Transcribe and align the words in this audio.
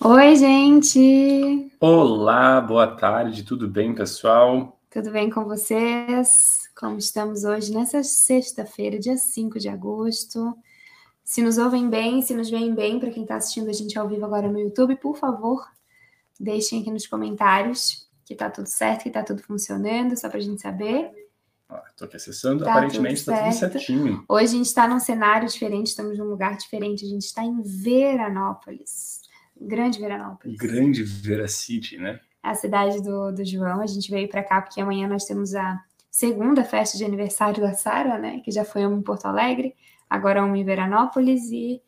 Oi, 0.00 0.36
gente! 0.36 1.72
Olá, 1.78 2.60
boa 2.60 2.96
tarde, 2.96 3.44
tudo 3.44 3.68
bem, 3.68 3.94
pessoal? 3.94 4.78
Tudo 4.90 5.12
bem 5.12 5.30
com 5.30 5.44
vocês? 5.44 6.68
Como 6.76 6.98
estamos 6.98 7.44
hoje 7.44 7.72
nessa 7.72 8.02
sexta-feira, 8.02 8.98
dia 8.98 9.16
5 9.16 9.58
de 9.58 9.68
agosto? 9.68 10.52
Se 11.22 11.40
nos 11.42 11.58
ouvem 11.58 11.88
bem, 11.88 12.20
se 12.22 12.34
nos 12.34 12.50
veem 12.50 12.74
bem, 12.74 12.98
para 12.98 13.10
quem 13.10 13.22
está 13.22 13.36
assistindo 13.36 13.70
a 13.70 13.72
gente 13.72 13.96
ao 13.96 14.08
vivo 14.08 14.24
agora 14.24 14.50
no 14.50 14.58
YouTube, 14.58 14.96
por 14.96 15.16
favor, 15.16 15.64
deixem 16.40 16.80
aqui 16.80 16.90
nos 16.90 17.06
comentários 17.06 18.10
que 18.24 18.34
tá 18.34 18.50
tudo 18.50 18.66
certo, 18.66 19.04
que 19.04 19.10
tá 19.10 19.22
tudo 19.22 19.42
funcionando, 19.42 20.18
só 20.18 20.28
para 20.28 20.38
a 20.38 20.42
gente 20.42 20.60
saber. 20.60 21.12
Estou 21.90 22.06
aqui 22.06 22.16
acessando, 22.16 22.64
tá 22.64 22.72
aparentemente 22.72 23.20
está 23.20 23.44
tudo 23.44 23.54
certinho. 23.54 24.24
Hoje 24.28 24.44
a 24.46 24.56
gente 24.58 24.66
está 24.66 24.88
num 24.88 24.98
cenário 24.98 25.48
diferente, 25.48 25.86
estamos 25.86 26.18
num 26.18 26.26
lugar 26.26 26.56
diferente, 26.56 27.04
a 27.04 27.08
gente 27.08 27.22
está 27.22 27.44
em 27.44 27.62
Veranópolis. 27.62 29.23
Grande 29.60 29.98
Veranópolis. 29.98 30.56
Grande 30.56 31.02
Veracity, 31.02 31.98
né? 31.98 32.20
A 32.42 32.54
cidade 32.54 33.02
do, 33.02 33.32
do 33.32 33.44
João. 33.44 33.80
A 33.80 33.86
gente 33.86 34.10
veio 34.10 34.28
para 34.28 34.42
cá 34.42 34.60
porque 34.60 34.80
amanhã 34.80 35.08
nós 35.08 35.24
temos 35.24 35.54
a 35.54 35.82
segunda 36.10 36.64
festa 36.64 36.98
de 36.98 37.04
aniversário 37.04 37.60
da 37.60 37.72
Sara, 37.72 38.18
né? 38.18 38.40
Que 38.44 38.50
já 38.50 38.64
foi 38.64 38.84
uma 38.86 38.96
em 38.96 39.02
Porto 39.02 39.26
Alegre, 39.26 39.74
agora 40.08 40.44
uma 40.44 40.56
em 40.56 40.64
Veranópolis 40.64 41.50
e 41.50 41.82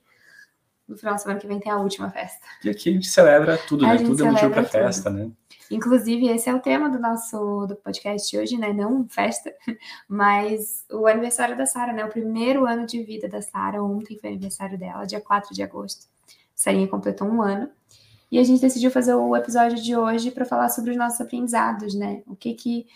no 0.88 0.97
final 0.97 1.16
de 1.16 1.23
semana 1.23 1.41
que 1.41 1.47
vem 1.47 1.59
tem 1.59 1.71
a 1.71 1.79
última 1.79 2.10
festa. 2.10 2.47
E 2.65 2.71
aqui 2.71 2.91
a 2.91 2.93
gente 2.93 3.09
celebra 3.09 3.59
tudo, 3.59 3.85
a 3.85 3.95
né? 3.95 3.98
Tudo 3.98 4.24
é 4.24 4.30
motivo 4.30 4.51
para 4.52 4.65
festa, 4.65 5.10
né? 5.10 5.30
Inclusive, 5.71 6.29
esse 6.29 6.48
é 6.48 6.55
o 6.55 6.60
tema 6.60 6.88
do 6.88 6.98
nosso 6.98 7.66
do 7.66 7.74
podcast 7.74 8.37
hoje, 8.38 8.57
né? 8.57 8.73
Não 8.73 9.07
festa, 9.09 9.52
mas 10.09 10.85
o 10.91 11.07
aniversário 11.07 11.57
da 11.57 11.66
Sara, 11.66 11.93
né? 11.93 12.05
O 12.05 12.09
primeiro 12.09 12.65
ano 12.66 12.87
de 12.87 13.02
vida 13.02 13.29
da 13.29 13.43
Sara. 13.43 13.83
Ontem 13.83 14.16
foi 14.19 14.30
aniversário 14.30 14.79
dela, 14.79 15.05
dia 15.05 15.21
4 15.21 15.52
de 15.52 15.62
agosto. 15.62 16.07
Sarinha 16.56 16.88
completou 16.88 17.28
um 17.28 17.42
ano. 17.42 17.69
E 18.33 18.38
a 18.38 18.42
gente 18.42 18.60
decidiu 18.60 18.91
fazer 18.91 19.15
o 19.15 19.37
episódio 19.37 19.80
de 19.80 19.95
hoje 19.95 20.30
para 20.33 20.45
falar 20.45 20.70
sobre 20.70 20.91
os 20.91 20.96
nossos 20.96 21.20
aprendizados, 21.20 21.95
né? 21.95 22.23
O 22.26 22.35
que 22.35 22.54
que. 22.54 22.87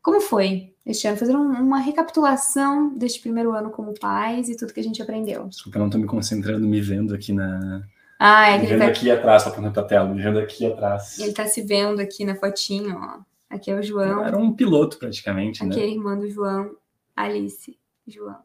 Como 0.00 0.20
foi 0.20 0.72
este 0.86 1.06
ano? 1.06 1.16
Fazer 1.16 1.36
uma 1.36 1.78
recapitulação 1.78 2.96
deste 2.96 3.20
primeiro 3.20 3.52
ano 3.52 3.70
como 3.70 3.92
pais 3.98 4.48
e 4.48 4.56
tudo 4.56 4.72
que 4.72 4.80
a 4.80 4.84
gente 4.84 5.02
aprendeu. 5.02 5.46
Desculpa, 5.48 5.76
eu 5.76 5.80
não 5.80 5.86
estou 5.88 6.00
me 6.00 6.06
concentrando, 6.06 6.66
me 6.66 6.80
vendo 6.80 7.14
aqui 7.14 7.32
na. 7.32 7.82
Ah, 8.18 8.50
é 8.50 8.54
que 8.54 8.62
me 8.62 8.66
vendo 8.70 8.78
tá... 8.78 8.86
aqui 8.86 9.10
atrás, 9.10 9.42
para 9.42 9.68
a 9.68 9.84
tela, 9.84 10.08
me 10.08 10.22
vendo 10.22 10.38
aqui 10.38 10.64
atrás. 10.64 11.18
Ele 11.18 11.30
está 11.30 11.46
se 11.46 11.60
vendo 11.60 12.00
aqui 12.00 12.24
na 12.24 12.36
fotinho, 12.36 12.96
ó. 12.96 13.20
Aqui 13.50 13.70
é 13.70 13.78
o 13.78 13.82
João. 13.82 14.24
Era 14.24 14.38
um 14.38 14.54
piloto, 14.54 14.96
praticamente, 14.96 15.62
aqui 15.62 15.68
né? 15.68 15.74
Aqui 15.74 15.84
é 15.84 15.88
a 15.88 15.94
irmã 15.94 16.16
do 16.16 16.30
João, 16.30 16.70
Alice, 17.14 17.76
João. 18.06 18.38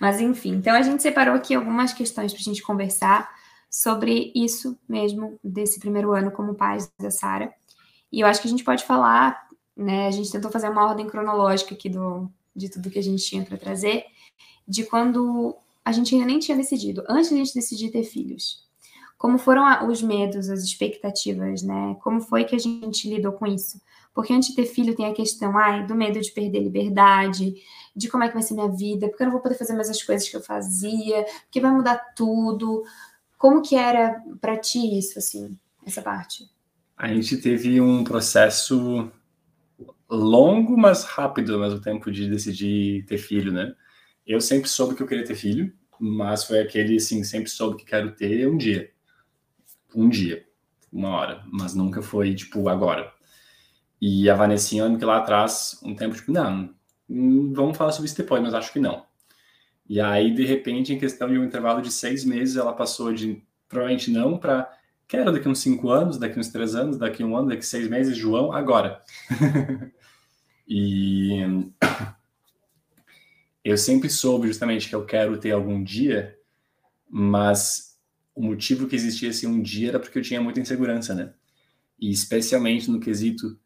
Mas 0.00 0.20
enfim, 0.20 0.54
então 0.54 0.74
a 0.74 0.82
gente 0.82 1.02
separou 1.02 1.34
aqui 1.34 1.54
algumas 1.54 1.92
questões 1.92 2.32
para 2.32 2.40
a 2.40 2.44
gente 2.44 2.62
conversar 2.62 3.30
sobre 3.70 4.30
isso 4.34 4.78
mesmo, 4.88 5.38
desse 5.42 5.80
primeiro 5.80 6.12
ano 6.12 6.30
como 6.30 6.54
pais 6.54 6.90
da 7.00 7.10
Sara. 7.10 7.52
E 8.12 8.20
eu 8.20 8.26
acho 8.26 8.40
que 8.40 8.46
a 8.46 8.50
gente 8.50 8.62
pode 8.62 8.84
falar, 8.84 9.48
né? 9.76 10.06
A 10.06 10.10
gente 10.12 10.30
tentou 10.30 10.50
fazer 10.50 10.68
uma 10.68 10.84
ordem 10.84 11.06
cronológica 11.08 11.74
aqui 11.74 11.88
do, 11.88 12.30
de 12.54 12.68
tudo 12.68 12.90
que 12.90 12.98
a 12.98 13.02
gente 13.02 13.24
tinha 13.24 13.44
para 13.44 13.58
trazer, 13.58 14.04
de 14.66 14.84
quando 14.84 15.56
a 15.84 15.92
gente 15.92 16.14
ainda 16.14 16.26
nem 16.26 16.38
tinha 16.38 16.56
decidido, 16.56 17.04
antes 17.08 17.28
de 17.28 17.34
a 17.34 17.38
gente 17.38 17.54
decidir 17.54 17.90
ter 17.90 18.04
filhos. 18.04 18.64
Como 19.18 19.38
foram 19.38 19.88
os 19.88 20.02
medos, 20.02 20.48
as 20.48 20.62
expectativas, 20.62 21.62
né? 21.62 21.96
Como 22.02 22.20
foi 22.20 22.44
que 22.44 22.54
a 22.54 22.58
gente 22.58 23.08
lidou 23.08 23.32
com 23.32 23.46
isso? 23.46 23.80
Porque 24.14 24.32
antes 24.32 24.50
de 24.50 24.54
ter 24.54 24.66
filho 24.66 24.94
tem 24.94 25.06
a 25.06 25.12
questão, 25.12 25.58
ai, 25.58 25.84
do 25.84 25.94
medo 25.94 26.20
de 26.20 26.30
perder 26.30 26.60
liberdade, 26.60 27.54
de 27.94 28.08
como 28.08 28.22
é 28.22 28.28
que 28.28 28.34
vai 28.34 28.42
ser 28.42 28.54
minha 28.54 28.68
vida, 28.68 29.08
porque 29.08 29.22
eu 29.22 29.26
não 29.26 29.32
vou 29.32 29.42
poder 29.42 29.56
fazer 29.56 29.74
mais 29.74 29.90
as 29.90 30.02
coisas 30.02 30.28
que 30.28 30.36
eu 30.36 30.40
fazia, 30.40 31.24
porque 31.44 31.60
vai 31.60 31.72
mudar 31.72 31.96
tudo. 32.14 32.84
Como 33.36 33.60
que 33.60 33.74
era 33.74 34.22
para 34.40 34.56
ti 34.56 34.98
isso, 34.98 35.18
assim, 35.18 35.58
essa 35.84 36.00
parte? 36.00 36.48
A 36.96 37.08
gente 37.08 37.36
teve 37.38 37.80
um 37.80 38.04
processo 38.04 39.10
longo, 40.08 40.76
mas 40.76 41.02
rápido 41.02 41.54
ao 41.54 41.60
mesmo 41.60 41.80
tempo 41.80 42.10
de 42.10 42.28
decidir 42.30 43.04
ter 43.06 43.18
filho, 43.18 43.52
né? 43.52 43.74
Eu 44.26 44.40
sempre 44.40 44.68
soube 44.68 44.94
que 44.94 45.02
eu 45.02 45.06
queria 45.06 45.24
ter 45.24 45.34
filho, 45.34 45.72
mas 45.98 46.44
foi 46.44 46.60
aquele, 46.60 46.96
assim, 46.96 47.22
sempre 47.24 47.50
soube 47.50 47.76
que 47.76 47.84
quero 47.84 48.14
ter 48.14 48.48
um 48.48 48.56
dia. 48.56 48.90
Um 49.94 50.08
dia, 50.08 50.44
uma 50.92 51.10
hora, 51.10 51.44
mas 51.52 51.74
nunca 51.74 52.00
foi, 52.00 52.34
tipo, 52.34 52.68
agora. 52.68 53.12
E 54.06 54.28
a 54.28 54.34
Vanessinha, 54.34 54.82
eu 54.82 54.98
que 54.98 55.04
lá 55.06 55.16
atrás, 55.16 55.80
um 55.82 55.94
tempo, 55.94 56.14
tipo, 56.14 56.30
não, 56.30 56.74
vamos 57.08 57.74
falar 57.74 57.90
sobre 57.90 58.04
isso 58.04 58.18
depois, 58.18 58.42
mas 58.42 58.52
acho 58.52 58.70
que 58.70 58.78
não. 58.78 59.06
E 59.88 59.98
aí, 59.98 60.30
de 60.30 60.44
repente, 60.44 60.92
em 60.92 60.98
questão 60.98 61.26
de 61.26 61.38
um 61.38 61.44
intervalo 61.44 61.80
de 61.80 61.90
seis 61.90 62.22
meses, 62.22 62.58
ela 62.58 62.74
passou 62.74 63.14
de 63.14 63.42
provavelmente 63.66 64.10
não 64.10 64.36
para 64.36 64.70
quero 65.08 65.32
daqui 65.32 65.48
uns 65.48 65.60
cinco 65.60 65.88
anos, 65.88 66.18
daqui 66.18 66.38
uns 66.38 66.48
três 66.48 66.74
anos, 66.74 66.98
daqui 66.98 67.24
um 67.24 67.34
ano, 67.34 67.48
daqui 67.48 67.64
seis 67.64 67.88
meses, 67.88 68.14
João, 68.14 68.52
agora. 68.52 69.02
e 70.68 71.40
eu 73.64 73.78
sempre 73.78 74.10
soube 74.10 74.48
justamente 74.48 74.86
que 74.86 74.94
eu 74.94 75.06
quero 75.06 75.38
ter 75.38 75.52
algum 75.52 75.82
dia, 75.82 76.38
mas 77.08 77.98
o 78.34 78.42
motivo 78.42 78.86
que 78.86 78.96
existia 78.96 79.30
esse 79.30 79.46
um 79.46 79.62
dia 79.62 79.88
era 79.88 79.98
porque 79.98 80.18
eu 80.18 80.22
tinha 80.22 80.42
muita 80.42 80.60
insegurança, 80.60 81.14
né? 81.14 81.32
E 81.98 82.10
especialmente 82.10 82.90
no 82.90 83.00
quesito 83.00 83.58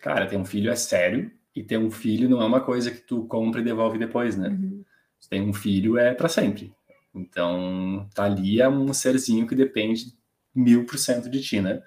cara, 0.00 0.26
ter 0.26 0.36
um 0.36 0.44
filho 0.44 0.70
é 0.70 0.76
sério 0.76 1.30
e 1.54 1.62
ter 1.62 1.78
um 1.78 1.90
filho 1.90 2.28
não 2.28 2.40
é 2.40 2.44
uma 2.44 2.60
coisa 2.60 2.90
que 2.90 3.00
tu 3.00 3.24
compra 3.26 3.60
e 3.60 3.64
devolve 3.64 3.98
depois, 3.98 4.36
né? 4.36 4.48
Uhum. 4.48 4.84
Ter 5.28 5.40
um 5.40 5.52
filho 5.52 5.98
é 5.98 6.14
para 6.14 6.28
sempre. 6.28 6.72
Então, 7.14 8.08
tá 8.14 8.24
ali 8.24 8.60
é 8.60 8.68
um 8.68 8.92
serzinho 8.92 9.46
que 9.46 9.54
depende 9.54 10.12
mil 10.54 10.84
por 10.86 10.98
cento 10.98 11.28
de 11.28 11.40
ti, 11.42 11.60
né? 11.60 11.82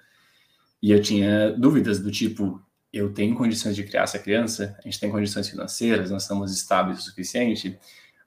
E 0.82 0.90
eu 0.90 1.00
tinha 1.00 1.52
dúvidas 1.52 2.00
do 2.00 2.10
tipo, 2.10 2.60
eu 2.92 3.12
tenho 3.12 3.34
condições 3.34 3.76
de 3.76 3.84
criar 3.84 4.02
essa 4.02 4.18
criança? 4.18 4.76
A 4.78 4.82
gente 4.82 5.00
tem 5.00 5.10
condições 5.10 5.48
financeiras? 5.48 6.10
Nós 6.10 6.22
estamos 6.22 6.52
estáveis 6.52 6.98
o 6.98 7.02
suficiente? 7.02 7.78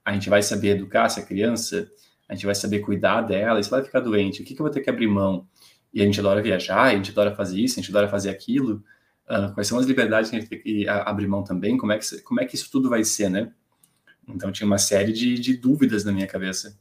A 0.04 0.12
gente 0.12 0.28
vai 0.28 0.42
saber 0.42 0.70
educar 0.70 1.06
essa 1.06 1.22
criança? 1.22 1.88
A 2.28 2.34
gente 2.34 2.46
vai 2.46 2.54
saber 2.54 2.80
cuidar 2.80 3.20
dela? 3.22 3.60
E 3.60 3.64
se 3.64 3.72
ela 3.72 3.84
ficar 3.84 4.00
doente, 4.00 4.42
o 4.42 4.44
que, 4.44 4.54
que 4.54 4.60
eu 4.60 4.64
vou 4.64 4.72
ter 4.72 4.80
que 4.80 4.90
abrir 4.90 5.06
mão? 5.06 5.46
E 5.94 6.00
a 6.02 6.04
gente 6.04 6.18
adora 6.18 6.42
viajar, 6.42 6.84
a 6.84 6.94
gente 6.94 7.10
adora 7.10 7.34
fazer 7.34 7.60
isso, 7.60 7.78
a 7.78 7.82
gente 7.82 7.90
adora 7.90 8.08
fazer 8.08 8.30
aquilo. 8.30 8.82
Uh, 9.28 9.52
quais 9.54 9.66
são 9.66 9.78
as 9.78 9.86
liberdades 9.86 10.30
que 10.30 10.36
a 10.36 10.40
gente 10.40 10.48
tem 10.48 10.60
que 10.60 10.88
abrir 10.88 11.26
mão 11.26 11.42
também, 11.42 11.76
como 11.76 11.92
é 11.92 11.98
que, 11.98 12.20
como 12.22 12.40
é 12.40 12.44
que 12.44 12.54
isso 12.54 12.70
tudo 12.70 12.88
vai 12.88 13.02
ser, 13.02 13.28
né? 13.28 13.52
Então 14.28 14.52
tinha 14.52 14.66
uma 14.66 14.78
série 14.78 15.12
de, 15.12 15.34
de 15.34 15.56
dúvidas 15.56 16.04
na 16.04 16.12
minha 16.12 16.26
cabeça. 16.26 16.78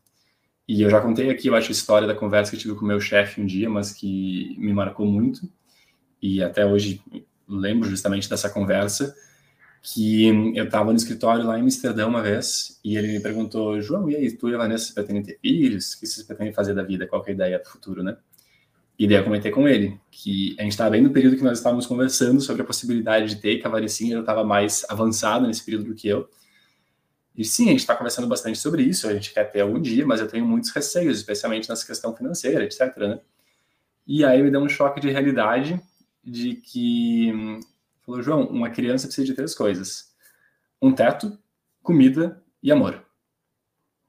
E 0.68 0.82
eu 0.82 0.90
já 0.90 1.00
contei 1.00 1.30
aqui, 1.30 1.48
eu 1.48 1.56
acho, 1.56 1.70
a 1.70 1.72
história 1.72 2.08
da 2.08 2.16
conversa 2.16 2.52
que 2.52 2.58
eu 2.58 2.62
tive 2.62 2.76
com 2.76 2.86
o 2.86 2.88
meu 2.88 3.00
chefe 3.00 3.40
um 3.42 3.46
dia, 3.46 3.70
mas 3.70 3.92
que 3.92 4.56
me 4.58 4.74
marcou 4.74 5.06
muito. 5.06 5.48
E 6.22 6.42
até 6.42 6.66
hoje 6.66 7.02
lembro 7.48 7.88
justamente 7.88 8.28
dessa 8.28 8.50
conversa, 8.50 9.16
que 9.82 10.26
eu 10.56 10.66
estava 10.66 10.92
no 10.92 10.98
escritório 10.98 11.46
lá 11.46 11.60
em 11.60 11.62
Amsterdã 11.62 12.08
uma 12.08 12.24
vez, 12.24 12.80
e 12.84 12.98
ele 12.98 13.08
me 13.10 13.20
perguntou, 13.20 13.80
João, 13.80 14.10
e 14.10 14.16
aí, 14.16 14.32
tu 14.32 14.50
e 14.50 14.56
a 14.56 14.58
Vanessa 14.58 14.92
pretendem 14.94 15.22
ter 15.22 15.38
filhos? 15.40 15.94
O 15.94 16.00
que 16.00 16.08
vocês 16.08 16.26
pretendem 16.26 16.54
fazer 16.54 16.74
da 16.74 16.82
vida? 16.82 17.06
Qual 17.06 17.24
é 17.24 17.30
a 17.30 17.34
ideia 17.34 17.60
do 17.60 17.70
futuro, 17.70 18.02
né? 18.02 18.18
E 18.98 19.08
daí 19.08 19.18
eu 19.18 19.24
comentei 19.24 19.52
com 19.52 19.68
ele 19.68 20.00
que 20.10 20.56
a 20.58 20.64
gente 20.64 20.72
estava 20.72 20.92
bem 20.92 21.02
no 21.02 21.10
período 21.10 21.36
que 21.36 21.44
nós 21.44 21.58
estávamos 21.58 21.86
conversando 21.86 22.40
sobre 22.40 22.62
a 22.62 22.66
possibilidade 22.66 23.36
de 23.36 23.42
ter, 23.42 23.58
que 23.58 23.68
a 23.68 23.70
Vanessinha 23.70 24.20
estava 24.20 24.44
mais 24.44 24.86
avançada 24.90 25.46
nesse 25.46 25.64
período 25.64 25.86
do 25.86 25.96
que 25.96 26.08
eu. 26.08 26.30
E 27.36 27.44
sim, 27.44 27.66
a 27.66 27.72
gente 27.72 27.82
está 27.82 27.94
conversando 27.96 28.28
bastante 28.28 28.58
sobre 28.58 28.84
isso, 28.84 29.08
a 29.08 29.14
gente 29.14 29.34
quer 29.34 29.52
ter 29.52 29.60
algum 29.60 29.82
dia, 29.82 30.06
mas 30.06 30.22
eu 30.22 30.28
tenho 30.28 30.46
muitos 30.46 30.70
receios, 30.70 31.18
especialmente 31.18 31.68
nessa 31.68 31.86
questão 31.86 32.16
financeira, 32.16 32.64
etc. 32.64 32.96
Né? 32.98 33.20
E 34.08 34.24
aí 34.24 34.42
me 34.42 34.50
deu 34.50 34.62
um 34.62 34.70
choque 34.70 35.02
de 35.02 35.10
realidade 35.10 35.82
de 36.24 36.56
que, 36.56 37.34
falou, 38.06 38.22
João, 38.22 38.48
uma 38.48 38.70
criança 38.70 39.08
precisa 39.08 39.28
de 39.28 39.34
três 39.34 39.54
coisas: 39.54 40.16
um 40.82 40.94
teto, 40.94 41.38
comida 41.84 42.42
e 42.64 42.72
amor. 42.72 43.06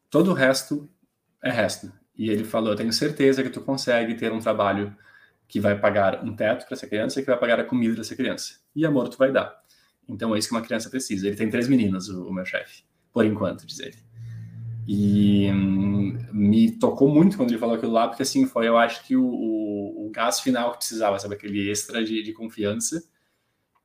Todo 0.08 0.30
o 0.30 0.34
resto 0.34 0.88
é 1.42 1.50
resto. 1.50 1.92
E 2.16 2.30
ele 2.30 2.44
falou: 2.44 2.70
Eu 2.70 2.76
tenho 2.76 2.92
certeza 2.92 3.42
que 3.42 3.50
tu 3.50 3.60
consegue 3.60 4.14
ter 4.14 4.32
um 4.32 4.38
trabalho 4.38 4.94
que 5.48 5.60
vai 5.60 5.78
pagar 5.78 6.24
um 6.24 6.34
teto 6.34 6.66
para 6.66 6.74
essa 6.74 6.86
criança 6.86 7.20
e 7.20 7.22
que 7.22 7.30
vai 7.30 7.38
pagar 7.38 7.60
a 7.60 7.64
comida 7.64 7.94
dessa 7.94 8.16
criança. 8.16 8.54
E 8.74 8.84
amor 8.84 9.08
tu 9.08 9.16
vai 9.16 9.30
dar. 9.30 9.54
Então 10.08 10.34
é 10.34 10.38
isso 10.38 10.48
que 10.48 10.54
uma 10.54 10.62
criança 10.62 10.90
precisa. 10.90 11.26
Ele 11.26 11.36
tem 11.36 11.50
três 11.50 11.68
meninas, 11.68 12.08
o, 12.08 12.28
o 12.28 12.32
meu 12.32 12.44
chefe, 12.44 12.82
por 13.12 13.24
enquanto, 13.24 13.66
diz 13.66 13.78
ele. 13.80 13.96
E 14.88 15.50
hum, 15.50 16.16
me 16.32 16.70
tocou 16.78 17.08
muito 17.08 17.36
quando 17.36 17.50
ele 17.50 17.58
falou 17.58 17.74
aquilo 17.74 17.92
lá, 17.92 18.06
porque 18.08 18.22
assim 18.22 18.46
foi, 18.46 18.68
eu 18.68 18.76
acho 18.76 19.04
que 19.04 19.16
o, 19.16 19.24
o, 19.24 20.06
o 20.06 20.10
gás 20.10 20.40
final 20.40 20.72
que 20.72 20.78
precisava, 20.78 21.18
sabe, 21.18 21.34
aquele 21.34 21.70
extra 21.70 22.04
de, 22.04 22.22
de 22.22 22.32
confiança. 22.32 23.02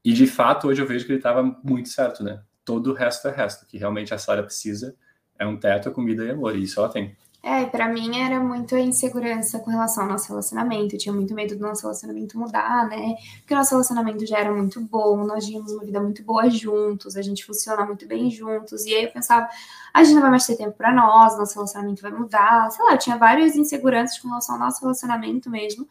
E 0.04 0.14
de 0.14 0.28
fato, 0.28 0.68
hoje 0.68 0.82
eu 0.82 0.88
vejo 0.88 1.06
que 1.06 1.12
ele 1.12 1.20
estava 1.20 1.44
muito 1.64 1.90
certo, 1.90 2.24
né? 2.24 2.42
Todo 2.64 2.92
o 2.92 2.94
resto 2.94 3.28
é 3.28 3.32
resto, 3.32 3.66
que 3.66 3.78
realmente 3.78 4.14
a 4.14 4.18
Sara 4.18 4.44
precisa 4.44 4.96
é 5.42 5.46
um 5.46 5.58
teto, 5.58 5.90
a 5.90 5.92
comida 5.92 6.24
e 6.24 6.30
amor, 6.30 6.56
e 6.56 6.64
isso 6.64 6.80
ela 6.80 6.88
tem. 6.88 7.16
É, 7.44 7.66
para 7.66 7.88
mim 7.88 8.20
era 8.22 8.40
muito 8.40 8.76
a 8.76 8.80
insegurança 8.80 9.58
com 9.60 9.72
relação 9.72 10.04
ao 10.04 10.10
nosso 10.10 10.28
relacionamento. 10.30 10.94
Eu 10.96 11.00
tinha 11.00 11.14
muito 11.14 11.34
medo 11.34 11.56
do 11.56 11.62
nosso 11.62 11.82
relacionamento 11.82 12.38
mudar, 12.38 12.88
né? 12.88 13.16
Porque 13.40 13.54
o 13.54 13.58
nosso 13.58 13.72
relacionamento 13.72 14.24
já 14.28 14.38
era 14.38 14.52
muito 14.54 14.80
bom, 14.80 15.26
nós 15.26 15.46
tínhamos 15.46 15.72
uma 15.72 15.84
vida 15.84 16.00
muito 16.00 16.24
boa 16.24 16.48
juntos, 16.52 17.18
a 17.18 17.22
gente 17.24 17.44
funciona 17.44 17.84
muito 17.84 18.08
bem 18.08 18.30
juntos. 18.30 18.86
E 18.86 18.94
aí 18.94 19.06
eu 19.06 19.12
pensava, 19.12 19.50
a 19.92 20.04
gente 20.04 20.14
não 20.14 20.22
vai 20.22 20.30
mais 20.30 20.46
ter 20.46 20.56
tempo 20.56 20.74
para 20.78 20.94
nós, 20.94 21.36
nosso 21.36 21.56
relacionamento 21.56 22.04
vai 22.04 22.12
mudar. 22.12 22.70
Sei 22.70 22.86
lá, 22.86 22.92
eu 22.92 23.00
tinha 23.00 23.18
várias 23.18 23.56
inseguranças 23.56 24.20
com 24.20 24.28
relação 24.28 24.56
ao 24.56 24.62
nosso 24.62 24.82
relacionamento 24.82 25.50
mesmo. 25.50 25.88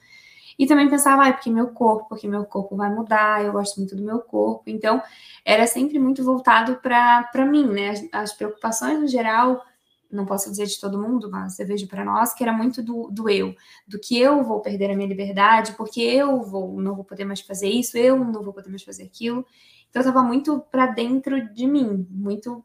E 0.57 0.67
também 0.67 0.89
pensava, 0.89 1.27
ah, 1.27 1.33
porque 1.33 1.51
meu 1.51 1.69
corpo, 1.69 2.09
porque 2.09 2.29
meu 2.29 2.45
corpo 2.45 2.77
vai 2.77 2.95
mudar, 2.95 3.45
eu 3.45 3.51
gosto 3.51 3.79
muito 3.79 3.97
do 3.97 4.03
meu 4.03 4.21
corpo. 4.21 4.65
Então, 4.67 5.03
era 5.45 5.67
sempre 5.67 5.99
muito 5.99 6.23
voltado 6.23 6.77
para 6.77 7.45
mim, 7.47 7.67
né? 7.67 7.91
As, 7.91 8.09
as 8.13 8.33
preocupações 8.35 9.01
no 9.01 9.09
geral 9.09 9.65
não 10.11 10.27
posso 10.27 10.51
dizer 10.51 10.67
de 10.67 10.81
todo 10.81 11.01
mundo, 11.01 11.31
mas 11.31 11.59
eu 11.59 11.67
vejo 11.67 11.87
para 11.87 12.05
nós 12.05 12.35
que 12.35 12.43
era 12.43 12.53
muito 12.53 12.83
do, 12.83 13.09
do 13.11 13.29
eu, 13.29 13.55
do 13.87 13.99
que 13.99 14.19
eu 14.19 14.43
vou 14.43 14.61
perder 14.61 14.91
a 14.91 14.97
minha 14.97 15.09
liberdade, 15.09 15.73
porque 15.73 16.01
eu 16.01 16.43
vou 16.43 16.81
não 16.81 16.95
vou 16.95 17.05
poder 17.05 17.25
mais 17.25 17.41
fazer 17.41 17.69
isso, 17.69 17.97
eu 17.97 18.19
não 18.19 18.43
vou 18.43 18.53
poder 18.53 18.69
mais 18.69 18.83
fazer 18.83 19.05
aquilo. 19.05 19.47
Então 19.89 20.03
eu 20.03 20.09
estava 20.09 20.27
muito 20.27 20.61
para 20.71 20.87
dentro 20.87 21.53
de 21.53 21.67
mim, 21.67 22.07
muito 22.11 22.65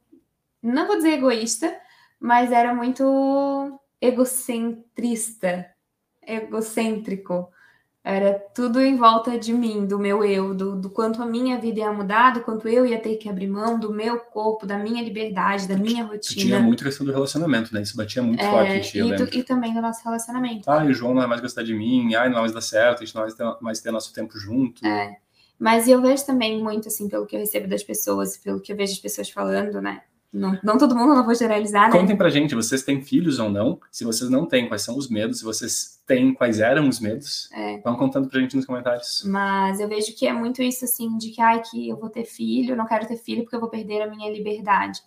não 0.61 0.87
vou 0.87 0.97
dizer 0.97 1.13
egoísta, 1.13 1.75
mas 2.19 2.51
era 2.51 2.73
muito 2.73 3.79
egocentrista, 4.01 5.69
egocêntrico. 6.25 7.49
Era 8.07 8.35
tudo 8.53 8.79
em 8.79 8.95
volta 8.95 9.35
de 9.35 9.51
mim, 9.51 9.87
do 9.87 9.97
meu 9.97 10.23
eu, 10.23 10.53
do, 10.53 10.75
do, 10.79 10.91
quanto 10.91 11.23
a 11.23 11.25
minha 11.25 11.59
vida 11.59 11.79
ia 11.79 11.91
mudar, 11.91 12.35
do 12.35 12.41
quanto 12.41 12.67
eu 12.69 12.85
ia 12.85 12.99
ter 12.99 13.15
que 13.15 13.27
abrir 13.27 13.47
mão 13.47 13.79
do 13.79 13.91
meu 13.91 14.19
corpo, 14.19 14.63
da 14.63 14.77
minha 14.77 15.03
liberdade, 15.03 15.67
da 15.67 15.75
minha 15.75 16.03
rotina. 16.03 16.39
tinha 16.39 16.59
muito 16.59 16.83
questão 16.83 17.03
do 17.03 17.11
relacionamento, 17.11 17.73
né? 17.73 17.81
Isso 17.81 17.97
batia 17.97 18.21
muito 18.21 18.43
é, 18.43 18.51
forte 18.51 18.73
em 18.73 18.81
ti, 18.81 18.99
e, 18.99 19.39
e, 19.39 19.43
também 19.43 19.73
do 19.73 19.81
nosso 19.81 20.03
relacionamento. 20.03 20.69
Ah, 20.69 20.85
e 20.85 20.91
o 20.91 20.93
João 20.93 21.15
não 21.15 21.21
vai 21.21 21.29
mais 21.29 21.41
gostar 21.41 21.63
de 21.63 21.73
mim, 21.73 22.13
ai, 22.13 22.27
não 22.27 22.35
vai 22.35 22.43
mais 22.43 22.53
dar 22.53 22.61
certo, 22.61 23.01
a 23.01 23.05
gente 23.07 23.15
não 23.15 23.27
vai 23.27 23.57
mais 23.59 23.79
ter 23.79 23.89
nosso 23.89 24.13
tempo 24.13 24.37
junto. 24.37 24.85
É. 24.85 25.17
Mas 25.57 25.87
eu 25.87 25.99
vejo 25.99 26.23
também 26.27 26.61
muito, 26.61 26.87
assim, 26.89 27.09
pelo 27.09 27.25
que 27.25 27.35
eu 27.35 27.39
recebo 27.39 27.67
das 27.67 27.83
pessoas, 27.83 28.37
pelo 28.37 28.61
que 28.61 28.71
eu 28.71 28.77
vejo 28.77 28.93
as 28.93 28.99
pessoas 28.99 29.31
falando, 29.31 29.81
né? 29.81 30.03
Não, 30.35 30.59
não 30.61 30.77
todo 30.77 30.93
mundo, 30.93 31.15
não 31.15 31.23
vou 31.23 31.33
generalizar, 31.33 31.89
né? 31.89 31.97
Contem 31.97 32.17
pra 32.17 32.29
gente, 32.29 32.53
vocês 32.53 32.83
têm 32.83 33.01
filhos 33.01 33.39
ou 33.39 33.49
não? 33.49 33.79
Se 33.89 34.03
vocês 34.03 34.29
não 34.29 34.45
têm, 34.45 34.67
quais 34.67 34.81
são 34.81 34.97
os 34.97 35.09
medos? 35.09 35.39
Se 35.39 35.45
vocês 35.45 36.01
têm, 36.05 36.33
quais 36.33 36.59
eram 36.59 36.89
os 36.89 36.99
medos? 36.99 37.49
É. 37.53 37.79
Vão 37.79 37.95
contando 37.95 38.27
pra 38.27 38.41
gente 38.41 38.53
nos 38.53 38.65
comentários. 38.65 39.23
Mas 39.25 39.79
eu 39.79 39.87
vejo 39.87 40.13
que 40.13 40.27
é 40.27 40.33
muito 40.33 40.61
isso, 40.61 40.83
assim, 40.83 41.17
de 41.17 41.29
que, 41.29 41.41
ai, 41.41 41.61
que 41.61 41.87
eu 41.87 41.95
vou 41.95 42.09
ter 42.09 42.25
filho, 42.25 42.75
não 42.75 42.85
quero 42.85 43.07
ter 43.07 43.15
filho 43.15 43.43
porque 43.43 43.55
eu 43.55 43.61
vou 43.61 43.69
perder 43.69 44.01
a 44.01 44.09
minha 44.09 44.29
liberdade. 44.29 45.01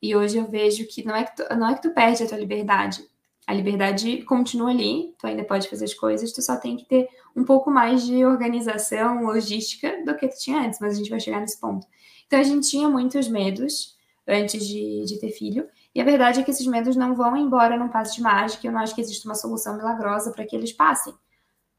E 0.00 0.16
hoje 0.16 0.38
eu 0.38 0.46
vejo 0.46 0.86
que 0.86 1.04
não 1.04 1.14
é 1.14 1.24
que 1.24 1.36
tu, 1.36 1.44
não 1.54 1.68
é 1.68 1.74
que 1.74 1.82
tu 1.82 1.90
perde 1.90 2.22
a 2.22 2.26
tua 2.26 2.38
liberdade. 2.38 3.04
A 3.46 3.52
liberdade 3.52 4.22
continua 4.22 4.70
ali, 4.70 5.14
tu 5.18 5.26
ainda 5.26 5.44
pode 5.44 5.68
fazer 5.68 5.84
as 5.84 5.92
coisas, 5.92 6.32
tu 6.32 6.40
só 6.40 6.56
tem 6.56 6.78
que 6.78 6.86
ter 6.86 7.08
um 7.36 7.44
pouco 7.44 7.70
mais 7.70 8.06
de 8.06 8.24
organização, 8.24 9.22
logística 9.22 10.02
do 10.02 10.16
que 10.16 10.28
tu 10.28 10.38
tinha 10.38 10.60
antes, 10.60 10.80
mas 10.80 10.94
a 10.94 10.96
gente 10.96 11.10
vai 11.10 11.20
chegar 11.20 11.40
nesse 11.40 11.60
ponto. 11.60 11.86
Então 12.26 12.38
a 12.38 12.42
gente 12.42 12.70
tinha 12.70 12.88
muitos 12.88 13.28
medos, 13.28 13.98
antes 14.26 14.66
de, 14.66 15.04
de 15.04 15.18
ter 15.20 15.30
filho. 15.30 15.68
E 15.94 16.00
a 16.00 16.04
verdade 16.04 16.40
é 16.40 16.42
que 16.42 16.50
esses 16.50 16.66
medos 16.66 16.96
não 16.96 17.14
vão 17.14 17.36
embora 17.36 17.76
num 17.76 17.88
passe 17.88 18.16
de 18.16 18.22
mágica. 18.22 18.66
Eu 18.66 18.72
não 18.72 18.80
acho 18.80 18.94
que 18.94 19.00
existe 19.00 19.26
uma 19.26 19.34
solução 19.34 19.76
milagrosa 19.76 20.30
para 20.30 20.46
que 20.46 20.54
eles 20.54 20.72
passem. 20.72 21.12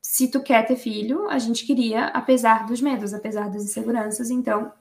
Se 0.01 0.29
tu 0.29 0.41
quer 0.41 0.65
ter 0.65 0.75
filho, 0.75 1.29
a 1.29 1.38
gente 1.38 1.65
queria, 1.65 2.07
apesar 2.07 2.65
dos 2.65 2.81
medos, 2.81 3.13
apesar 3.13 3.49
das 3.49 3.63
inseguranças, 3.63 4.29
então 4.29 4.73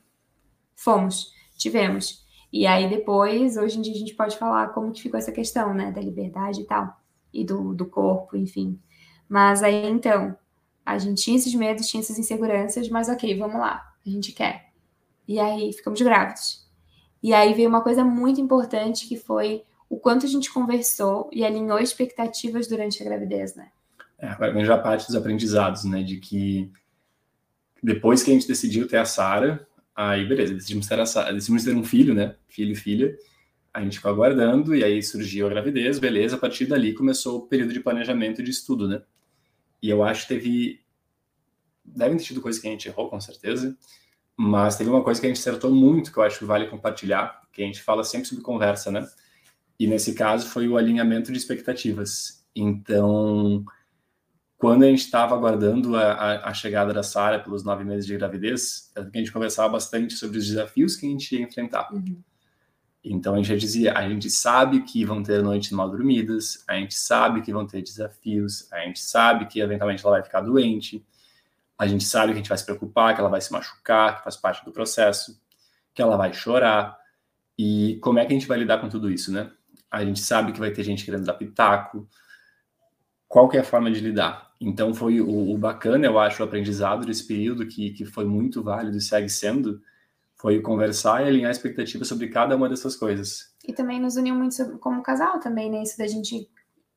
fomos, 0.74 1.32
tivemos. 1.56 2.24
E 2.52 2.66
aí 2.66 2.88
depois, 2.88 3.56
hoje 3.56 3.78
em 3.78 3.82
dia, 3.82 3.92
a 3.92 3.98
gente 3.98 4.14
pode 4.14 4.36
falar 4.38 4.68
como 4.68 4.90
que 4.92 5.02
ficou 5.02 5.18
essa 5.18 5.30
questão, 5.30 5.74
né, 5.74 5.92
da 5.92 6.00
liberdade 6.00 6.62
e 6.62 6.64
tal, 6.64 6.96
e 7.32 7.44
do, 7.44 7.74
do 7.74 7.86
corpo, 7.86 8.36
enfim. 8.36 8.80
Mas 9.28 9.62
aí 9.62 9.86
então, 9.86 10.36
a 10.84 10.98
gente 10.98 11.22
tinha 11.22 11.36
esses 11.36 11.54
medos, 11.54 11.86
tinha 11.86 12.00
essas 12.00 12.18
inseguranças, 12.18 12.88
mas 12.88 13.08
ok, 13.08 13.38
vamos 13.38 13.60
lá, 13.60 13.92
a 14.04 14.10
gente 14.10 14.32
quer. 14.32 14.72
E 15.28 15.38
aí 15.38 15.72
ficamos 15.72 16.00
grávidos. 16.00 16.68
E 17.22 17.34
aí 17.34 17.52
veio 17.54 17.68
uma 17.68 17.82
coisa 17.82 18.04
muito 18.04 18.40
importante 18.40 19.06
que 19.06 19.16
foi 19.16 19.62
o 19.88 19.98
quanto 19.98 20.24
a 20.24 20.28
gente 20.28 20.52
conversou 20.52 21.28
e 21.32 21.44
alinhou 21.44 21.78
expectativas 21.78 22.66
durante 22.66 23.02
a 23.02 23.04
gravidez, 23.04 23.54
né? 23.54 23.70
É, 24.18 24.52
vem 24.52 24.64
já 24.64 24.78
parte 24.78 25.06
dos 25.06 25.16
aprendizados, 25.16 25.84
né? 25.84 26.02
De 26.02 26.18
que 26.18 26.70
depois 27.82 28.22
que 28.22 28.30
a 28.30 28.34
gente 28.34 28.46
decidiu 28.46 28.86
ter 28.86 28.98
a 28.98 29.04
Sara, 29.04 29.66
aí 29.94 30.26
beleza, 30.26 30.54
decidimos 30.54 30.86
ter 30.86 31.00
a 31.00 31.06
Sarah, 31.06 31.32
decidimos 31.32 31.64
ter 31.64 31.74
um 31.74 31.84
filho, 31.84 32.14
né? 32.14 32.36
Filho 32.48 32.72
e 32.72 32.76
filha. 32.76 33.16
A 33.72 33.82
gente 33.82 33.96
ficou 33.96 34.10
aguardando 34.10 34.74
e 34.74 34.84
aí 34.84 35.02
surgiu 35.02 35.46
a 35.46 35.50
gravidez, 35.50 35.98
beleza. 35.98 36.36
A 36.36 36.38
partir 36.38 36.66
dali 36.66 36.92
começou 36.92 37.38
o 37.38 37.46
período 37.46 37.72
de 37.72 37.80
planejamento 37.80 38.40
e 38.40 38.44
de 38.44 38.50
estudo, 38.50 38.88
né? 38.88 39.02
E 39.82 39.88
eu 39.88 40.02
acho 40.02 40.22
que 40.22 40.34
teve. 40.34 40.80
Devem 41.84 42.18
ter 42.18 42.24
tido 42.24 42.40
coisas 42.40 42.60
que 42.60 42.68
a 42.68 42.70
gente 42.70 42.88
errou, 42.88 43.08
com 43.08 43.20
certeza. 43.20 43.76
Mas 44.36 44.76
teve 44.76 44.88
uma 44.88 45.02
coisa 45.02 45.20
que 45.20 45.26
a 45.26 45.30
gente 45.30 45.38
acertou 45.38 45.70
muito, 45.70 46.12
que 46.12 46.18
eu 46.18 46.22
acho 46.22 46.38
que 46.38 46.44
vale 46.44 46.66
compartilhar, 46.66 47.42
que 47.52 47.62
a 47.62 47.66
gente 47.66 47.82
fala 47.82 48.02
sempre 48.04 48.26
sobre 48.26 48.42
conversa, 48.42 48.90
né? 48.90 49.06
E 49.78 49.86
nesse 49.86 50.14
caso 50.14 50.48
foi 50.48 50.68
o 50.68 50.76
alinhamento 50.76 51.32
de 51.32 51.38
expectativas. 51.38 52.44
Então, 52.54 53.64
quando 54.60 54.82
a 54.82 54.86
gente 54.86 55.00
estava 55.00 55.34
aguardando 55.34 55.96
a, 55.96 56.12
a, 56.12 56.50
a, 56.50 56.54
chegada 56.54 56.92
da 56.92 57.02
Sara 57.02 57.40
pelos 57.40 57.64
nove 57.64 57.82
meses 57.82 58.06
de 58.06 58.14
gravidez, 58.14 58.92
a 58.94 59.18
gente 59.18 59.32
conversava 59.32 59.70
bastante 59.70 60.14
sobre 60.14 60.36
os 60.38 60.46
desafios 60.46 60.96
que 60.96 61.06
a 61.06 61.08
gente 61.08 61.34
ia 61.34 61.42
enfrentar. 61.42 61.90
Uhum. 61.90 62.22
Então 63.02 63.32
a 63.32 63.36
gente 63.38 63.48
já 63.48 63.56
dizia, 63.56 63.94
a 63.94 64.06
gente 64.06 64.28
sabe 64.28 64.82
que 64.82 65.02
vão 65.02 65.22
ter 65.22 65.42
noites 65.42 65.70
mal 65.70 65.88
dormidas, 65.88 66.62
a 66.68 66.74
gente 66.74 66.94
sabe 66.94 67.40
que 67.40 67.52
vão 67.52 67.66
ter 67.66 67.80
desafios, 67.80 68.70
a 68.70 68.80
gente 68.80 69.00
sabe 69.00 69.46
que 69.46 69.60
eventualmente 69.60 70.04
ela 70.04 70.16
vai 70.16 70.22
ficar 70.22 70.42
doente, 70.42 71.02
a 71.80 71.86
gente 71.86 72.04
sabe 72.04 72.26
que 72.26 72.32
a 72.32 72.36
gente 72.36 72.48
vai 72.50 72.58
se 72.58 72.64
preocupar, 72.66 73.14
que 73.14 73.22
ela 73.22 73.30
vai 73.30 73.40
se 73.40 73.50
machucar, 73.50 74.18
que 74.18 74.24
faz 74.24 74.36
parte 74.36 74.62
do 74.66 74.70
processo, 74.70 75.40
que 75.94 76.02
ela 76.02 76.14
vai 76.14 76.30
chorar. 76.30 76.94
E 77.58 77.98
como 78.02 78.18
é 78.18 78.26
que 78.26 78.34
a 78.34 78.38
gente 78.38 78.46
vai 78.46 78.58
lidar 78.58 78.82
com 78.82 78.88
tudo 78.90 79.10
isso, 79.10 79.32
né? 79.32 79.50
A 79.90 80.04
gente 80.04 80.20
sabe 80.20 80.52
que 80.52 80.60
vai 80.60 80.70
ter 80.70 80.82
gente 80.82 81.06
querendo 81.06 81.24
dar 81.24 81.32
pitaco. 81.32 82.06
Qual 83.26 83.48
que 83.48 83.56
é 83.56 83.60
a 83.60 83.64
forma 83.64 83.90
de 83.90 83.98
lidar? 83.98 84.52
Então 84.60 84.92
foi 84.92 85.22
o, 85.22 85.54
o 85.54 85.56
bacana, 85.56 86.04
eu 86.04 86.18
acho, 86.18 86.42
o 86.42 86.44
aprendizado 86.44 87.06
desse 87.06 87.26
período 87.26 87.66
que, 87.66 87.92
que 87.92 88.04
foi 88.04 88.26
muito 88.26 88.62
válido 88.62 88.98
e 88.98 89.00
segue 89.00 89.30
sendo, 89.30 89.80
foi 90.36 90.60
conversar 90.60 91.24
e 91.24 91.28
alinhar 91.28 91.50
expectativas 91.50 92.06
sobre 92.06 92.28
cada 92.28 92.56
uma 92.56 92.68
dessas 92.68 92.94
coisas. 92.94 93.54
E 93.66 93.72
também 93.72 93.98
nos 93.98 94.16
uniu 94.16 94.34
muito 94.34 94.54
sobre, 94.54 94.76
como 94.76 95.02
casal 95.02 95.40
também, 95.40 95.70
né? 95.70 95.82
Isso 95.82 95.96
da 95.96 96.06
gente 96.06 96.46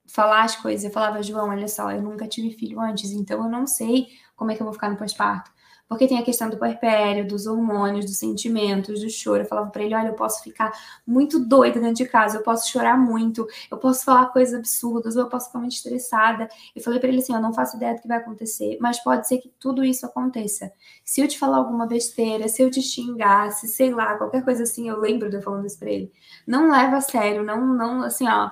falar 0.06 0.44
as 0.44 0.58
coisas. 0.58 0.84
Eu 0.84 0.92
falava, 0.92 1.24
João, 1.24 1.48
olha 1.52 1.70
só, 1.70 1.90
eu 1.90 2.02
nunca 2.02 2.28
tive 2.28 2.52
filho 2.52 2.82
antes, 2.82 3.12
então 3.12 3.46
eu 3.46 3.50
não 3.50 3.66
sei 3.66 4.08
como 4.36 4.52
é 4.52 4.56
que 4.56 4.62
eu 4.62 4.66
vou 4.66 4.74
ficar 4.74 4.90
no 4.90 4.98
pós-parto. 4.98 5.52
Porque 5.88 6.08
tem 6.08 6.18
a 6.18 6.24
questão 6.24 6.50
do 6.50 6.58
puerpério, 6.58 7.28
dos 7.28 7.46
hormônios, 7.46 8.06
dos 8.06 8.18
sentimentos, 8.18 9.02
do 9.02 9.10
choro. 9.10 9.44
Eu 9.44 9.48
falava 9.48 9.70
para 9.70 9.84
ele: 9.84 9.94
olha, 9.94 10.08
eu 10.08 10.16
posso 10.16 10.42
ficar 10.42 10.72
muito 11.06 11.40
doida 11.40 11.80
dentro 11.80 11.96
de 11.96 12.06
casa, 12.06 12.38
eu 12.38 12.42
posso 12.42 12.70
chorar 12.70 12.98
muito, 12.98 13.46
eu 13.70 13.78
posso 13.78 14.04
falar 14.04 14.28
coisas 14.28 14.58
absurdas, 14.58 15.16
ou 15.16 15.24
eu 15.24 15.30
posso 15.30 15.48
ficar 15.48 15.60
muito 15.60 15.74
estressada. 15.74 16.48
Eu 16.76 16.82
falei 16.82 17.00
para 17.00 17.10
ele 17.10 17.20
assim: 17.20 17.34
eu 17.34 17.42
não 17.42 17.54
faço 17.54 17.78
ideia 17.78 17.94
do 17.96 18.02
que 18.02 18.08
vai 18.08 18.18
acontecer, 18.18 18.78
mas 18.82 19.04
pode 19.04 19.28
ser 19.28 19.38
que 19.38 19.50
tudo 19.60 19.84
isso 19.84 20.06
aconteça. 20.06 20.72
Se 21.06 21.22
eu 21.22 21.28
te 21.28 21.38
falar 21.38 21.58
alguma 21.58 21.86
besteira, 21.86 22.48
se 22.48 22.62
eu 22.62 22.72
te 22.72 22.82
xingar, 22.82 23.52
se 23.52 23.68
sei 23.68 23.94
lá, 23.94 24.18
qualquer 24.18 24.44
coisa 24.44 24.64
assim, 24.64 24.90
eu 24.90 25.00
lembro 25.00 25.30
de 25.30 25.36
eu 25.36 25.42
falando 25.42 25.68
isso 25.68 25.78
para 25.78 25.92
ele. 25.92 26.12
Não 26.48 26.72
leva 26.72 26.98
a 26.98 27.02
sério, 27.02 27.44
não, 27.44 27.66
não, 27.68 28.04
assim, 28.04 28.28
ó 28.28 28.50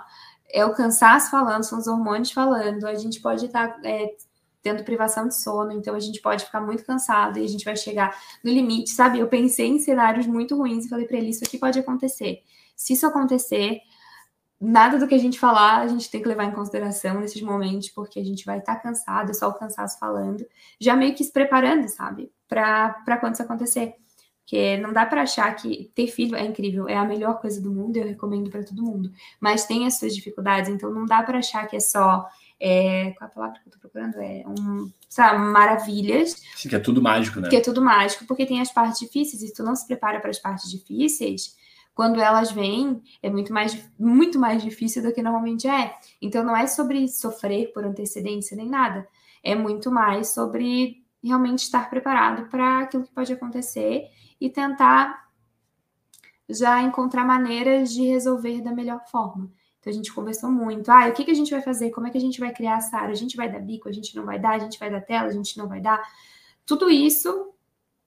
é 0.53 0.65
o 0.65 0.73
cansaço 0.73 1.31
falando, 1.31 1.63
são 1.63 1.79
os 1.79 1.87
hormônios 1.87 2.31
falando, 2.31 2.85
a 2.85 2.93
gente 2.95 3.21
pode 3.21 3.45
estar 3.45 3.79
é, 3.85 4.13
tendo 4.61 4.83
privação 4.83 5.27
de 5.27 5.35
sono, 5.35 5.71
então 5.71 5.95
a 5.95 5.99
gente 5.99 6.21
pode 6.21 6.45
ficar 6.45 6.61
muito 6.61 6.85
cansado 6.85 7.39
e 7.39 7.43
a 7.43 7.47
gente 7.47 7.65
vai 7.65 7.75
chegar 7.75 8.15
no 8.43 8.51
limite, 8.51 8.91
sabe? 8.91 9.19
Eu 9.19 9.27
pensei 9.27 9.67
em 9.67 9.79
cenários 9.79 10.27
muito 10.27 10.55
ruins 10.55 10.85
e 10.85 10.89
falei 10.89 11.05
para 11.05 11.17
ele: 11.17 11.29
isso 11.29 11.43
aqui 11.43 11.57
pode 11.57 11.79
acontecer. 11.79 12.43
Se 12.75 12.93
isso 12.93 13.05
acontecer, 13.05 13.79
nada 14.59 14.99
do 14.99 15.07
que 15.07 15.15
a 15.15 15.19
gente 15.19 15.39
falar 15.39 15.81
a 15.81 15.87
gente 15.87 16.09
tem 16.09 16.21
que 16.21 16.27
levar 16.27 16.45
em 16.45 16.51
consideração 16.51 17.19
nesses 17.19 17.41
momentos, 17.41 17.89
porque 17.89 18.19
a 18.19 18.23
gente 18.23 18.45
vai 18.45 18.59
estar 18.59 18.75
cansado, 18.77 19.31
é 19.31 19.33
só 19.33 19.49
o 19.49 19.53
cansaço 19.53 19.97
falando, 19.99 20.45
já 20.79 20.95
meio 20.95 21.15
que 21.15 21.23
se 21.23 21.31
preparando, 21.31 21.87
sabe? 21.87 22.31
Para 22.47 23.17
quando 23.19 23.33
isso 23.33 23.43
acontecer. 23.43 23.95
Porque 24.43 24.77
não 24.77 24.91
dá 24.91 25.05
para 25.05 25.21
achar 25.21 25.55
que 25.55 25.91
ter 25.95 26.07
filho 26.07 26.35
é 26.35 26.45
incrível, 26.45 26.87
é 26.89 26.97
a 26.97 27.05
melhor 27.05 27.39
coisa 27.39 27.61
do 27.61 27.71
mundo, 27.71 27.95
eu 27.95 28.05
recomendo 28.05 28.49
para 28.49 28.63
todo 28.63 28.83
mundo. 28.83 29.09
Mas 29.39 29.65
tem 29.65 29.87
as 29.87 29.97
suas 29.97 30.13
dificuldades, 30.13 30.69
então 30.69 30.91
não 30.91 31.05
dá 31.05 31.23
para 31.23 31.37
achar 31.37 31.65
que 31.67 31.75
é 31.77 31.79
só 31.79 32.27
é, 32.63 33.11
qual 33.17 33.27
é 33.27 33.31
a 33.31 33.33
palavra 33.33 33.59
que 33.59 33.67
eu 33.67 33.73
tô 33.73 33.79
procurando? 33.79 34.17
É 34.17 34.43
um, 34.47 34.91
sabe, 35.09 35.39
maravilhas. 35.39 36.35
Sim, 36.55 36.69
que 36.69 36.75
é 36.75 36.79
tudo 36.79 37.01
mágico, 37.01 37.39
né? 37.39 37.49
Que 37.49 37.55
é 37.55 37.59
tudo 37.59 37.81
mágico, 37.81 38.25
porque 38.27 38.45
tem 38.45 38.61
as 38.61 38.71
partes 38.71 38.99
difíceis, 38.99 39.41
e 39.41 39.47
se 39.47 39.53
tu 39.53 39.63
não 39.63 39.75
se 39.75 39.87
prepara 39.87 40.19
para 40.19 40.29
as 40.29 40.37
partes 40.37 40.69
difíceis, 40.69 41.55
quando 41.95 42.21
elas 42.21 42.51
vêm, 42.51 43.01
é 43.21 43.31
muito 43.31 43.51
mais, 43.51 43.89
muito 43.97 44.39
mais 44.39 44.61
difícil 44.61 45.01
do 45.01 45.11
que 45.11 45.23
normalmente 45.23 45.67
é. 45.67 45.95
Então 46.21 46.43
não 46.43 46.55
é 46.55 46.67
sobre 46.67 47.07
sofrer 47.07 47.73
por 47.73 47.83
antecedência 47.83 48.55
nem 48.55 48.69
nada. 48.69 49.07
É 49.43 49.55
muito 49.55 49.91
mais 49.91 50.29
sobre 50.29 51.03
realmente 51.23 51.63
estar 51.63 51.89
preparado 51.89 52.47
para 52.47 52.81
aquilo 52.81 53.03
que 53.03 53.13
pode 53.13 53.33
acontecer 53.33 54.07
e 54.39 54.49
tentar 54.51 55.29
já 56.47 56.81
encontrar 56.81 57.25
maneiras 57.25 57.91
de 57.91 58.03
resolver 58.03 58.61
da 58.61 58.71
melhor 58.71 59.01
forma. 59.07 59.51
Então 59.81 59.91
a 59.91 59.95
gente 59.95 60.13
conversou 60.13 60.51
muito. 60.51 60.89
Ah, 60.89 61.07
o 61.09 61.11
que, 61.11 61.25
que 61.25 61.31
a 61.31 61.35
gente 61.35 61.49
vai 61.51 61.61
fazer? 61.61 61.89
Como 61.89 62.05
é 62.05 62.11
que 62.11 62.17
a 62.17 62.21
gente 62.21 62.39
vai 62.39 62.53
criar 62.53 62.77
a 62.77 62.81
Sara? 62.81 63.11
A 63.11 63.15
gente 63.15 63.35
vai 63.35 63.51
dar 63.51 63.59
bico? 63.59 63.89
A 63.89 63.91
gente 63.91 64.15
não 64.15 64.23
vai 64.23 64.39
dar? 64.39 64.51
A 64.51 64.59
gente 64.59 64.79
vai 64.79 64.91
dar 64.91 65.01
tela? 65.01 65.27
A 65.27 65.33
gente 65.33 65.57
não 65.57 65.67
vai 65.67 65.81
dar? 65.81 65.99
Tudo 66.65 66.89
isso 66.89 67.51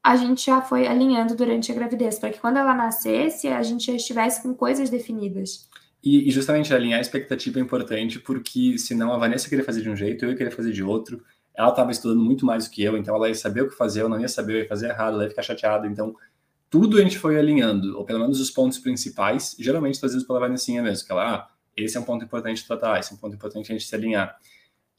a 0.03 0.17
gente 0.17 0.45
já 0.47 0.61
foi 0.61 0.87
alinhando 0.87 1.35
durante 1.35 1.73
a 1.73 1.75
gravidez, 1.75 2.19
para 2.19 2.31
que 2.31 2.39
quando 2.39 2.59
ela 2.59 2.75
nascesse, 2.75 3.49
a 3.49 3.63
gente 3.63 3.87
já 3.87 3.95
estivesse 3.95 4.43
com 4.43 4.55
coisas 4.55 4.91
definidas. 4.91 5.67
E, 6.03 6.29
e, 6.29 6.31
justamente 6.31 6.75
alinhar 6.75 6.99
a 6.99 7.01
expectativa 7.01 7.59
é 7.59 7.63
importante, 7.63 8.21
porque 8.21 8.77
senão 8.77 9.15
a 9.15 9.17
Vanessa 9.17 9.49
queria 9.49 9.65
fazer 9.65 9.81
de 9.81 9.89
um 9.89 9.97
jeito, 9.97 10.23
eu 10.23 10.31
ia 10.31 10.37
querer 10.37 10.51
fazer 10.51 10.73
de 10.73 10.85
outro. 10.85 11.25
Ela 11.55 11.71
estava 11.71 11.91
estudando 11.91 12.21
muito 12.21 12.45
mais 12.45 12.67
do 12.67 12.71
que 12.71 12.83
eu, 12.83 12.99
então 12.99 13.17
ela 13.17 13.29
ia 13.29 13.35
saber 13.35 13.63
o 13.63 13.71
que 13.71 13.75
fazer, 13.75 14.03
eu 14.03 14.09
não 14.11 14.21
ia 14.21 14.29
saber, 14.29 14.53
eu 14.53 14.59
ia 14.59 14.69
fazer 14.69 14.91
errado, 14.91 15.15
ela 15.15 15.25
ia 15.25 15.31
ficar 15.31 15.43
chateada. 15.43 15.87
Então, 15.87 16.15
tudo 16.69 16.99
a 16.99 17.01
gente 17.01 17.19
foi 17.19 17.39
alinhando, 17.39 17.97
ou 17.97 18.05
pelo 18.05 18.19
menos 18.19 18.39
os 18.39 18.51
pontos 18.51 18.79
principais, 18.79 19.57
geralmente 19.59 19.99
trazidos 19.99 20.27
pela 20.27 20.41
Vanessinha 20.41 20.83
mesmo, 20.83 21.07
que 21.07 21.13
ela, 21.13 21.35
ah, 21.35 21.49
esse 21.77 21.97
é 21.97 22.01
um 22.01 22.05
ponto 22.05 22.25
importante 22.25 22.67
tratar, 22.67 22.99
esse 22.99 23.13
é 23.13 23.17
um 23.17 23.19
ponto 23.19 23.35
importante 23.35 23.71
a 23.71 23.75
gente 23.75 23.87
se 23.87 23.95
alinhar. 23.95 24.37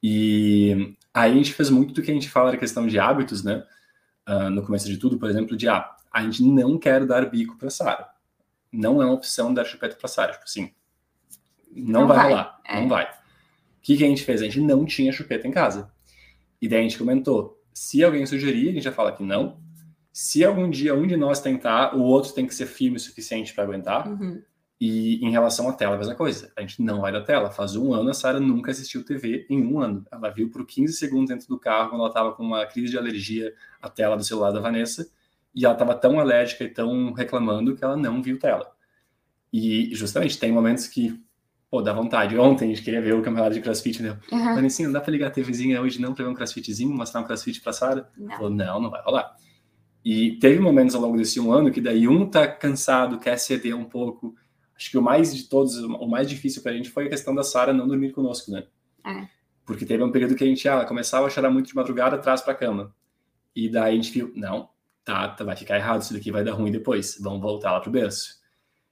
E 0.01 0.95
aí 1.13 1.31
a 1.31 1.33
gente 1.35 1.53
fez 1.53 1.69
muito 1.69 1.93
do 1.93 2.01
que 2.01 2.11
a 2.11 2.13
gente 2.13 2.29
fala 2.29 2.51
da 2.51 2.57
questão 2.57 2.85
de 2.85 2.99
hábitos, 2.99 3.43
né? 3.43 3.65
Uh, 4.27 4.49
no 4.49 4.63
começo 4.63 4.87
de 4.87 4.97
tudo, 4.97 5.17
por 5.19 5.29
exemplo, 5.29 5.55
de 5.55 5.67
ah, 5.67 5.95
a 6.11 6.21
gente 6.23 6.43
não 6.43 6.77
quer 6.77 7.05
dar 7.05 7.29
bico 7.29 7.57
para 7.57 7.69
Sara. 7.69 8.09
Não 8.71 9.01
é 9.01 9.05
uma 9.05 9.13
opção 9.13 9.53
dar 9.53 9.65
chupeta 9.65 9.95
para 9.95 10.07
Sara, 10.07 10.33
tipo 10.33 10.43
assim, 10.45 10.71
não, 11.71 12.01
não 12.01 12.07
vai, 12.07 12.17
vai 12.17 12.29
rolar, 12.29 12.61
é. 12.65 12.81
não 12.81 12.87
vai. 12.87 13.05
O 13.05 13.15
que, 13.81 13.97
que 13.97 14.03
a 14.03 14.07
gente 14.07 14.23
fez? 14.23 14.41
A 14.41 14.45
gente 14.45 14.61
não 14.61 14.85
tinha 14.85 15.11
chupeta 15.11 15.47
em 15.47 15.51
casa. 15.51 15.91
E 16.61 16.67
daí 16.67 16.79
a 16.79 16.83
gente 16.83 16.97
comentou, 16.97 17.61
se 17.73 18.03
alguém 18.03 18.25
sugerir, 18.25 18.69
a 18.69 18.71
gente 18.71 18.83
já 18.83 18.91
fala 18.91 19.11
que 19.11 19.21
não. 19.21 19.59
Se 20.11 20.43
algum 20.43 20.69
dia 20.69 20.95
um 20.95 21.05
de 21.05 21.17
nós 21.17 21.41
tentar, 21.41 21.95
o 21.95 22.01
outro 22.01 22.33
tem 22.33 22.47
que 22.47 22.55
ser 22.55 22.65
firme 22.65 22.97
o 22.97 22.99
suficiente 22.99 23.53
para 23.53 23.65
aguentar. 23.65 24.07
Uhum. 24.07 24.41
E 24.79 25.25
em 25.25 25.31
relação 25.31 25.69
à 25.69 25.73
tela, 25.73 25.95
a 25.95 25.97
mesma 25.97 26.15
coisa. 26.15 26.51
A 26.55 26.61
gente 26.61 26.81
não 26.81 27.01
vai 27.01 27.11
da 27.11 27.21
tela. 27.21 27.49
Faz 27.49 27.75
um 27.75 27.93
ano 27.93 28.09
a 28.09 28.13
Sara 28.13 28.39
nunca 28.39 28.71
assistiu 28.71 29.05
TV 29.05 29.45
em 29.49 29.65
um 29.65 29.79
ano. 29.79 30.05
Ela 30.11 30.29
viu 30.29 30.49
por 30.49 30.65
15 30.65 30.93
segundos 30.93 31.29
dentro 31.29 31.47
do 31.47 31.57
carro 31.57 31.89
quando 31.89 32.01
ela 32.01 32.09
estava 32.09 32.33
com 32.33 32.43
uma 32.43 32.65
crise 32.65 32.91
de 32.91 32.97
alergia 32.97 33.53
à 33.81 33.89
tela 33.89 34.17
do 34.17 34.23
celular 34.23 34.51
da 34.51 34.59
Vanessa. 34.59 35.09
E 35.53 35.63
ela 35.63 35.73
estava 35.73 35.95
tão 35.95 36.19
alérgica 36.19 36.65
e 36.65 36.69
tão 36.69 37.13
reclamando 37.13 37.75
que 37.75 37.83
ela 37.83 37.95
não 37.95 38.21
viu 38.21 38.37
tela. 38.37 38.69
E 39.51 39.95
justamente 39.95 40.37
tem 40.37 40.51
momentos 40.51 40.87
que 40.87 41.17
pô, 41.75 41.81
dá 41.81 41.91
vontade. 41.91 42.37
Ontem 42.37 42.65
a 42.65 42.67
gente 42.69 42.81
queria 42.81 43.01
ver 43.01 43.13
o 43.13 43.21
campeonato 43.21 43.53
de 43.53 43.61
crossfit, 43.61 44.01
né? 44.01 44.17
Uhum. 44.31 44.65
Assim, 44.65 44.85
não 44.85 44.91
dá 44.91 45.01
pra 45.01 45.11
ligar 45.11 45.27
a 45.27 45.31
TVzinha 45.31 45.81
hoje 45.81 45.99
não 45.99 46.13
pra 46.13 46.23
ver 46.23 46.31
um 46.31 46.33
crossfitzinho, 46.33 46.89
mostrar 46.95 47.21
um 47.21 47.23
crossfit 47.23 47.61
pra 47.61 47.73
Sara? 47.73 48.09
Falou, 48.29 48.49
não, 48.49 48.81
não 48.81 48.89
vai 48.89 49.01
rolar. 49.01 49.35
E 50.03 50.33
teve 50.39 50.59
momentos 50.59 50.95
ao 50.95 51.01
longo 51.01 51.17
desse 51.17 51.39
um 51.39 51.51
ano 51.51 51.71
que 51.71 51.81
daí 51.81 52.07
um 52.07 52.29
tá 52.29 52.47
cansado, 52.47 53.19
quer 53.19 53.37
ceder 53.37 53.75
um 53.75 53.85
pouco. 53.85 54.35
Acho 54.75 54.91
que 54.91 54.97
o 54.97 55.01
mais 55.01 55.35
de 55.35 55.43
todos, 55.43 55.77
o 55.77 56.07
mais 56.07 56.29
difícil 56.29 56.61
pra 56.61 56.73
gente 56.73 56.89
foi 56.89 57.05
a 57.05 57.09
questão 57.09 57.33
da 57.33 57.43
Sara 57.43 57.71
não 57.71 57.87
dormir 57.87 58.11
conosco, 58.11 58.51
né? 58.51 58.65
É. 59.05 59.27
Porque 59.65 59.85
teve 59.85 60.03
um 60.03 60.11
período 60.11 60.35
que 60.35 60.43
a 60.43 60.47
gente 60.47 60.67
ah, 60.67 60.85
começava 60.85 61.25
a 61.25 61.29
chorar 61.29 61.49
muito 61.49 61.67
de 61.67 61.75
madrugada 61.75 62.17
atrás 62.17 62.41
pra 62.41 62.53
cama. 62.53 62.93
E 63.55 63.69
daí 63.69 63.93
a 63.93 63.95
gente 63.95 64.11
viu, 64.11 64.31
não, 64.35 64.69
tá, 65.03 65.29
tá, 65.29 65.43
vai 65.43 65.55
ficar 65.55 65.77
errado, 65.77 66.01
isso 66.01 66.13
daqui 66.13 66.31
vai 66.31 66.43
dar 66.43 66.53
ruim 66.53 66.71
depois. 66.71 67.17
Vamos 67.21 67.41
voltar 67.41 67.71
lá 67.71 67.79
pro 67.79 67.89
berço. 67.89 68.43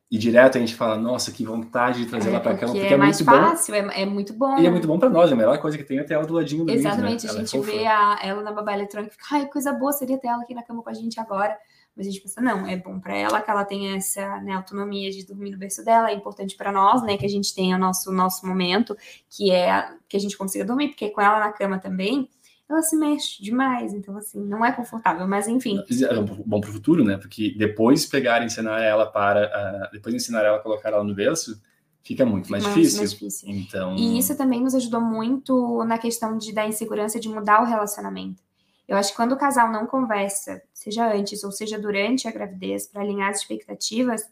E 0.09 0.17
direto 0.17 0.57
a 0.57 0.61
gente 0.61 0.75
fala, 0.75 0.95
nossa, 0.95 1.31
que 1.31 1.43
vontade 1.43 2.03
de 2.03 2.05
trazer 2.05 2.29
é, 2.29 2.33
ela 2.33 2.39
para 2.39 2.53
cá, 2.53 2.67
porque, 2.67 2.79
porque 2.79 2.93
é, 2.93 2.95
é 2.95 2.97
mais 2.97 3.19
fácil, 3.19 3.73
é, 3.73 4.03
é, 4.03 4.05
muito 4.05 4.31
bom. 4.31 4.59
E 4.59 4.67
é 4.67 4.69
muito 4.69 4.87
bom 4.87 4.99
para 4.99 5.09
nós, 5.09 5.31
é 5.31 5.33
a 5.33 5.35
melhor 5.35 5.57
coisa 5.57 5.75
que 5.75 5.83
tem 5.83 5.97
é 5.97 6.03
ter 6.03 6.13
ela 6.13 6.23
do 6.23 6.35
ladinho 6.35 6.65
do 6.65 6.71
Exatamente, 6.71 7.25
né? 7.25 7.31
a 7.31 7.35
gente 7.37 7.57
é 7.57 7.59
vê 7.61 7.87
a, 7.87 8.19
ela 8.21 8.43
na 8.43 8.51
babá 8.51 8.73
eletrônica 8.73 9.11
e 9.11 9.17
fica, 9.17 9.35
ai, 9.35 9.47
coisa 9.47 9.73
boa 9.73 9.91
seria 9.91 10.19
ter 10.19 10.27
ela 10.27 10.43
aqui 10.43 10.53
na 10.53 10.61
cama 10.61 10.83
com 10.83 10.89
a 10.91 10.93
gente 10.93 11.19
agora. 11.19 11.57
Mas 11.95 12.07
a 12.07 12.09
gente 12.09 12.21
pensa, 12.21 12.41
não, 12.41 12.65
é 12.65 12.75
bom 12.75 12.99
para 12.99 13.15
ela 13.15 13.41
que 13.41 13.51
ela 13.51 13.63
tenha 13.63 13.95
essa 13.95 14.39
né, 14.41 14.53
autonomia 14.53 15.11
de 15.11 15.25
dormir 15.25 15.51
no 15.51 15.57
berço 15.57 15.85
dela, 15.85 16.09
é 16.09 16.13
importante 16.13 16.55
para 16.55 16.71
nós, 16.71 17.03
né, 17.03 17.17
que 17.17 17.25
a 17.25 17.29
gente 17.29 17.53
tenha 17.53 17.75
o 17.75 17.79
nosso, 17.79 18.11
nosso 18.11 18.47
momento, 18.47 18.97
que 19.29 19.51
é 19.51 19.93
que 20.09 20.17
a 20.17 20.19
gente 20.19 20.37
consiga 20.37 20.65
dormir, 20.65 20.89
porque 20.89 21.09
com 21.09 21.21
ela 21.21 21.39
na 21.39 21.51
cama 21.51 21.77
também, 21.77 22.27
ela 22.69 22.81
se 22.81 22.95
mexe 22.95 23.43
demais, 23.43 23.93
então 23.93 24.17
assim, 24.17 24.43
não 24.43 24.65
é 24.65 24.71
confortável, 24.71 25.27
mas 25.27 25.47
enfim. 25.47 25.79
É 26.09 26.21
bom 26.45 26.59
para 26.59 26.69
o 26.69 26.73
futuro, 26.73 27.03
né? 27.03 27.17
Porque 27.17 27.53
depois 27.57 28.05
pegar 28.05 28.41
e 28.41 28.45
ensinar 28.45 28.81
ela 28.81 29.05
para, 29.05 29.45
uh, 29.45 29.91
depois 29.91 30.15
ensinar 30.15 30.43
ela 30.43 30.57
a 30.57 30.61
colocar 30.61 30.89
ela 30.89 31.03
no 31.03 31.13
berço, 31.13 31.61
fica 32.03 32.25
muito 32.25 32.51
mais, 32.51 32.63
mais, 32.63 32.75
difícil. 32.75 32.99
mais 32.99 33.11
difícil. 33.11 33.49
Então... 33.49 33.95
E 33.95 34.17
isso 34.17 34.35
também 34.35 34.61
nos 34.61 34.75
ajudou 34.75 35.01
muito 35.01 35.83
na 35.85 35.97
questão 35.97 36.37
de, 36.37 36.53
da 36.53 36.67
insegurança 36.67 37.19
de 37.19 37.29
mudar 37.29 37.61
o 37.61 37.65
relacionamento. 37.65 38.42
Eu 38.87 38.97
acho 38.97 39.11
que 39.11 39.15
quando 39.15 39.31
o 39.31 39.37
casal 39.37 39.71
não 39.71 39.85
conversa, 39.85 40.61
seja 40.73 41.11
antes 41.13 41.43
ou 41.43 41.51
seja 41.51 41.79
durante 41.79 42.27
a 42.27 42.31
gravidez, 42.31 42.87
para 42.87 43.01
alinhar 43.01 43.29
as 43.29 43.37
expectativas, 43.39 44.23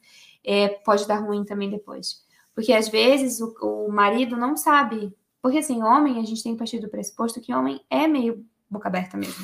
é, 0.43 0.67
pode 0.67 1.08
dar 1.08 1.20
ruim 1.20 1.43
também 1.46 1.70
depois. 1.70 2.24
Porque 2.53 2.74
às 2.74 2.89
vezes 2.89 3.39
o, 3.39 3.55
o 3.62 3.91
marido 3.91 4.36
não 4.36 4.58
sabe 4.58 5.15
porque, 5.41 5.58
assim, 5.58 5.81
homem, 5.81 6.20
a 6.20 6.24
gente 6.24 6.43
tem 6.43 6.53
que 6.53 6.60
partir 6.60 6.79
do 6.79 6.88
pressuposto 6.88 7.41
que 7.41 7.53
homem 7.53 7.81
é 7.89 8.08
meio 8.08 8.46
boca 8.70 8.88
aberta 8.88 9.17
mesmo. 9.17 9.43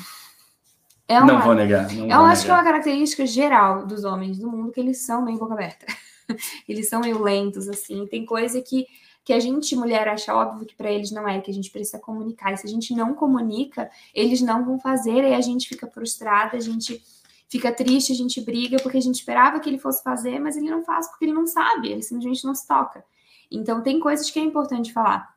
É 1.08 1.18
uma, 1.18 1.32
não 1.32 1.42
vou 1.42 1.54
negar. 1.54 1.92
Não 1.92 2.08
eu 2.08 2.16
vou 2.18 2.26
acho 2.26 2.42
negar. 2.42 2.44
que 2.44 2.50
é 2.50 2.54
uma 2.54 2.64
característica 2.64 3.26
geral 3.26 3.86
dos 3.86 4.04
homens 4.04 4.38
do 4.38 4.48
mundo 4.48 4.70
que 4.70 4.78
eles 4.78 5.04
são 5.04 5.22
meio 5.22 5.38
boca 5.38 5.54
aberta. 5.54 5.86
eles 6.68 6.88
são 6.88 7.00
meio 7.00 7.20
lentos, 7.20 7.68
assim. 7.68 8.06
Tem 8.06 8.24
coisa 8.24 8.62
que, 8.62 8.86
que 9.28 9.32
a 9.34 9.38
gente, 9.38 9.76
mulher, 9.76 10.08
acha 10.08 10.34
óbvio 10.34 10.66
que 10.66 10.74
para 10.74 10.90
eles 10.90 11.10
não 11.10 11.28
é, 11.28 11.38
que 11.38 11.50
a 11.50 11.54
gente 11.54 11.70
precisa 11.70 11.98
comunicar. 11.98 12.54
E 12.54 12.56
se 12.56 12.66
a 12.66 12.70
gente 12.70 12.94
não 12.94 13.12
comunica, 13.12 13.90
eles 14.14 14.40
não 14.40 14.64
vão 14.64 14.80
fazer, 14.80 15.22
e 15.22 15.34
a 15.34 15.40
gente 15.42 15.68
fica 15.68 15.86
frustrada, 15.86 16.56
a 16.56 16.60
gente 16.60 17.02
fica 17.46 17.70
triste, 17.70 18.10
a 18.10 18.16
gente 18.16 18.40
briga, 18.40 18.78
porque 18.82 18.96
a 18.96 19.02
gente 19.02 19.16
esperava 19.16 19.60
que 19.60 19.68
ele 19.68 19.76
fosse 19.76 20.02
fazer, 20.02 20.38
mas 20.38 20.56
ele 20.56 20.70
não 20.70 20.82
faz 20.82 21.08
porque 21.08 21.26
ele 21.26 21.34
não 21.34 21.46
sabe, 21.46 21.90
ele 21.90 22.02
simplesmente 22.02 22.42
não 22.42 22.54
se 22.54 22.66
toca. 22.66 23.04
Então, 23.50 23.82
tem 23.82 24.00
coisas 24.00 24.30
que 24.30 24.38
é 24.38 24.42
importante 24.42 24.94
falar 24.94 25.36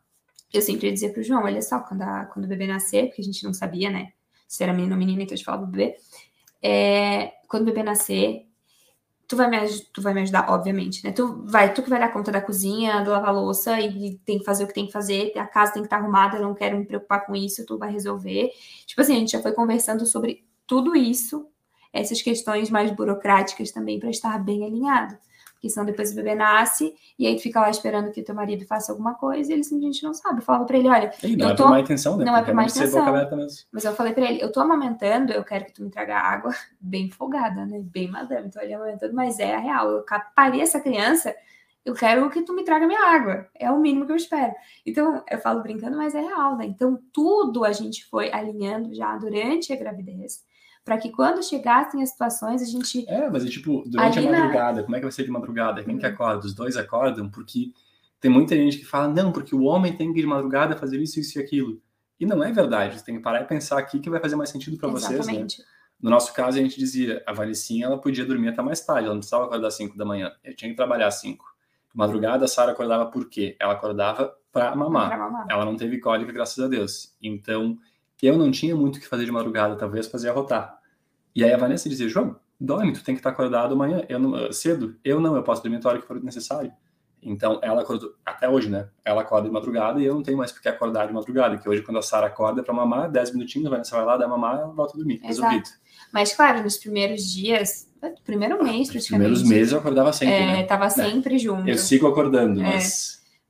eu 0.53 0.61
sempre 0.61 0.89
dizia 0.89 1.11
pro 1.11 1.23
João, 1.23 1.43
olha 1.43 1.61
só, 1.61 1.79
quando, 1.79 2.01
a, 2.01 2.25
quando 2.25 2.45
o 2.45 2.47
bebê 2.47 2.67
nascer, 2.67 3.07
porque 3.07 3.21
a 3.21 3.25
gente 3.25 3.43
não 3.43 3.53
sabia, 3.53 3.89
né, 3.89 4.13
se 4.47 4.63
era 4.63 4.73
menino 4.73 4.93
ou 4.93 4.99
menina, 4.99 5.23
então 5.23 5.33
a 5.33 5.37
gente 5.37 5.45
falava 5.45 5.65
do 5.65 5.71
bebê, 5.71 5.95
é, 6.61 7.33
quando 7.47 7.63
o 7.63 7.65
bebê 7.65 7.83
nascer, 7.83 8.45
tu 9.31 9.37
vai, 9.37 9.49
me, 9.49 9.57
tu 9.93 10.01
vai 10.01 10.13
me 10.13 10.21
ajudar, 10.23 10.49
obviamente, 10.49 11.05
né, 11.05 11.13
tu 11.13 11.41
vai, 11.45 11.73
tu 11.73 11.81
que 11.81 11.89
vai 11.89 11.97
dar 11.97 12.11
conta 12.11 12.33
da 12.33 12.41
cozinha, 12.41 13.01
do 13.01 13.11
lavar 13.11 13.33
louça, 13.33 13.79
e 13.79 14.17
tem 14.25 14.39
que 14.39 14.43
fazer 14.43 14.65
o 14.65 14.67
que 14.67 14.73
tem 14.73 14.87
que 14.87 14.91
fazer, 14.91 15.31
a 15.37 15.47
casa 15.47 15.71
tem 15.71 15.81
que 15.81 15.87
estar 15.87 15.99
arrumada, 15.99 16.35
eu 16.35 16.41
não 16.41 16.53
quero 16.53 16.77
me 16.77 16.85
preocupar 16.85 17.25
com 17.25 17.33
isso, 17.33 17.65
tu 17.65 17.77
vai 17.77 17.89
resolver. 17.89 18.51
Tipo 18.85 18.99
assim, 18.99 19.15
a 19.15 19.19
gente 19.19 19.31
já 19.31 19.41
foi 19.41 19.53
conversando 19.53 20.05
sobre 20.05 20.43
tudo 20.67 20.93
isso, 20.97 21.47
essas 21.93 22.21
questões 22.21 22.69
mais 22.69 22.91
burocráticas 22.91 23.71
também, 23.71 24.01
para 24.01 24.09
estar 24.09 24.37
bem 24.43 24.65
alinhado 24.65 25.17
que 25.61 25.69
senão 25.69 25.85
depois 25.85 26.11
o 26.11 26.15
bebê 26.15 26.33
nasce 26.33 26.93
e 27.17 27.27
aí 27.27 27.35
tu 27.35 27.43
fica 27.43 27.61
lá 27.61 27.69
esperando 27.69 28.11
que 28.11 28.19
o 28.19 28.23
teu 28.23 28.33
marido 28.33 28.65
faça 28.65 28.91
alguma 28.91 29.13
coisa 29.13 29.51
e 29.51 29.53
ele 29.53 29.63
simplesmente 29.63 30.03
não 30.03 30.13
sabe. 30.13 30.39
Eu 30.39 30.43
falava 30.43 30.65
pra 30.65 30.75
ele, 30.75 30.89
olha, 30.89 31.13
e 31.23 31.35
não 31.35 31.49
eu 31.49 31.53
é 31.53 31.55
tô... 31.55 31.63
por 31.63 31.69
má 31.69 31.79
intenção, 31.79 32.17
né? 32.17 32.25
Não 32.25 32.35
é 32.35 32.43
por 32.43 32.53
má 32.55 32.63
intenção. 32.63 33.05
Mas 33.71 33.85
eu 33.85 33.93
falei 33.93 34.11
pra 34.13 34.25
ele, 34.29 34.41
eu 34.41 34.51
tô 34.51 34.59
amamentando, 34.59 35.31
eu 35.31 35.43
quero 35.43 35.65
que 35.65 35.73
tu 35.73 35.83
me 35.83 35.91
traga 35.91 36.17
água 36.17 36.51
bem 36.81 37.11
folgada, 37.11 37.63
né? 37.63 37.79
Bem 37.79 38.09
madame, 38.09 38.49
tô 38.49 38.59
ali 38.59 38.73
amamentando, 38.73 39.13
mas 39.13 39.37
é 39.37 39.53
a 39.53 39.59
real. 39.59 39.91
Eu 39.91 40.05
parei 40.35 40.61
essa 40.61 40.79
criança, 40.79 41.35
eu 41.85 41.93
quero 41.93 42.27
que 42.31 42.41
tu 42.41 42.53
me 42.53 42.63
traga 42.63 42.87
minha 42.87 43.07
água. 43.07 43.47
É 43.53 43.69
o 43.69 43.79
mínimo 43.79 44.07
que 44.07 44.11
eu 44.11 44.15
espero. 44.15 44.53
Então, 44.83 45.23
eu 45.29 45.37
falo 45.37 45.61
brincando, 45.61 45.95
mas 45.95 46.15
é 46.15 46.21
real, 46.21 46.57
né? 46.57 46.65
Então, 46.65 46.99
tudo 47.13 47.63
a 47.63 47.71
gente 47.71 48.05
foi 48.05 48.31
alinhando 48.31 48.93
já 48.95 49.15
durante 49.15 49.71
a 49.71 49.75
gravidez 49.75 50.43
para 50.83 50.97
que 50.97 51.11
quando 51.11 51.43
chegassem 51.43 52.01
as 52.01 52.09
situações 52.09 52.61
a 52.61 52.65
gente. 52.65 53.07
É, 53.07 53.29
mas 53.29 53.45
é 53.45 53.49
tipo, 53.49 53.83
durante 53.85 54.19
a 54.19 54.21
madrugada, 54.21 54.77
na... 54.77 54.83
como 54.83 54.95
é 54.95 54.99
que 54.99 55.05
vai 55.05 55.11
ser 55.11 55.23
de 55.23 55.31
madrugada? 55.31 55.83
Quem 55.83 55.93
uhum. 55.93 55.99
que 55.99 56.05
acorda? 56.05 56.45
Os 56.45 56.53
dois 56.53 56.75
acordam? 56.75 57.29
Porque 57.29 57.71
tem 58.19 58.29
muita 58.29 58.55
gente 58.55 58.77
que 58.77 58.85
fala, 58.85 59.07
não, 59.07 59.31
porque 59.31 59.55
o 59.55 59.63
homem 59.63 59.95
tem 59.95 60.11
que 60.11 60.19
ir 60.19 60.23
de 60.23 60.27
madrugada 60.27 60.75
fazer 60.75 60.99
isso, 60.99 61.19
isso 61.19 61.39
e 61.39 61.41
aquilo. 61.41 61.81
E 62.19 62.25
não 62.25 62.43
é 62.43 62.51
verdade, 62.51 62.99
você 62.99 63.05
tem 63.05 63.15
que 63.15 63.21
parar 63.21 63.41
e 63.41 63.45
pensar 63.45 63.79
aqui 63.79 63.99
que 63.99 64.09
vai 64.09 64.19
fazer 64.19 64.35
mais 64.35 64.49
sentido 64.49 64.77
para 64.77 64.89
vocês, 64.89 65.25
né? 65.25 65.47
No 65.99 66.09
nosso 66.09 66.33
caso, 66.33 66.57
a 66.57 66.61
gente 66.61 66.77
dizia, 66.79 67.23
a 67.27 67.33
Valicinha, 67.33 67.85
ela 67.85 67.97
podia 67.97 68.25
dormir 68.25 68.49
até 68.49 68.61
mais 68.61 68.83
tarde, 68.83 69.05
ela 69.05 69.13
não 69.13 69.19
precisava 69.19 69.45
acordar 69.45 69.67
às 69.67 69.75
5 69.75 69.97
da 69.97 70.05
manhã, 70.05 70.31
eu 70.43 70.55
tinha 70.55 70.69
que 70.69 70.75
trabalhar 70.75 71.07
às 71.07 71.15
5. 71.15 71.45
Madrugada, 71.93 72.45
a 72.45 72.47
Sara 72.47 72.71
acordava 72.71 73.05
por 73.07 73.27
quê? 73.29 73.55
Ela 73.59 73.73
acordava 73.73 74.33
para 74.51 74.75
mamar. 74.75 75.17
mamar. 75.17 75.47
Ela 75.49 75.65
não 75.65 75.75
teve 75.75 75.99
cólica, 75.99 76.31
graças 76.31 76.63
a 76.63 76.67
Deus. 76.67 77.15
Então, 77.21 77.77
eu 78.27 78.37
não 78.37 78.51
tinha 78.51 78.75
muito 78.75 78.97
o 78.97 78.99
que 78.99 79.07
fazer 79.07 79.25
de 79.25 79.31
madrugada, 79.31 79.75
talvez 79.75 80.07
fazia 80.07 80.31
rotar. 80.31 80.79
E 81.35 81.43
aí 81.43 81.51
a 81.51 81.57
Vanessa 81.57 81.89
dizia, 81.89 82.07
João, 82.07 82.35
dorme, 82.59 82.93
tu 82.93 83.03
tem 83.03 83.15
que 83.15 83.19
estar 83.19 83.31
acordado 83.31 83.73
amanhã, 83.73 84.03
eu 84.07 84.19
não, 84.19 84.51
cedo. 84.51 84.95
Eu 85.03 85.19
não, 85.19 85.35
eu 85.35 85.43
posso 85.43 85.63
dormir 85.63 85.79
a 85.83 85.89
hora 85.89 85.99
que 85.99 86.05
for 86.05 86.21
necessário. 86.23 86.71
Então, 87.23 87.59
ela 87.61 87.81
acordou, 87.81 88.15
até 88.25 88.49
hoje, 88.49 88.69
né? 88.69 88.87
Ela 89.05 89.21
acorda 89.21 89.47
de 89.47 89.53
madrugada 89.53 89.99
e 89.99 90.05
eu 90.05 90.15
não 90.15 90.23
tenho 90.23 90.37
mais 90.37 90.51
por 90.51 90.61
que 90.61 90.67
acordar 90.67 91.07
de 91.07 91.13
madrugada, 91.13 91.57
que 91.57 91.69
hoje, 91.69 91.83
quando 91.83 91.97
a 91.97 92.01
Sara 92.01 92.27
acorda 92.27 92.63
para 92.63 92.73
mamar, 92.73 93.11
10 93.11 93.33
minutinhos, 93.33 93.67
a 93.67 93.69
Vanessa 93.69 93.95
vai 93.95 94.05
lá, 94.05 94.17
dá 94.17 94.27
mamar, 94.27 94.59
ela 94.59 94.73
volta 94.73 94.93
a 94.93 94.97
dormir, 94.97 95.15
Exato. 95.23 95.27
resolvido. 95.27 95.69
Mas, 96.11 96.33
claro, 96.35 96.63
nos 96.63 96.77
primeiros 96.77 97.31
dias, 97.31 97.87
primeiro 98.25 98.61
mês, 98.63 98.89
praticamente. 98.89 98.95
Nos 98.95 99.07
primeiros 99.07 99.43
meses 99.43 99.71
eu 99.71 99.79
acordava 99.79 100.11
sempre, 100.11 100.35
é, 100.35 100.47
né? 100.47 100.63
Tava 100.63 100.89
sempre 100.89 101.35
é. 101.35 101.37
junto. 101.37 101.69
Eu 101.69 101.77
sigo 101.77 102.07
acordando, 102.07 102.61
é. 102.61 102.79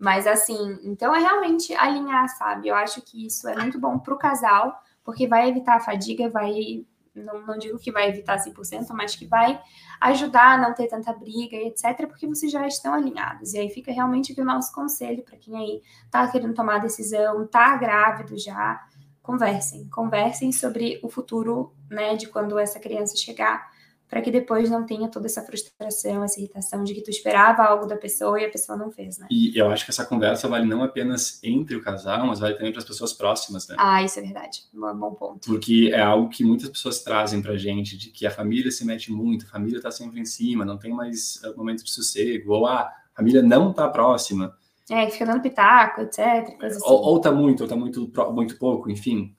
Mas... 0.02 0.28
Assim, 0.28 0.80
então 0.84 1.16
é 1.16 1.20
realmente 1.20 1.74
alinhar, 1.76 2.28
sabe? 2.30 2.68
Eu 2.68 2.76
acho 2.76 3.02
que 3.02 3.26
isso 3.26 3.48
é 3.48 3.56
muito 3.56 3.80
bom 3.80 4.00
pro 4.00 4.18
casal, 4.18 4.82
porque 5.04 5.28
vai 5.28 5.48
evitar 5.48 5.76
a 5.76 5.80
fadiga, 5.80 6.30
vai 6.30 6.86
não, 7.14 7.46
não 7.46 7.58
digo 7.58 7.78
que 7.78 7.92
vai 7.92 8.10
evitar 8.10 8.38
100%, 8.38 8.88
mas 8.94 9.16
que 9.16 9.26
vai 9.26 9.62
ajudar 10.00 10.54
a 10.54 10.58
não 10.58 10.74
ter 10.74 10.88
tanta 10.88 11.14
briga 11.14 11.56
e 11.56 11.68
etc, 11.68 12.08
porque 12.08 12.28
vocês 12.28 12.52
já 12.52 12.66
estão 12.66 12.94
alinhados. 12.94 13.54
E 13.54 13.60
aí 13.60 13.70
fica 13.70 13.92
realmente 13.92 14.32
aqui 14.32 14.42
o 14.42 14.46
nosso 14.46 14.74
conselho 14.74 15.24
para 15.24 15.38
quem 15.38 15.56
aí 15.58 15.82
tá 16.10 16.28
querendo 16.28 16.54
tomar 16.54 16.80
decisão, 16.80 17.46
tá 17.48 17.76
grávido 17.76 18.38
já, 18.38 18.82
conversem, 19.22 19.88
conversem 19.90 20.52
sobre 20.52 21.00
o 21.04 21.10
futuro, 21.10 21.74
né, 21.90 22.16
de 22.16 22.28
quando 22.28 22.58
essa 22.58 22.80
criança 22.80 23.16
chegar 23.16 23.71
para 24.12 24.22
que 24.22 24.30
depois 24.30 24.70
não 24.70 24.86
tenha 24.86 25.08
toda 25.08 25.28
essa 25.28 25.42
frustração, 25.42 26.22
essa 26.22 26.38
irritação 26.38 26.84
de 26.84 26.94
que 26.94 27.00
tu 27.00 27.10
esperava 27.10 27.64
algo 27.64 27.88
da 27.88 27.96
pessoa 27.96 28.42
e 28.42 28.46
a 28.46 28.50
pessoa 28.50 28.78
não 28.78 28.92
fez, 28.92 29.18
né? 29.18 29.26
E 29.32 29.58
eu 29.58 29.72
acho 29.72 29.86
que 29.86 29.92
essa 29.92 30.06
conversa 30.06 30.50
vale 30.50 30.66
não 30.66 30.84
apenas 30.84 31.42
entre 31.42 31.78
o 31.78 31.82
casal, 31.82 32.28
mas 32.28 32.42
vale 32.42 32.56
também 32.56 32.74
para 32.74 32.82
as 32.82 32.86
pessoas 32.86 33.14
próximas, 33.14 33.70
né? 33.70 33.78
Ah, 33.80 34.04
isso 34.04 34.20
é 34.20 34.22
verdade. 34.22 34.64
Um 34.74 34.94
bom 34.96 35.14
ponto. 35.14 35.48
Porque 35.48 35.92
é 35.94 36.02
algo 36.02 36.28
que 36.28 36.44
muitas 36.44 36.68
pessoas 36.68 37.02
trazem 37.02 37.42
pra 37.42 37.56
gente, 37.56 37.98
de 37.98 38.10
que 38.10 38.28
a 38.28 38.32
família 38.32 38.70
se 38.70 38.84
mete 38.84 39.14
muito, 39.14 39.46
a 39.46 39.50
família 39.50 39.82
tá 39.82 39.90
sempre 39.90 40.20
em 40.20 40.26
cima, 40.26 40.66
não 40.66 40.78
tem 40.78 40.94
mais 40.94 41.42
eh, 41.46 41.54
momentos 41.56 41.86
de 41.86 41.92
sossego, 41.92 42.52
ou 42.52 42.68
ah, 42.68 42.82
a 42.82 43.16
família 43.16 43.42
não 43.42 43.72
tá 43.72 43.88
próxima. 43.88 44.54
É, 44.90 45.10
fica 45.10 45.26
dando 45.26 45.42
pitaco, 45.42 46.02
etc. 46.02 46.54
Assim. 46.62 46.80
Ou, 46.84 47.02
ou 47.02 47.22
tá 47.22 47.32
muito, 47.32 47.64
ou 47.64 47.70
tá 47.70 47.78
muito, 47.78 48.12
muito 48.34 48.58
pouco, 48.58 48.92
enfim. 48.92 49.34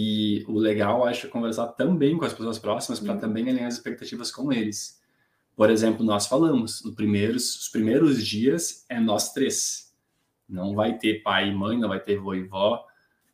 E 0.00 0.44
o 0.46 0.56
legal, 0.56 1.04
acho, 1.04 1.26
é 1.26 1.28
conversar 1.28 1.66
também 1.72 2.16
com 2.16 2.24
as 2.24 2.32
pessoas 2.32 2.56
próximas 2.56 3.00
para 3.00 3.14
uhum. 3.14 3.18
também 3.18 3.48
alinhar 3.48 3.66
as 3.66 3.74
expectativas 3.74 4.30
com 4.30 4.52
eles. 4.52 5.02
Por 5.56 5.70
exemplo, 5.70 6.06
nós 6.06 6.28
falamos, 6.28 6.84
no 6.84 6.94
primeiros, 6.94 7.56
os 7.56 7.68
primeiros 7.68 8.24
dias 8.24 8.86
é 8.88 9.00
nós 9.00 9.32
três. 9.32 9.92
Não 10.48 10.72
vai 10.72 10.96
ter 10.96 11.20
pai 11.24 11.48
e 11.48 11.52
mãe, 11.52 11.76
não 11.76 11.88
vai 11.88 11.98
ter 11.98 12.16
vô 12.16 12.32
e 12.32 12.44
vó. 12.44 12.86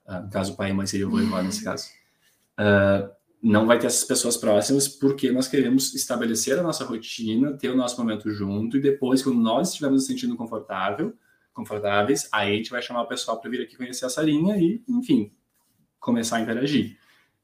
Uh, 0.07 0.23
no 0.23 0.31
caso, 0.31 0.57
pai 0.57 0.71
e 0.71 0.73
mãe 0.73 0.87
seria 0.87 1.07
vô 1.07 1.21
e 1.21 1.27
vó 1.27 1.43
nesse 1.43 1.63
caso. 1.63 1.87
Uh, 2.59 3.13
não 3.43 3.67
vai 3.67 3.79
ter 3.79 3.89
essas 3.89 4.05
pessoas 4.05 4.39
próximas 4.39 4.89
porque 4.89 5.31
nós 5.31 5.47
queremos 5.47 5.95
estabelecer 5.95 6.59
a 6.59 6.63
nossa 6.63 6.83
rotina, 6.83 7.53
ter 7.59 7.69
o 7.69 7.77
nosso 7.77 8.01
momento 8.01 8.31
junto 8.31 8.79
e 8.79 8.81
depois, 8.81 9.23
quando 9.23 9.39
nós 9.39 9.69
estivermos 9.69 10.01
nos 10.01 10.07
sentindo 10.07 10.35
confortável, 10.35 11.15
confortáveis, 11.53 12.27
aí 12.33 12.55
a 12.55 12.57
gente 12.57 12.71
vai 12.71 12.81
chamar 12.81 13.03
o 13.03 13.07
pessoal 13.07 13.39
para 13.39 13.51
vir 13.51 13.61
aqui 13.61 13.77
conhecer 13.77 14.07
a 14.07 14.09
salinha 14.09 14.57
e, 14.57 14.83
enfim, 14.89 15.31
começar 16.05 16.37
a 16.37 16.41
interagir. 16.41 16.97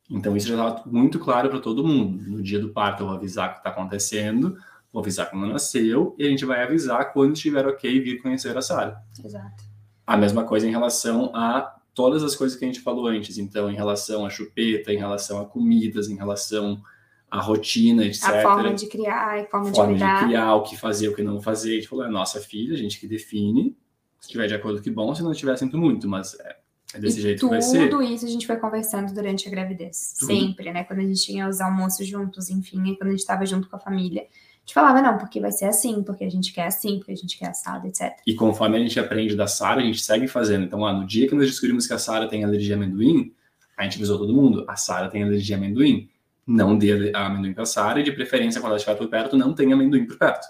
Então, 0.09 0.37
isso 0.37 0.49
já 0.49 0.69
está 0.69 0.83
muito 0.87 1.19
claro 1.19 1.49
para 1.49 1.61
todo 1.61 1.87
mundo. 1.87 2.23
No 2.29 2.43
dia 2.43 2.59
do 2.59 2.71
parto, 2.71 3.03
eu 3.03 3.07
vou 3.07 3.17
avisar 3.17 3.49
o 3.49 3.53
que 3.53 3.59
está 3.59 3.71
acontecendo, 3.71 4.57
vou 4.93 5.01
avisar 5.01 5.31
quando 5.31 5.47
nasceu, 5.47 6.15
e 6.19 6.27
a 6.27 6.29
gente 6.29 6.45
vai 6.45 6.63
avisar 6.63 7.13
quando 7.13 7.35
estiver 7.35 7.67
ok 7.67 8.01
vir 8.01 8.21
conhecer 8.21 8.57
a 8.57 8.61
Sara. 8.63 9.01
Exato. 9.25 9.65
A 10.07 10.17
mesma 10.17 10.45
coisa 10.45 10.67
em 10.67 10.71
relação 10.71 11.31
a 11.35 11.77
todas 11.95 12.23
as 12.23 12.35
coisas 12.35 12.59
que 12.59 12.65
a 12.65 12.69
gente 12.69 12.81
falou 12.81 13.07
antes. 13.07 13.39
Então, 13.39 13.71
em 13.71 13.75
relação 13.75 14.27
à 14.27 14.31
chupeta, 14.31 14.93
em 14.93 14.99
relação 14.99 15.41
a 15.41 15.47
comidas, 15.47 16.09
em 16.09 16.17
relação 16.17 16.83
à 17.31 17.41
rotina, 17.41 18.05
etc. 18.05 18.25
A 18.25 18.43
forma 18.43 18.75
de 18.75 18.87
criar, 18.87 19.39
a 19.39 19.47
forma, 19.47 19.73
forma 19.73 19.95
de, 19.95 20.05
de 20.05 20.25
criar, 20.25 20.55
o 20.57 20.63
que 20.63 20.77
fazer, 20.77 21.09
o 21.09 21.15
que 21.15 21.23
não 21.23 21.41
fazer. 21.41 21.73
A 21.73 21.75
gente 21.77 21.89
falou, 21.89 22.05
é 22.05 22.09
nossa 22.09 22.41
filha, 22.41 22.75
a 22.75 22.77
gente 22.77 22.99
que 22.99 23.07
define. 23.07 23.77
Se 24.19 24.27
estiver 24.27 24.49
de 24.49 24.55
acordo, 24.55 24.83
que 24.83 24.91
bom. 24.91 25.15
Se 25.15 25.23
não 25.23 25.33
estiver, 25.33 25.57
sinto 25.57 25.79
muito. 25.79 26.09
Mas 26.09 26.39
é, 26.41 26.57
é 26.95 26.99
desse 26.99 27.19
e 27.19 27.23
jeito 27.23 27.41
que 27.41 27.51
vai 27.51 27.63
ser. 27.63 27.89
Tudo 27.89 28.03
isso 28.03 28.27
a 28.27 28.29
gente 28.29 28.47
foi 28.47 28.57
conversando 28.57 29.13
durante 29.13 29.47
a 29.47 29.51
gravidez. 29.51 30.15
Tudo. 30.19 30.29
Sempre, 30.29 30.73
né? 30.73 30.85
Quando 30.85 31.01
a 31.01 31.03
gente 31.03 31.23
tinha 31.23 31.49
os 31.49 31.61
almoços 31.61 32.07
juntos, 32.07 32.51
enfim, 32.51 32.95
quando 32.97 33.09
a 33.09 33.11
gente 33.11 33.21
estava 33.21 33.47
junto 33.47 33.69
com 33.69 33.77
a 33.77 33.79
família. 33.79 34.23
A 34.23 34.61
gente 34.61 34.75
falava, 34.75 35.01
não, 35.01 35.19
porque 35.19 35.41
vai 35.41 35.51
ser 35.51 35.65
assim, 35.65 36.03
porque 36.03 36.25
a 36.25 36.31
gente 36.31 36.53
quer 36.53 36.67
assim, 36.67 36.99
porque 36.99 37.13
a 37.13 37.17
gente 37.17 37.39
quer 37.39 37.49
assado, 37.49 37.87
etc. 37.87 38.13
E 38.27 38.35
conforme 38.35 38.77
a 38.77 38.81
gente 38.81 38.99
aprende 39.01 39.35
da 39.35 39.47
Sara, 39.47 39.81
a 39.81 39.85
gente 39.85 40.03
segue 40.03 40.29
fazendo. 40.29 40.65
Então, 40.65 40.85
ah, 40.85 40.93
no 40.93 41.07
dia 41.07 41.27
que 41.27 41.35
nós 41.35 41.47
descobrimos 41.47 41.87
que 41.87 41.93
a 41.93 41.99
Sara 41.99 42.29
tem 42.29 42.45
alergia 42.45 42.75
a 42.75 42.79
amendoim, 42.79 43.33
a 43.77 43.85
gente 43.85 43.97
avisou 43.97 44.19
todo 44.19 44.35
mundo, 44.35 44.65
a 44.69 44.77
Sara 44.77 45.09
tem 45.09 45.23
alergia 45.23 45.57
a 45.57 45.59
amendoim. 45.59 46.09
Não 46.47 46.77
dê 46.77 47.13
amendoim 47.15 47.53
para 47.53 47.63
a 47.63 47.67
Sara 47.67 48.01
e, 48.01 48.03
de 48.03 48.13
preferência, 48.13 48.61
quando 48.61 48.73
ela 48.73 48.77
estiver 48.77 48.97
por 48.97 49.09
perto, 49.09 49.37
não 49.37 49.55
tenha 49.55 49.75
amendoim 49.75 50.05
por 50.05 50.19
perto. 50.19 50.47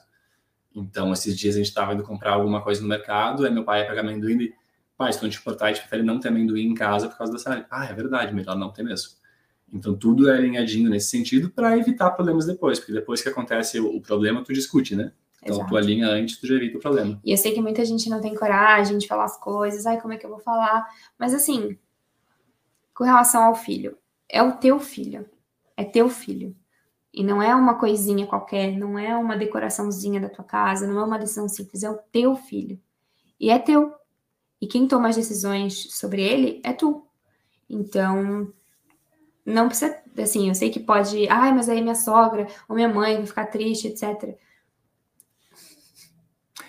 Então, 0.75 1.13
esses 1.13 1.39
dias 1.39 1.55
a 1.55 1.59
gente 1.59 1.69
estava 1.69 1.95
indo 1.95 2.03
comprar 2.03 2.33
alguma 2.33 2.63
coisa 2.63 2.81
no 2.83 2.89
mercado, 2.89 3.45
aí 3.45 3.53
meu 3.53 3.65
pai 3.65 3.81
ia 3.81 3.87
pegar 3.87 4.01
amendoim 4.01 4.41
e 4.41 4.53
se 5.11 5.21
tu 5.21 5.29
te 5.29 5.41
portar, 5.41 5.69
a 5.69 5.73
gente 5.73 5.83
prefere 5.83 6.03
não 6.03 6.21
ter 6.21 6.29
amendoim 6.29 6.67
em 6.67 6.75
casa 6.75 7.09
por 7.09 7.17
causa 7.17 7.33
da 7.33 7.39
saúde. 7.39 7.67
Ah, 7.71 7.87
é 7.87 7.93
verdade, 7.95 8.35
melhor 8.35 8.57
não 8.57 8.71
ter 8.71 8.83
mesmo. 8.83 9.11
Então, 9.73 9.97
tudo 9.97 10.29
é 10.29 10.37
alinhadinho 10.37 10.91
nesse 10.91 11.09
sentido 11.09 11.51
para 11.51 11.77
evitar 11.79 12.11
problemas 12.11 12.45
depois, 12.45 12.79
porque 12.79 12.93
depois 12.93 13.23
que 13.23 13.29
acontece 13.29 13.79
o, 13.79 14.01
problema, 14.01 14.43
tu 14.43 14.53
discute, 14.53 14.97
né? 14.97 15.13
Então, 15.43 15.57
Exato. 15.57 15.71
tu 15.71 15.77
alinha 15.77 16.09
antes, 16.09 16.39
tu 16.39 16.47
já 16.47 16.55
evita 16.55 16.77
o 16.77 16.81
problema. 16.81 17.21
E 17.25 17.31
eu 17.33 17.37
sei 17.37 17.53
que 17.53 17.63
muita 17.63 17.85
gente 17.85 18.11
não 18.11 18.21
tem 18.21 18.35
coragem 18.35 18.99
de 18.99 19.07
falar 19.07 19.25
as 19.25 19.39
coisas, 19.39 19.87
ai, 19.87 20.01
como 20.01 20.13
é 20.13 20.17
que 20.17 20.27
eu 20.27 20.31
vou 20.31 20.41
falar? 20.41 20.87
Mas, 21.19 21.33
assim, 21.33 21.79
com 22.93 23.05
relação 23.05 23.45
ao 23.45 23.55
filho, 23.55 23.97
é 24.29 24.43
o 24.43 24.53
teu 24.53 24.79
filho, 24.79 25.25
é 25.77 25.85
teu 25.85 26.11
filho. 26.11 26.55
E 27.13 27.25
não 27.25 27.43
é 27.43 27.55
uma 27.55 27.75
coisinha 27.75 28.27
qualquer, 28.27 28.77
não 28.77 28.99
é 28.99 29.17
uma 29.17 29.37
decoraçãozinha 29.37 30.21
da 30.21 30.29
tua 30.29 30.45
casa, 30.45 30.87
não 30.87 31.01
é 31.01 31.05
uma 31.05 31.19
decisão 31.19 31.49
simples, 31.49 31.83
é 31.83 31.91
o 31.91 31.99
teu 32.13 32.37
filho. 32.37 32.79
E 33.39 33.51
é 33.51 33.59
teu. 33.59 33.95
E 34.61 34.67
quem 34.67 34.87
toma 34.87 35.09
as 35.09 35.17
decisões 35.17 35.95
sobre 35.95 36.23
ele 36.23 36.61
é 36.63 36.73
tu. 36.73 37.07
Então, 37.69 38.53
não 39.45 39.69
precisa, 39.69 39.97
assim, 40.19 40.49
eu 40.49 40.55
sei 40.55 40.71
que 40.71 40.81
pode, 40.81 41.27
ai, 41.29 41.53
mas 41.55 41.69
aí 41.69 41.81
minha 41.81 41.95
sogra 41.95 42.47
ou 42.69 42.75
minha 42.75 42.89
mãe 42.89 43.17
vai 43.17 43.27
ficar 43.27 43.47
triste, 43.47 43.89
etc. 43.89 44.37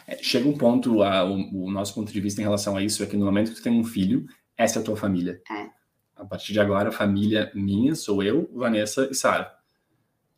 É, 0.08 0.18
chega 0.22 0.48
um 0.48 0.58
ponto, 0.58 1.04
a, 1.04 1.26
o, 1.26 1.66
o, 1.66 1.72
nosso 1.72 1.94
ponto 1.94 2.12
de 2.12 2.22
vista 2.22 2.40
em 2.40 2.44
relação 2.44 2.78
a 2.78 2.84
isso 2.84 3.04
é 3.04 3.06
que 3.06 3.18
no 3.18 3.26
momento 3.26 3.50
que 3.50 3.58
tu 3.58 3.64
tem 3.64 3.78
um 3.78 3.84
filho, 3.84 4.26
essa 4.56 4.80
é 4.80 4.82
a 4.82 4.86
tua 4.86 4.96
família. 4.96 5.42
É. 5.52 5.70
A 6.16 6.24
partir 6.24 6.54
de 6.54 6.60
agora, 6.60 6.90
a 6.90 6.94
família 6.94 7.52
minha 7.54 7.96
sou 7.96 8.24
eu, 8.24 8.50
Vanessa 8.54 9.08
e 9.12 9.16
Sara. 9.16 9.52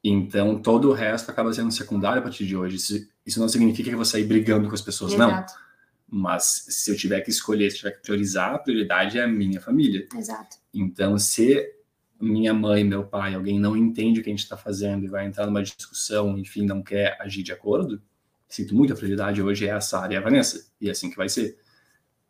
Então, 0.03 0.61
todo 0.61 0.89
o 0.89 0.93
resto 0.93 1.29
acaba 1.29 1.53
sendo 1.53 1.71
secundário 1.71 2.19
a 2.19 2.23
partir 2.23 2.45
de 2.45 2.57
hoje. 2.57 2.77
Isso, 2.77 3.07
isso 3.25 3.39
não 3.39 3.47
significa 3.47 3.89
que 3.89 3.93
eu 3.93 3.97
vou 3.97 4.05
sair 4.05 4.25
brigando 4.25 4.67
com 4.67 4.75
as 4.75 4.81
pessoas, 4.81 5.13
Exato. 5.13 5.53
não 5.53 5.63
mas 6.07 6.65
se 6.69 6.91
eu 6.91 6.97
tiver 6.97 7.21
que 7.21 7.29
escolher, 7.29 7.69
se 7.69 7.77
eu 7.77 7.79
tiver 7.79 7.91
que 7.91 8.01
priorizar, 8.01 8.53
a 8.53 8.59
prioridade 8.59 9.17
é 9.17 9.23
a 9.23 9.27
minha 9.27 9.59
família. 9.59 10.07
Exato. 10.15 10.57
Então, 10.73 11.17
se 11.17 11.73
minha 12.19 12.53
mãe, 12.53 12.83
meu 12.83 13.03
pai, 13.03 13.35
alguém 13.35 13.59
não 13.59 13.75
entende 13.75 14.19
o 14.19 14.23
que 14.23 14.29
a 14.29 14.33
gente 14.33 14.43
está 14.43 14.55
fazendo 14.55 15.05
e 15.05 15.09
vai 15.09 15.25
entrar 15.25 15.45
numa 15.45 15.61
discussão, 15.61 16.37
enfim, 16.37 16.65
não 16.65 16.81
quer 16.81 17.17
agir 17.19 17.43
de 17.43 17.51
acordo, 17.51 18.01
sinto 18.47 18.75
muito, 18.75 18.93
a 18.93 18.95
prioridade 18.95 19.41
hoje 19.41 19.67
é 19.67 19.71
a 19.71 19.81
Sara 19.81 20.13
e 20.13 20.15
a 20.15 20.21
Vanessa. 20.21 20.67
E 20.79 20.87
é 20.87 20.91
assim 20.91 21.09
que 21.09 21.17
vai 21.17 21.27
ser. 21.27 21.57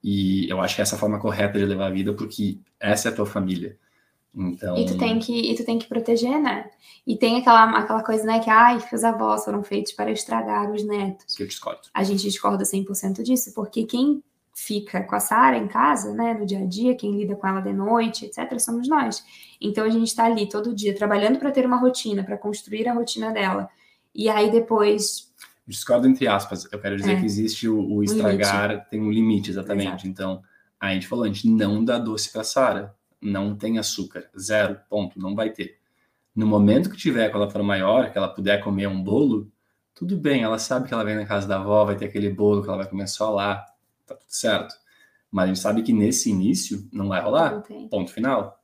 E 0.01 0.49
eu 0.49 0.59
acho 0.61 0.75
que 0.75 0.81
essa 0.81 0.95
é 0.95 0.97
a 0.97 0.99
forma 0.99 1.19
correta 1.19 1.59
de 1.59 1.65
levar 1.65 1.87
a 1.87 1.91
vida, 1.91 2.13
porque 2.13 2.59
essa 2.79 3.09
é 3.09 3.11
a 3.11 3.15
tua 3.15 3.25
família. 3.25 3.77
Então... 4.35 4.77
E 4.77 4.85
tu 4.85 4.97
tem 4.97 5.19
que, 5.19 5.51
e 5.51 5.55
tu 5.55 5.63
tem 5.63 5.77
que 5.77 5.87
proteger, 5.87 6.39
né? 6.39 6.69
E 7.05 7.15
tem 7.17 7.37
aquela, 7.37 7.77
aquela 7.77 8.03
coisa, 8.03 8.23
né, 8.23 8.39
que, 8.39 8.49
ai, 8.49 8.79
que 8.81 8.95
os 8.95 9.03
avós 9.03 9.43
foram 9.43 9.61
feitos 9.61 9.91
para 9.91 10.11
estragar 10.11 10.71
os 10.71 10.83
netos. 10.85 11.35
Que 11.35 11.43
eu 11.43 11.47
discordo. 11.47 11.81
A 11.93 12.03
gente 12.03 12.23
discorda 12.23 12.63
100% 12.63 13.21
disso, 13.21 13.53
porque 13.53 13.83
quem 13.83 14.23
fica 14.55 15.03
com 15.03 15.15
a 15.15 15.19
Sara 15.19 15.57
em 15.57 15.67
casa, 15.67 16.13
né, 16.13 16.33
no 16.33 16.45
dia 16.45 16.59
a 16.59 16.65
dia, 16.65 16.95
quem 16.95 17.17
lida 17.17 17.35
com 17.35 17.47
ela 17.47 17.59
de 17.59 17.73
noite, 17.73 18.25
etc., 18.25 18.59
somos 18.59 18.87
nós. 18.87 19.23
Então 19.59 19.83
a 19.83 19.89
gente 19.89 20.07
está 20.07 20.25
ali 20.25 20.47
todo 20.47 20.73
dia 20.73 20.95
trabalhando 20.95 21.39
para 21.39 21.51
ter 21.51 21.65
uma 21.65 21.77
rotina, 21.77 22.23
para 22.23 22.37
construir 22.37 22.87
a 22.87 22.93
rotina 22.93 23.31
dela. 23.31 23.69
E 24.13 24.29
aí 24.29 24.51
depois. 24.51 25.31
Discordo 25.67 26.07
entre 26.07 26.27
aspas. 26.27 26.67
Eu 26.71 26.79
quero 26.79 26.95
dizer 26.95 27.13
é. 27.13 27.19
que 27.19 27.25
existe 27.25 27.67
o, 27.67 27.79
o 27.79 28.03
estragar, 28.03 28.87
tem 28.89 29.01
um 29.01 29.11
limite, 29.11 29.49
exatamente. 29.49 29.87
Exato. 29.87 30.07
Então, 30.07 30.41
a 30.79 30.93
gente 30.93 31.07
falou, 31.07 31.25
a 31.25 31.27
gente 31.27 31.49
não 31.49 31.83
dá 31.83 31.97
doce 31.97 32.31
para 32.31 32.43
Sara 32.43 32.95
não 33.23 33.55
tem 33.55 33.79
açúcar, 33.79 34.29
zero, 34.37 34.79
ponto, 34.89 35.19
não 35.19 35.35
vai 35.35 35.49
ter. 35.49 35.79
No 36.35 36.45
momento 36.47 36.89
que 36.89 36.97
tiver, 36.97 37.29
quando 37.29 37.43
ela 37.43 37.51
for 37.51 37.63
maior, 37.63 38.11
que 38.11 38.17
ela 38.17 38.27
puder 38.27 38.63
comer 38.63 38.87
um 38.87 39.01
bolo, 39.01 39.51
tudo 39.93 40.17
bem, 40.17 40.43
ela 40.43 40.57
sabe 40.57 40.87
que 40.87 40.93
ela 40.93 41.03
vem 41.03 41.15
na 41.15 41.25
casa 41.25 41.47
da 41.47 41.57
avó, 41.57 41.85
vai 41.85 41.95
ter 41.95 42.05
aquele 42.05 42.29
bolo 42.29 42.61
que 42.61 42.67
ela 42.67 42.77
vai 42.77 42.87
comer 42.87 43.07
só 43.07 43.29
lá, 43.29 43.63
tá 44.05 44.15
tudo 44.15 44.29
certo. 44.29 44.75
Mas 45.31 45.45
a 45.45 45.47
gente 45.47 45.59
sabe 45.59 45.83
que 45.83 45.93
nesse 45.93 46.29
início 46.29 46.87
não 46.91 47.07
vai 47.07 47.21
rolar, 47.21 47.63
não 47.69 47.87
ponto 47.87 48.11
final. 48.11 48.59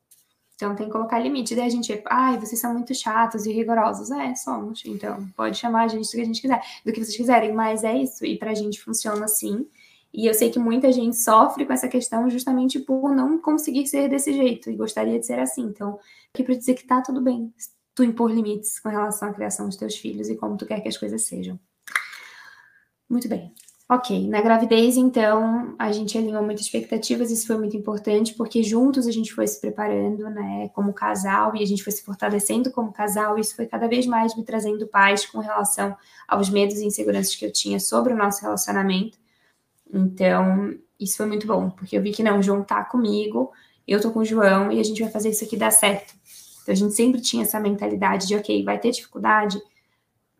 Então 0.59 0.75
tem 0.75 0.87
que 0.87 0.91
colocar 0.91 1.17
limite. 1.19 1.55
Daí 1.55 1.67
a 1.67 1.69
gente, 1.69 2.03
ai, 2.05 2.37
vocês 2.37 2.59
são 2.59 2.73
muito 2.73 2.93
chatos 2.93 3.45
e 3.45 3.53
rigorosos. 3.53 4.11
É, 4.11 4.35
somos. 4.35 4.83
Então 4.85 5.25
pode 5.35 5.57
chamar 5.57 5.83
a 5.83 5.87
gente 5.87 6.05
do 6.05 6.11
que 6.11 6.21
a 6.21 6.25
gente 6.25 6.41
quiser, 6.41 6.61
do 6.85 6.91
que 6.91 7.03
vocês 7.03 7.15
quiserem, 7.15 7.53
mas 7.53 7.85
é 7.85 7.97
isso. 7.97 8.25
E 8.25 8.37
pra 8.37 8.53
gente 8.53 8.81
funciona 8.81 9.23
assim. 9.23 9.65
E 10.13 10.25
eu 10.25 10.33
sei 10.33 10.49
que 10.49 10.59
muita 10.59 10.91
gente 10.91 11.15
sofre 11.15 11.65
com 11.65 11.73
essa 11.73 11.87
questão 11.87 12.29
justamente 12.29 12.79
por 12.79 13.15
não 13.15 13.37
conseguir 13.37 13.85
ser 13.87 14.09
desse 14.09 14.33
jeito 14.33 14.69
e 14.69 14.75
gostaria 14.75 15.19
de 15.19 15.25
ser 15.25 15.39
assim. 15.39 15.61
Então, 15.61 15.99
aqui 16.33 16.43
para 16.43 16.55
dizer 16.55 16.73
que 16.73 16.85
tá 16.85 17.01
tudo 17.01 17.21
bem 17.21 17.53
tu 17.99 18.03
impor 18.05 18.31
limites 18.31 18.79
com 18.79 18.87
relação 18.87 19.27
à 19.27 19.33
criação 19.33 19.65
dos 19.65 19.75
teus 19.75 19.97
filhos 19.97 20.29
e 20.29 20.35
como 20.37 20.55
tu 20.55 20.65
quer 20.65 20.79
que 20.79 20.87
as 20.87 20.97
coisas 20.97 21.21
sejam. 21.23 21.59
Muito 23.09 23.27
bem. 23.27 23.53
Ok, 23.91 24.29
na 24.29 24.39
gravidez, 24.41 24.95
então, 24.95 25.75
a 25.77 25.91
gente 25.91 26.17
alinhou 26.17 26.41
muitas 26.43 26.63
expectativas, 26.63 27.29
isso 27.29 27.47
foi 27.47 27.57
muito 27.57 27.75
importante, 27.75 28.35
porque 28.35 28.63
juntos 28.63 29.05
a 29.05 29.11
gente 29.11 29.33
foi 29.33 29.47
se 29.47 29.59
preparando, 29.59 30.29
né, 30.29 30.69
como 30.75 30.93
casal, 30.93 31.55
e 31.55 31.63
a 31.63 31.65
gente 31.65 31.83
foi 31.83 31.91
se 31.91 32.03
fortalecendo 32.03 32.71
como 32.71 32.93
casal, 32.93 33.37
e 33.37 33.41
isso 33.41 33.53
foi 33.53 33.65
cada 33.65 33.87
vez 33.87 34.05
mais 34.05 34.33
me 34.37 34.45
trazendo 34.45 34.87
paz 34.87 35.25
com 35.25 35.39
relação 35.39 35.97
aos 36.25 36.49
medos 36.49 36.77
e 36.77 36.85
inseguranças 36.85 37.35
que 37.35 37.43
eu 37.43 37.51
tinha 37.51 37.81
sobre 37.81 38.13
o 38.13 38.17
nosso 38.17 38.43
relacionamento. 38.43 39.18
Então, 39.91 40.75
isso 40.99 41.17
foi 41.17 41.25
muito 41.25 41.47
bom, 41.47 41.69
porque 41.71 41.97
eu 41.97 42.01
vi 42.01 42.11
que 42.11 42.23
não, 42.23 42.39
o 42.39 42.43
João 42.43 42.63
tá 42.63 42.83
comigo, 42.83 43.51
eu 43.87 43.99
tô 44.01 44.11
com 44.11 44.19
o 44.19 44.25
João 44.25 44.71
e 44.71 44.79
a 44.79 44.83
gente 44.83 45.01
vai 45.01 45.11
fazer 45.11 45.29
isso 45.29 45.43
aqui 45.43 45.57
dar 45.57 45.71
certo. 45.71 46.13
Então 46.61 46.73
a 46.73 46.75
gente 46.75 46.93
sempre 46.93 47.21
tinha 47.21 47.43
essa 47.43 47.59
mentalidade 47.59 48.27
de, 48.27 48.35
ok, 48.35 48.63
vai 48.63 48.77
ter 48.77 48.91
dificuldade, 48.91 49.59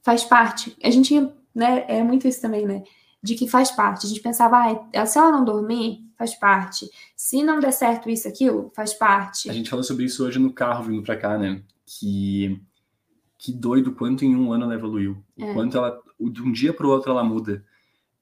faz 0.04 0.24
parte. 0.24 0.76
A 0.84 0.90
gente, 0.90 1.16
né, 1.56 1.86
é 1.88 2.04
muito 2.04 2.28
isso 2.28 2.42
também, 2.42 2.66
né? 2.66 2.84
De 3.22 3.36
que 3.36 3.48
faz 3.48 3.72
parte. 3.72 4.06
A 4.06 4.10
gente 4.10 4.22
pensava, 4.22 4.88
ah, 4.94 5.06
se 5.06 5.18
ela 5.18 5.32
não 5.32 5.44
dormir, 5.44 6.06
faz 6.18 6.36
parte. 6.36 6.90
Se 7.16 7.44
não 7.44 7.60
der 7.60 7.72
certo 7.72 8.10
isso, 8.10 8.28
aquilo, 8.28 8.72
faz 8.76 8.94
parte. 8.94 9.50
A 9.50 9.54
gente 9.54 9.70
falou 9.70 9.84
sobre 9.84 10.06
isso 10.06 10.26
hoje 10.26 10.38
no 10.38 10.54
carro 10.54 10.84
vindo 10.84 11.02
para 11.02 11.18
cá, 11.18 11.38
né? 11.38 11.62
Que 11.86 12.62
que 13.40 13.54
doido 13.54 13.94
quanto 13.94 14.26
em 14.26 14.36
um 14.36 14.52
ano 14.52 14.66
ela 14.66 14.76
evoluiu. 14.76 15.24
É. 15.38 15.50
O 15.50 15.54
quanto 15.54 15.78
ela, 15.78 15.98
de 16.20 16.44
um 16.44 16.52
dia 16.52 16.74
para 16.74 16.86
o 16.86 16.90
outro, 16.90 17.10
ela 17.10 17.24
muda. 17.24 17.66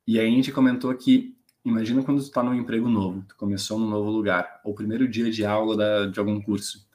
E 0.07 0.17
aí 0.17 0.27
a 0.27 0.31
gente 0.31 0.53
comentou 0.53 0.95
que, 0.95 1.35
imagina 1.65 2.01
quando 2.01 2.23
tu 2.23 2.31
tá 2.31 2.41
num 2.41 2.53
emprego 2.53 2.87
novo, 2.87 3.25
tu 3.27 3.35
começou 3.35 3.77
num 3.77 3.89
novo 3.89 4.09
lugar, 4.09 4.61
ou 4.63 4.73
primeiro 4.73 5.05
dia 5.05 5.29
de 5.29 5.45
aula 5.45 5.75
da, 5.75 6.05
de 6.05 6.17
algum 6.17 6.41
curso. 6.41 6.87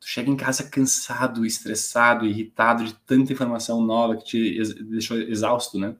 Tu 0.00 0.08
chega 0.08 0.30
em 0.30 0.36
casa 0.36 0.64
cansado, 0.70 1.44
estressado, 1.44 2.26
irritado 2.26 2.84
de 2.84 2.94
tanta 3.06 3.32
informação 3.32 3.84
nova 3.84 4.16
que 4.16 4.24
te 4.24 4.38
ex 4.56 4.74
deixou 4.74 5.18
exausto, 5.18 5.78
né? 5.78 5.94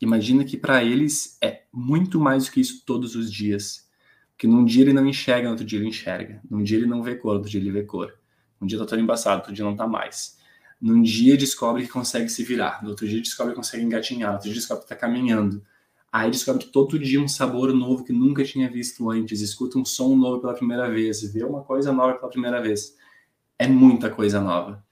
Imagina 0.00 0.44
que 0.44 0.56
para 0.56 0.84
eles 0.84 1.36
é 1.42 1.64
muito 1.72 2.20
mais 2.20 2.46
do 2.46 2.52
que 2.52 2.60
isso 2.60 2.84
todos 2.86 3.16
os 3.16 3.32
dias. 3.32 3.88
Porque 4.30 4.46
num 4.46 4.64
dia 4.64 4.82
ele 4.82 4.92
não 4.92 5.04
enxerga, 5.04 5.44
no 5.44 5.50
outro 5.50 5.66
dia 5.66 5.80
ele 5.80 5.88
enxerga. 5.88 6.40
Num 6.48 6.62
dia 6.62 6.78
ele 6.78 6.86
não 6.86 7.02
vê 7.02 7.16
cor, 7.16 7.32
no 7.32 7.38
outro 7.38 7.50
dia 7.50 7.60
ele 7.60 7.72
vê 7.72 7.82
cor. 7.82 8.14
Um 8.60 8.66
dia 8.66 8.78
tá 8.78 8.86
todo 8.86 9.00
embaçado, 9.00 9.38
outro 9.38 9.52
dia 9.52 9.64
não 9.64 9.74
tá 9.74 9.86
mais. 9.86 10.38
Num 10.80 11.02
dia 11.02 11.36
descobre 11.36 11.82
que 11.82 11.88
consegue 11.88 12.28
se 12.28 12.44
virar, 12.44 12.80
no 12.84 12.90
outro 12.90 13.08
dia 13.08 13.20
descobre 13.20 13.52
que 13.52 13.56
consegue 13.56 13.82
engatinhar, 13.82 14.28
no 14.28 14.34
outro 14.34 14.48
dia 14.48 14.54
descobre 14.54 14.84
que 14.84 14.92
está 14.92 14.94
caminhando. 14.94 15.60
Aí 16.10 16.30
descobre 16.30 16.64
todo 16.66 16.98
dia 16.98 17.20
um 17.20 17.28
sabor 17.28 17.72
novo 17.74 18.02
que 18.02 18.12
nunca 18.12 18.42
tinha 18.42 18.70
visto 18.70 19.10
antes, 19.10 19.40
escuta 19.40 19.78
um 19.78 19.84
som 19.84 20.16
novo 20.16 20.40
pela 20.40 20.54
primeira 20.54 20.90
vez, 20.90 21.22
vê 21.32 21.44
uma 21.44 21.62
coisa 21.62 21.92
nova 21.92 22.14
pela 22.14 22.30
primeira 22.30 22.62
vez. 22.62 22.96
É 23.58 23.68
muita 23.68 24.08
coisa 24.08 24.40
nova. 24.40 24.82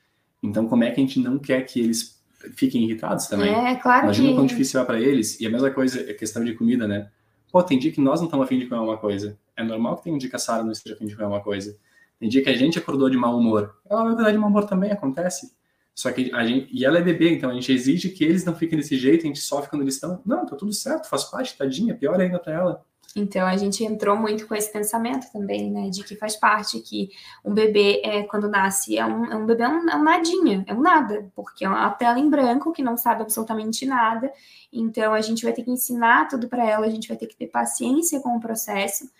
Então, 0.42 0.68
como 0.68 0.84
é 0.84 0.90
que 0.90 1.00
a 1.00 1.04
gente 1.04 1.18
não 1.18 1.38
quer 1.38 1.62
que 1.62 1.80
eles 1.80 2.22
fiquem 2.54 2.84
irritados 2.84 3.26
também? 3.26 3.52
É, 3.52 3.74
claro 3.76 4.04
Imagina 4.04 4.28
que... 4.28 4.34
quão 4.34 4.46
difícil 4.46 4.80
é 4.80 4.84
para 4.84 5.00
eles. 5.00 5.40
E 5.40 5.46
a 5.46 5.50
mesma 5.50 5.70
coisa 5.70 6.00
é 6.00 6.12
questão 6.12 6.44
de 6.44 6.54
comida, 6.54 6.86
né? 6.86 7.10
Pô, 7.50 7.62
tem 7.62 7.78
dia 7.78 7.90
que 7.90 8.00
nós 8.00 8.20
não 8.20 8.26
estamos 8.26 8.44
afim 8.44 8.58
de 8.58 8.66
comer 8.66 8.82
uma 8.82 8.98
coisa. 8.98 9.38
É 9.56 9.64
normal 9.64 9.96
que 9.96 10.04
tem 10.04 10.12
um 10.12 10.18
dia 10.18 10.28
que 10.28 10.36
a 10.36 10.38
Sara 10.38 10.62
não 10.62 10.72
esteja 10.72 10.94
afim 10.94 11.06
de 11.06 11.16
comer 11.16 11.28
uma 11.28 11.40
coisa. 11.40 11.76
Tem 12.20 12.28
dia 12.28 12.42
que 12.42 12.50
a 12.50 12.56
gente 12.56 12.78
acordou 12.78 13.08
de 13.08 13.16
mau 13.16 13.38
humor. 13.38 13.74
Ela 13.88 14.02
vai 14.02 14.12
acordar 14.12 14.32
de 14.32 14.38
mau 14.38 14.50
humor 14.50 14.64
também, 14.64 14.90
acontece. 14.90 15.55
Só 15.96 16.12
que 16.12 16.30
a 16.34 16.46
gente, 16.46 16.68
e 16.70 16.84
ela 16.84 16.98
é 16.98 17.02
bebê, 17.02 17.30
então 17.30 17.48
a 17.48 17.54
gente 17.54 17.72
exige 17.72 18.10
que 18.10 18.22
eles 18.22 18.44
não 18.44 18.54
fiquem 18.54 18.76
desse 18.76 18.98
jeito, 18.98 19.24
a 19.24 19.28
gente 19.28 19.40
sofre 19.40 19.70
quando 19.70 19.80
eles 19.80 19.94
estão. 19.94 20.20
Não, 20.26 20.44
tá 20.44 20.54
tudo 20.54 20.70
certo, 20.70 21.08
faz 21.08 21.24
parte, 21.24 21.56
tadinha, 21.56 21.94
pior 21.94 22.20
ainda 22.20 22.38
para 22.38 22.52
ela. 22.52 22.84
Então 23.16 23.46
a 23.46 23.56
gente 23.56 23.82
entrou 23.82 24.14
muito 24.14 24.46
com 24.46 24.54
esse 24.54 24.70
pensamento 24.70 25.32
também, 25.32 25.70
né, 25.70 25.88
de 25.88 26.04
que 26.04 26.14
faz 26.14 26.36
parte, 26.36 26.80
que 26.80 27.08
um 27.42 27.54
bebê 27.54 28.02
é 28.04 28.24
quando 28.24 28.46
nasce 28.46 28.98
é 28.98 29.06
um, 29.06 29.24
é 29.24 29.36
um 29.36 29.46
bebê 29.46 29.62
é 29.62 29.68
um, 29.68 29.88
é 29.88 29.96
um 29.96 30.02
nadinha, 30.02 30.64
é 30.66 30.74
um 30.74 30.82
nada, 30.82 31.32
porque 31.34 31.64
é 31.64 31.68
uma 31.68 31.88
tela 31.92 32.18
em 32.18 32.28
branco 32.28 32.72
que 32.72 32.82
não 32.82 32.98
sabe 32.98 33.22
absolutamente 33.22 33.86
nada. 33.86 34.30
Então 34.70 35.14
a 35.14 35.22
gente 35.22 35.44
vai 35.44 35.54
ter 35.54 35.62
que 35.62 35.70
ensinar 35.70 36.28
tudo 36.28 36.46
para 36.46 36.68
ela, 36.68 36.84
a 36.84 36.90
gente 36.90 37.08
vai 37.08 37.16
ter 37.16 37.26
que 37.26 37.36
ter 37.36 37.46
paciência 37.46 38.20
com 38.20 38.36
o 38.36 38.40
processo, 38.40 39.10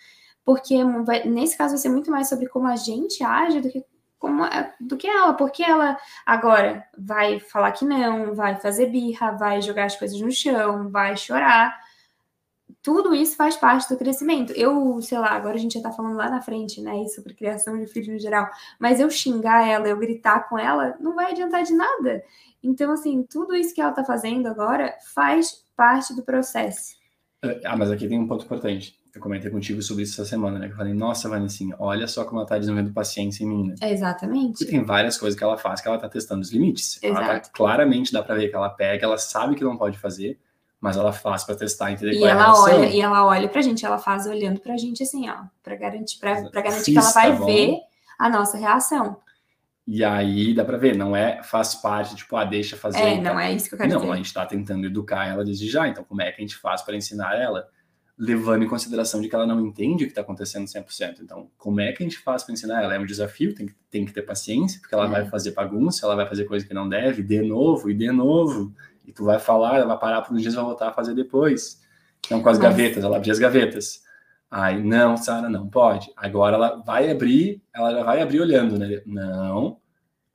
porque 0.45 0.77
vai, 1.07 1.27
nesse 1.27 1.57
caso 1.57 1.73
vai 1.73 1.79
ser 1.79 1.89
muito 1.89 2.11
mais 2.11 2.29
sobre 2.29 2.49
como 2.49 2.67
a 2.67 2.77
gente 2.77 3.25
age 3.25 3.63
do 3.63 3.71
que 3.71 3.83
como, 4.27 4.43
do 4.81 4.97
que 4.97 5.07
ela, 5.07 5.35
porque 5.35 5.63
ela 5.63 5.97
agora 6.25 6.85
vai 6.99 7.39
falar 7.39 7.71
que 7.71 7.85
não, 7.85 8.35
vai 8.35 8.57
fazer 8.57 8.87
birra, 8.87 9.31
vai 9.33 9.63
jogar 9.63 9.85
as 9.85 9.97
coisas 9.97 10.21
no 10.21 10.33
chão, 10.33 10.91
vai 10.91 11.17
chorar. 11.17 11.79
Tudo 12.83 13.15
isso 13.15 13.37
faz 13.37 13.57
parte 13.57 13.89
do 13.89 13.97
crescimento. 13.97 14.53
Eu, 14.53 15.01
sei 15.01 15.19
lá, 15.19 15.31
agora 15.31 15.55
a 15.55 15.59
gente 15.59 15.75
já 15.75 15.83
tá 15.83 15.93
falando 15.93 16.17
lá 16.17 16.29
na 16.29 16.43
frente, 16.43 16.81
né, 16.81 17.07
sobre 17.07 17.35
criação 17.35 17.79
de 17.79 17.87
filhos 17.87 18.09
no 18.09 18.19
geral, 18.19 18.49
mas 18.79 18.99
eu 18.99 19.09
xingar 19.11 19.67
ela, 19.67 19.89
eu 19.89 19.97
gritar 19.97 20.49
com 20.49 20.59
ela, 20.59 20.97
não 20.99 21.15
vai 21.15 21.31
adiantar 21.31 21.63
de 21.63 21.73
nada. 21.73 22.25
Então, 22.63 22.93
assim, 22.93 23.23
tudo 23.23 23.55
isso 23.55 23.75
que 23.75 23.81
ela 23.81 23.93
tá 23.93 24.05
fazendo 24.05 24.49
agora 24.49 24.95
faz 25.15 25.65
parte 25.77 26.15
do 26.15 26.23
processo. 26.23 26.97
Ah, 27.65 27.77
mas 27.77 27.91
aqui 27.91 28.09
tem 28.09 28.19
um 28.19 28.27
ponto 28.27 28.45
importante 28.45 28.99
eu 29.19 29.23
comentei 29.23 29.51
contigo 29.51 29.81
sobre 29.83 30.03
isso 30.03 30.21
essa 30.21 30.29
semana, 30.29 30.59
né? 30.59 30.67
Que 30.67 30.73
eu 30.73 30.77
falei, 30.77 30.93
nossa, 30.93 31.29
Vanessinha, 31.29 31.75
olha 31.79 32.07
só 32.07 32.25
como 32.25 32.41
ela 32.41 32.47
tá 32.47 32.59
desenvolvendo 32.59 32.93
paciência 32.93 33.45
em 33.45 33.47
mim, 33.47 33.69
né? 33.69 33.75
Exatamente. 33.83 34.63
E 34.63 34.67
tem 34.67 34.83
várias 34.83 35.17
coisas 35.17 35.39
que 35.39 35.45
ela 35.45 35.57
faz 35.57 35.81
que 35.81 35.89
ela 35.89 35.99
tá 35.99 36.09
testando 36.09 36.41
os 36.41 36.53
limites. 36.53 36.99
Exato. 37.03 37.23
Ela 37.23 37.41
tá, 37.41 37.51
claramente 37.51 38.13
dá 38.13 38.23
para 38.23 38.35
ver 38.35 38.49
que 38.49 38.55
ela 38.55 38.71
pega, 38.71 39.05
ela 39.05 39.19
sabe 39.19 39.55
que 39.55 39.65
não 39.65 39.77
pode 39.77 39.99
fazer, 39.99 40.39
mas 40.81 40.97
ela 40.97 41.13
faz 41.13 41.45
para 41.45 41.55
testar, 41.55 41.93
entender 41.93 42.13
e 42.13 42.19
qual 42.19 42.31
ela 42.31 42.43
é 42.43 42.45
a 42.45 42.55
olha 42.55 42.87
E 42.87 43.01
ela 43.01 43.25
olha 43.25 43.49
pra 43.49 43.63
gente, 43.63 43.85
ela 43.85 43.99
faz 43.99 44.27
olhando 44.27 44.61
pra 44.61 44.77
gente 44.77 45.03
assim, 45.03 45.29
ó, 45.29 45.45
para 45.63 45.77
garantir, 45.77 46.19
pra, 46.19 46.49
pra 46.51 46.63
garantir 46.63 46.93
que 46.93 46.99
ela 46.99 47.11
vai 47.11 47.33
ver 47.33 47.79
a 48.19 48.29
nossa 48.29 48.57
reação. 48.57 49.19
E 49.87 50.03
aí 50.03 50.53
dá 50.53 50.65
para 50.65 50.77
ver, 50.77 50.97
não 50.97 51.15
é 51.15 51.43
faz 51.45 51.77
parte, 51.77 52.17
tipo, 52.17 52.35
ah, 52.37 52.45
deixa 52.45 52.77
fazer. 52.77 52.99
É, 52.99 53.21
não 53.21 53.39
é 53.39 53.53
isso 53.53 53.69
que 53.69 53.75
eu 53.75 53.79
quero 53.79 53.91
não, 53.91 53.99
dizer. 53.99 54.07
Não, 54.09 54.15
a 54.15 54.17
gente 54.17 54.35
tá 54.35 54.45
tentando 54.45 54.85
educar 54.85 55.27
ela 55.27 55.45
desde 55.45 55.69
já, 55.69 55.87
então 55.87 56.03
como 56.03 56.21
é 56.23 56.33
que 56.33 56.41
a 56.41 56.45
gente 56.45 56.57
faz 56.57 56.83
para 56.83 56.97
ensinar 56.97 57.37
ela? 57.37 57.69
Levando 58.19 58.65
em 58.65 58.69
consideração 58.69 59.21
de 59.21 59.29
que 59.29 59.35
ela 59.35 59.47
não 59.47 59.61
entende 59.61 60.05
o 60.05 60.07
que 60.07 60.13
está 60.13 60.23
acontecendo 60.23 60.65
100%. 60.65 61.21
Então, 61.21 61.51
como 61.59 61.81
é 61.81 61.93
que 61.93 62.03
a 62.03 62.07
gente 62.07 62.19
faz 62.19 62.43
para 62.43 62.55
ensinar 62.55 62.83
ela? 62.83 62.95
É 62.95 62.99
um 62.99 63.05
desafio, 63.05 63.55
tem 63.55 63.67
que, 63.67 63.75
tem 63.91 64.05
que 64.07 64.13
ter 64.13 64.23
paciência, 64.23 64.81
porque 64.81 64.95
ela 64.95 65.05
é. 65.05 65.09
vai 65.09 65.27
fazer 65.27 65.53
bagunça, 65.53 66.07
ela 66.07 66.17
vai 66.17 66.27
fazer 66.27 66.45
coisa 66.45 66.67
que 66.67 66.73
não 66.73 66.89
deve, 66.89 67.23
de 67.23 67.43
novo 67.43 67.91
e 67.91 67.95
de 67.95 68.11
novo. 68.11 68.73
E 69.05 69.13
tu 69.13 69.25
vai 69.25 69.39
falar, 69.39 69.77
ela 69.77 69.87
vai 69.87 69.99
parar 69.99 70.23
por 70.23 70.35
uns 70.35 70.41
dias 70.41 70.55
e 70.55 70.57
vai 70.57 70.65
voltar 70.65 70.89
a 70.89 70.93
fazer 70.93 71.15
depois. 71.15 71.81
Então, 72.25 72.43
com 72.43 72.49
as 72.49 72.59
Mas... 72.59 72.71
gavetas, 72.71 73.05
ela 73.05 73.17
abre 73.19 73.31
as 73.31 73.39
gavetas. 73.39 74.03
Aí, 74.51 74.83
não, 74.83 75.17
Sara, 75.17 75.51
não 75.51 75.69
pode. 75.69 76.11
Agora 76.17 76.57
ela 76.57 76.77
vai 76.77 77.11
abrir, 77.11 77.63
ela 77.75 77.93
já 77.93 78.03
vai 78.03 78.23
abrir 78.23 78.41
olhando, 78.41 78.79
né? 78.79 79.03
Não. 79.05 79.79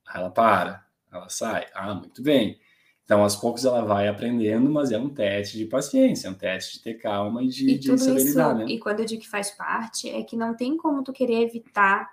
Aí 0.08 0.22
ela 0.22 0.30
para, 0.30 0.86
ela 1.12 1.30
sai. 1.30 1.66
Ah, 1.74 1.96
muito 1.96 2.22
bem. 2.22 2.60
Então, 3.04 3.24
aos 3.24 3.36
poucos 3.36 3.66
ela 3.66 3.82
vai 3.84 4.08
aprendendo, 4.08 4.70
mas 4.70 4.92
é 4.92 4.98
um 4.98 5.10
teste 5.10 5.58
de 5.58 5.66
paciência, 5.66 6.28
é 6.28 6.32
um 6.32 6.36
teste 6.36 6.78
de 6.78 6.84
ter 6.84 6.94
calma 6.94 7.44
e 7.44 7.48
de, 7.48 7.70
e 7.70 7.78
de 7.78 7.92
né? 7.92 8.66
E 8.68 8.80
quando 8.80 9.02
eu 9.02 9.06
digo 9.06 9.22
que 9.22 9.30
faz 9.30 9.52
parte, 9.52 10.10
é 10.10 10.24
que 10.24 10.38
não 10.38 10.56
tem 10.56 10.78
como 10.78 11.04
tu 11.04 11.12
querer 11.12 11.42
evitar 11.42 12.10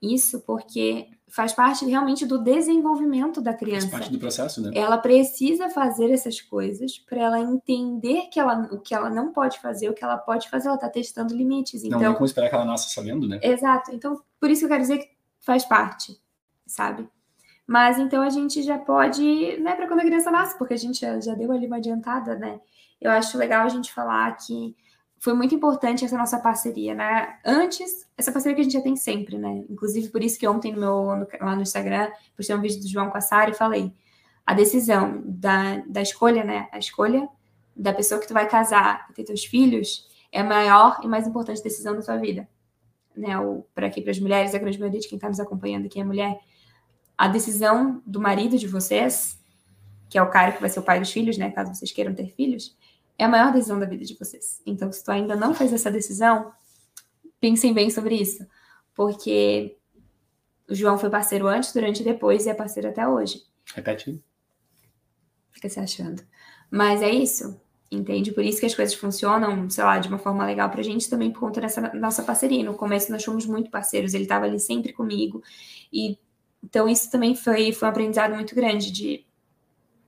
isso, 0.00 0.40
porque 0.40 1.08
faz 1.26 1.52
parte 1.52 1.84
realmente 1.84 2.24
do 2.24 2.38
desenvolvimento 2.38 3.40
da 3.40 3.52
criança. 3.52 3.88
Faz 3.88 4.02
parte 4.04 4.12
do 4.12 4.18
processo, 4.18 4.62
né? 4.62 4.70
Ela 4.74 4.96
precisa 4.96 5.68
fazer 5.68 6.10
essas 6.10 6.40
coisas 6.40 6.98
para 6.98 7.20
ela 7.20 7.40
entender 7.40 8.28
que 8.30 8.38
ela, 8.40 8.68
o 8.72 8.78
que 8.78 8.94
ela 8.94 9.10
não 9.10 9.32
pode 9.32 9.60
fazer, 9.60 9.90
o 9.90 9.94
que 9.94 10.04
ela 10.04 10.16
pode 10.16 10.48
fazer, 10.48 10.68
ela 10.68 10.76
está 10.76 10.88
testando 10.88 11.34
limites. 11.34 11.84
Então, 11.84 11.98
não 11.98 12.06
tem 12.06 12.14
como 12.14 12.26
esperar 12.26 12.48
que 12.48 12.54
ela 12.54 12.64
nasça 12.64 12.88
sabendo, 12.88 13.28
né? 13.28 13.40
Exato. 13.42 13.90
Então, 13.92 14.20
por 14.40 14.50
isso 14.50 14.60
que 14.60 14.64
eu 14.66 14.70
quero 14.70 14.82
dizer 14.82 14.98
que 14.98 15.10
faz 15.40 15.64
parte, 15.64 16.18
sabe? 16.66 17.08
Mas 17.68 17.98
então 17.98 18.22
a 18.22 18.30
gente 18.30 18.62
já 18.62 18.78
pode, 18.78 19.58
né, 19.58 19.74
para 19.74 19.86
quando 19.86 20.00
a 20.00 20.04
criança 20.04 20.30
nasce, 20.30 20.56
porque 20.56 20.72
a 20.72 20.78
gente 20.78 21.00
já, 21.00 21.20
já 21.20 21.34
deu 21.34 21.52
ali 21.52 21.66
uma 21.66 21.76
adiantada, 21.76 22.34
né? 22.34 22.58
Eu 22.98 23.10
acho 23.10 23.36
legal 23.36 23.66
a 23.66 23.68
gente 23.68 23.92
falar 23.92 24.34
que 24.38 24.74
foi 25.18 25.34
muito 25.34 25.54
importante 25.54 26.02
essa 26.02 26.16
nossa 26.16 26.38
parceria, 26.38 26.94
né? 26.94 27.38
Antes, 27.44 28.08
essa 28.16 28.32
parceria 28.32 28.54
que 28.54 28.62
a 28.62 28.64
gente 28.64 28.72
já 28.72 28.80
tem 28.80 28.96
sempre, 28.96 29.36
né? 29.36 29.64
Inclusive, 29.68 30.08
por 30.08 30.22
isso 30.22 30.38
que 30.38 30.48
ontem 30.48 30.72
no 30.72 30.80
meu, 30.80 31.16
no, 31.16 31.28
lá 31.46 31.54
no 31.54 31.60
Instagram, 31.60 32.10
postei 32.34 32.56
um 32.56 32.60
vídeo 32.62 32.80
do 32.80 32.88
João 32.88 33.12
Sara 33.20 33.50
e 33.50 33.54
falei 33.54 33.92
a 34.46 34.54
decisão 34.54 35.20
da, 35.26 35.82
da 35.86 36.00
escolha, 36.00 36.42
né? 36.44 36.70
A 36.72 36.78
escolha 36.78 37.28
da 37.76 37.92
pessoa 37.92 38.18
que 38.18 38.26
tu 38.26 38.32
vai 38.32 38.48
casar 38.48 39.06
e 39.10 39.12
ter 39.12 39.24
teus 39.24 39.44
filhos 39.44 40.08
é 40.32 40.40
a 40.40 40.44
maior 40.44 41.00
e 41.02 41.06
mais 41.06 41.26
importante 41.26 41.62
decisão 41.62 41.94
da 41.94 42.00
tua 42.00 42.16
vida. 42.16 42.48
Né? 43.14 43.34
Para 43.74 43.88
aqui, 43.88 44.00
para 44.00 44.10
as 44.10 44.18
mulheres, 44.18 44.54
a 44.54 44.58
grande 44.58 44.78
maioria 44.78 45.00
de 45.00 45.06
quem 45.06 45.16
está 45.16 45.28
nos 45.28 45.38
acompanhando 45.38 45.84
aqui 45.84 46.00
é 46.00 46.04
mulher, 46.04 46.38
a 47.18 47.26
decisão 47.26 48.00
do 48.06 48.20
marido 48.20 48.56
de 48.56 48.68
vocês, 48.68 49.36
que 50.08 50.16
é 50.16 50.22
o 50.22 50.30
cara 50.30 50.52
que 50.52 50.60
vai 50.60 50.70
ser 50.70 50.78
o 50.78 50.84
pai 50.84 51.00
dos 51.00 51.10
filhos, 51.10 51.36
né, 51.36 51.50
caso 51.50 51.74
vocês 51.74 51.90
queiram 51.90 52.14
ter 52.14 52.28
filhos, 52.28 52.76
é 53.18 53.24
a 53.24 53.28
maior 53.28 53.52
decisão 53.52 53.80
da 53.80 53.86
vida 53.86 54.04
de 54.04 54.16
vocês. 54.16 54.62
Então, 54.64 54.92
se 54.92 55.02
tu 55.02 55.10
ainda 55.10 55.34
não 55.34 55.52
fez 55.52 55.72
essa 55.72 55.90
decisão, 55.90 56.52
pensem 57.40 57.74
bem 57.74 57.90
sobre 57.90 58.14
isso, 58.14 58.46
porque 58.94 59.76
o 60.70 60.74
João 60.74 60.96
foi 60.96 61.10
parceiro 61.10 61.48
antes, 61.48 61.72
durante 61.72 62.00
e 62.00 62.04
depois 62.04 62.46
e 62.46 62.50
é 62.50 62.54
parceiro 62.54 62.88
até 62.88 63.06
hoje. 63.06 63.42
Repete. 63.74 64.22
Fica 65.50 65.68
se 65.68 65.80
achando. 65.80 66.22
Mas 66.70 67.02
é 67.02 67.10
isso, 67.10 67.60
entende? 67.90 68.30
Por 68.30 68.44
isso 68.44 68.60
que 68.60 68.66
as 68.66 68.74
coisas 68.74 68.94
funcionam, 68.94 69.68
sei 69.68 69.82
lá, 69.82 69.98
de 69.98 70.08
uma 70.08 70.18
forma 70.18 70.46
legal 70.46 70.70
pra 70.70 70.82
gente 70.82 71.10
também 71.10 71.32
por 71.32 71.40
conta 71.40 71.60
dessa 71.60 71.92
nossa 71.94 72.22
parceria. 72.22 72.62
No 72.62 72.74
começo 72.74 73.10
nós 73.10 73.24
fomos 73.24 73.44
muito 73.46 73.70
parceiros, 73.70 74.14
ele 74.14 74.22
estava 74.22 74.44
ali 74.44 74.60
sempre 74.60 74.92
comigo 74.92 75.42
e 75.92 76.16
então, 76.62 76.88
isso 76.88 77.10
também 77.10 77.34
foi, 77.34 77.72
foi 77.72 77.88
um 77.88 77.90
aprendizado 77.90 78.34
muito 78.34 78.54
grande 78.54 78.90
de, 78.90 79.26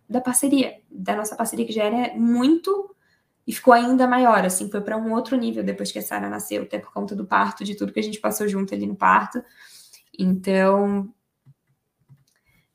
da 0.08 0.20
parceria, 0.20 0.80
da 0.90 1.16
nossa 1.16 1.36
parceria, 1.36 1.66
que 1.66 1.72
já 1.72 1.84
era 1.84 2.14
muito 2.16 2.94
e 3.46 3.52
ficou 3.52 3.72
ainda 3.72 4.06
maior, 4.06 4.44
assim, 4.44 4.70
foi 4.70 4.80
para 4.80 4.96
um 4.96 5.12
outro 5.12 5.36
nível 5.36 5.64
depois 5.64 5.90
que 5.90 5.98
a 5.98 6.02
Sara 6.02 6.28
nasceu, 6.28 6.62
até 6.62 6.78
por 6.78 6.92
conta 6.92 7.16
do 7.16 7.26
parto, 7.26 7.64
de 7.64 7.74
tudo 7.74 7.92
que 7.92 8.00
a 8.00 8.02
gente 8.02 8.20
passou 8.20 8.46
junto 8.46 8.74
ali 8.74 8.86
no 8.86 8.94
parto. 8.94 9.42
Então, 10.18 11.12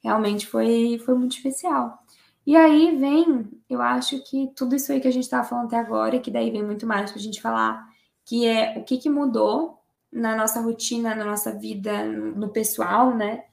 realmente 0.04 0.48
foi, 0.48 1.00
foi 1.06 1.16
muito 1.16 1.36
especial. 1.36 2.00
E 2.46 2.56
aí 2.56 2.96
vem, 2.96 3.50
eu 3.70 3.82
acho 3.82 4.22
que 4.24 4.52
tudo 4.56 4.76
isso 4.76 4.92
aí 4.92 5.00
que 5.00 5.08
a 5.08 5.12
gente 5.12 5.24
estava 5.24 5.48
falando 5.48 5.68
até 5.68 5.78
agora, 5.78 6.16
e 6.16 6.20
que 6.20 6.32
daí 6.32 6.52
vem 6.52 6.64
muito 6.64 6.86
mais 6.86 7.12
para 7.12 7.20
a 7.20 7.24
gente 7.24 7.42
falar, 7.42 7.88
que 8.26 8.46
é 8.46 8.78
o 8.78 8.84
que, 8.84 8.98
que 8.98 9.10
mudou 9.10 9.80
na 10.12 10.36
nossa 10.36 10.62
rotina, 10.62 11.16
na 11.16 11.26
nossa 11.26 11.52
vida, 11.52 12.04
no 12.06 12.50
pessoal, 12.50 13.16
né? 13.16 13.44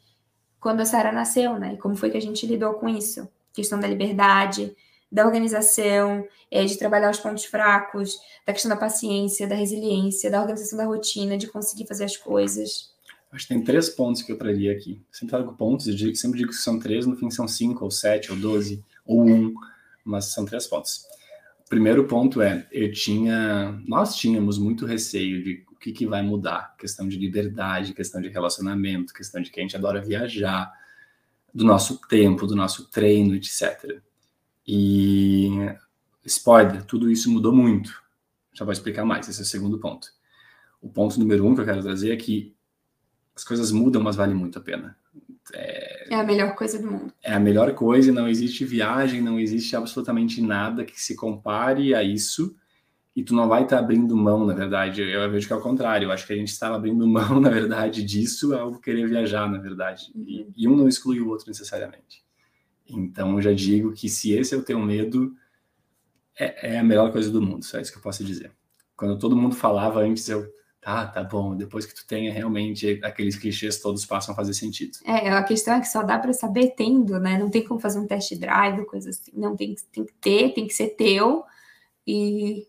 Quando 0.63 0.81
a 0.81 0.85
Sara 0.87 1.11
nasceu, 1.11 1.59
né? 1.59 1.75
E 1.75 1.77
como 1.77 1.97
foi 1.97 2.09
que 2.09 2.17
a 2.17 2.23
gente 2.23 2.47
lidou 2.47 2.75
com 2.75 2.89
isso? 2.89 3.29
Questão 3.53 3.81
da 3.81 3.89
liberdade, 3.89 4.75
da 5.11 5.27
organização, 5.27 6.25
é, 6.49 6.65
de 6.65 6.79
trabalhar 6.79 7.11
os 7.11 7.19
pontos 7.19 7.45
fracos, 7.45 8.17
da 8.47 8.53
questão 8.53 8.69
da 8.69 8.77
paciência, 8.77 9.49
da 9.49 9.57
resiliência, 9.57 10.31
da 10.31 10.41
organização 10.41 10.79
da 10.79 10.85
rotina, 10.87 11.37
de 11.37 11.49
conseguir 11.49 11.87
fazer 11.87 12.05
as 12.05 12.17
coisas. 12.17 12.93
Acho 13.33 13.49
que 13.49 13.55
tem 13.55 13.65
três 13.65 13.89
pontos 13.89 14.23
que 14.23 14.31
eu 14.31 14.39
traria 14.39 14.71
aqui. 14.71 15.03
Sempre 15.11 15.31
trago 15.31 15.53
pontos, 15.55 15.89
eu 15.89 15.95
digo, 15.97 16.15
sempre 16.15 16.39
digo 16.39 16.51
que 16.51 16.57
são 16.57 16.79
três, 16.79 17.07
no 17.07 17.17
fim 17.17 17.29
são 17.29 17.49
cinco, 17.49 17.85
ou 17.85 17.91
sete, 17.91 18.31
ou 18.31 18.39
doze, 18.39 18.83
ou 19.05 19.27
um, 19.27 19.53
mas 20.05 20.27
são 20.27 20.45
três 20.45 20.67
pontos. 20.69 21.05
Primeiro 21.73 22.05
ponto 22.05 22.43
é, 22.43 22.69
eu 22.71 22.93
tinha, 22.93 23.81
nós 23.87 24.15
tínhamos 24.17 24.59
muito 24.59 24.85
receio 24.85 25.43
de 25.43 25.65
o 25.73 25.77
que, 25.77 25.91
que 25.91 26.07
vai 26.07 26.21
mudar, 26.21 26.77
questão 26.77 27.09
de 27.09 27.17
liberdade, 27.17 27.95
questão 27.95 28.21
de 28.21 28.29
relacionamento, 28.29 29.15
questão 29.15 29.41
de 29.41 29.51
que 29.51 29.59
a 29.59 29.63
gente 29.63 29.75
adora 29.75 29.99
viajar, 30.03 30.71
do 31.55 31.65
nosso 31.65 31.99
tempo, 32.07 32.47
do 32.47 32.55
nosso 32.55 32.91
treino, 32.91 33.35
etc. 33.35 34.03
E 34.67 35.49
spoiler, 36.27 36.85
tudo 36.85 37.11
isso 37.11 37.31
mudou 37.31 37.55
muito. 37.55 38.03
Já 38.53 38.67
vou 38.67 38.73
explicar 38.73 39.07
mais, 39.07 39.27
esse 39.27 39.41
é 39.41 39.43
o 39.43 39.47
segundo 39.47 39.79
ponto. 39.79 40.09
O 40.79 40.91
ponto 40.91 41.19
número 41.19 41.47
um 41.47 41.55
que 41.55 41.63
eu 41.63 41.65
quero 41.65 41.81
trazer 41.81 42.13
é 42.13 42.17
que 42.17 42.55
as 43.35 43.45
coisas 43.45 43.73
mudam, 43.73 44.03
mas 44.03 44.17
vale 44.17 44.35
muito 44.35 44.59
a 44.59 44.63
pena. 44.63 44.95
É, 45.55 46.07
é 46.11 46.15
a 46.15 46.25
melhor 46.25 46.55
coisa 46.55 46.79
do 46.79 46.91
mundo. 46.91 47.13
É 47.23 47.33
a 47.33 47.41
melhor 47.41 47.73
coisa, 47.75 48.13
não 48.13 48.29
existe 48.29 48.65
viagem, 48.65 49.21
não 49.21 49.39
existe 49.39 49.75
absolutamente 49.77 50.41
nada 50.41 50.85
que 50.85 51.01
se 51.01 51.15
compare 51.15 51.95
a 51.95 52.03
isso. 52.03 52.57
E 53.15 53.23
tu 53.23 53.35
não 53.35 53.47
vai 53.47 53.65
estar 53.65 53.77
tá 53.77 53.83
abrindo 53.83 54.17
mão, 54.17 54.47
na 54.47 54.55
verdade. 54.55 55.03
Eu 55.03 55.31
vejo 55.31 55.47
que 55.47 55.53
é 55.53 55.57
o 55.57 55.61
contrário. 55.61 56.07
Eu 56.07 56.13
acho 56.13 56.27
que 56.27 56.33
a 56.33 56.37
gente 56.37 56.49
estava 56.49 56.77
abrindo 56.77 57.07
mão, 57.07 57.39
na 57.41 57.51
verdade, 57.51 58.03
disso 58.03 58.55
ao 58.55 58.79
querer 58.79 59.07
viajar, 59.07 59.51
na 59.51 59.59
verdade. 59.59 60.11
Uhum. 60.15 60.25
E, 60.27 60.49
e 60.57 60.69
um 60.69 60.75
não 60.75 60.89
exclui 60.89 61.21
o 61.21 61.29
outro 61.29 61.47
necessariamente. 61.49 62.25
Então, 62.89 63.35
eu 63.35 63.43
já 63.43 63.53
digo 63.53 63.93
que 63.93 64.09
se 64.09 64.33
esse 64.33 64.55
é 64.55 64.59
o 64.59 64.63
teu 64.63 64.79
medo, 64.79 65.35
é, 66.39 66.75
é, 66.75 66.79
a 66.79 66.85
melhor 66.85 67.13
coisa 67.13 67.31
do 67.31 67.43
mundo, 67.43 67.65
só 67.65 67.79
isso 67.79 67.93
que 67.93 67.99
eu 67.99 68.03
posso 68.03 68.25
dizer. 68.25 68.51
Quando 68.97 69.19
todo 69.19 69.37
mundo 69.37 69.55
falava 69.55 70.01
antes, 70.01 70.29
eu, 70.29 70.47
tá, 70.83 71.07
tá 71.07 71.23
bom, 71.23 71.57
depois 71.57 71.87
que 71.87 71.95
tu 71.95 72.05
tenha 72.05 72.33
realmente 72.33 73.01
aqueles 73.05 73.37
clichês 73.37 73.81
todos 73.81 74.05
passam 74.05 74.33
a 74.33 74.37
fazer 74.37 74.53
sentido. 74.53 74.99
É, 75.05 75.31
a 75.31 75.43
questão 75.45 75.75
é 75.75 75.81
que 75.81 75.89
só 75.89 76.03
dá 76.03 76.19
para 76.19 76.33
saber 76.33 76.75
tendo, 76.77 77.19
né? 77.21 77.39
Não 77.39 77.49
tem 77.49 77.65
como 77.65 77.81
fazer 77.81 78.01
um 78.01 78.07
test 78.07 78.35
drive, 78.35 78.85
coisa 78.85 79.09
assim. 79.09 79.31
Não, 79.35 79.57
tem, 79.57 79.77
tem 79.93 80.05
que 80.05 80.13
ter, 80.15 80.53
tem 80.53 80.67
que 80.67 80.75
ser 80.75 80.89
teu 80.89 81.45
e... 82.07 82.67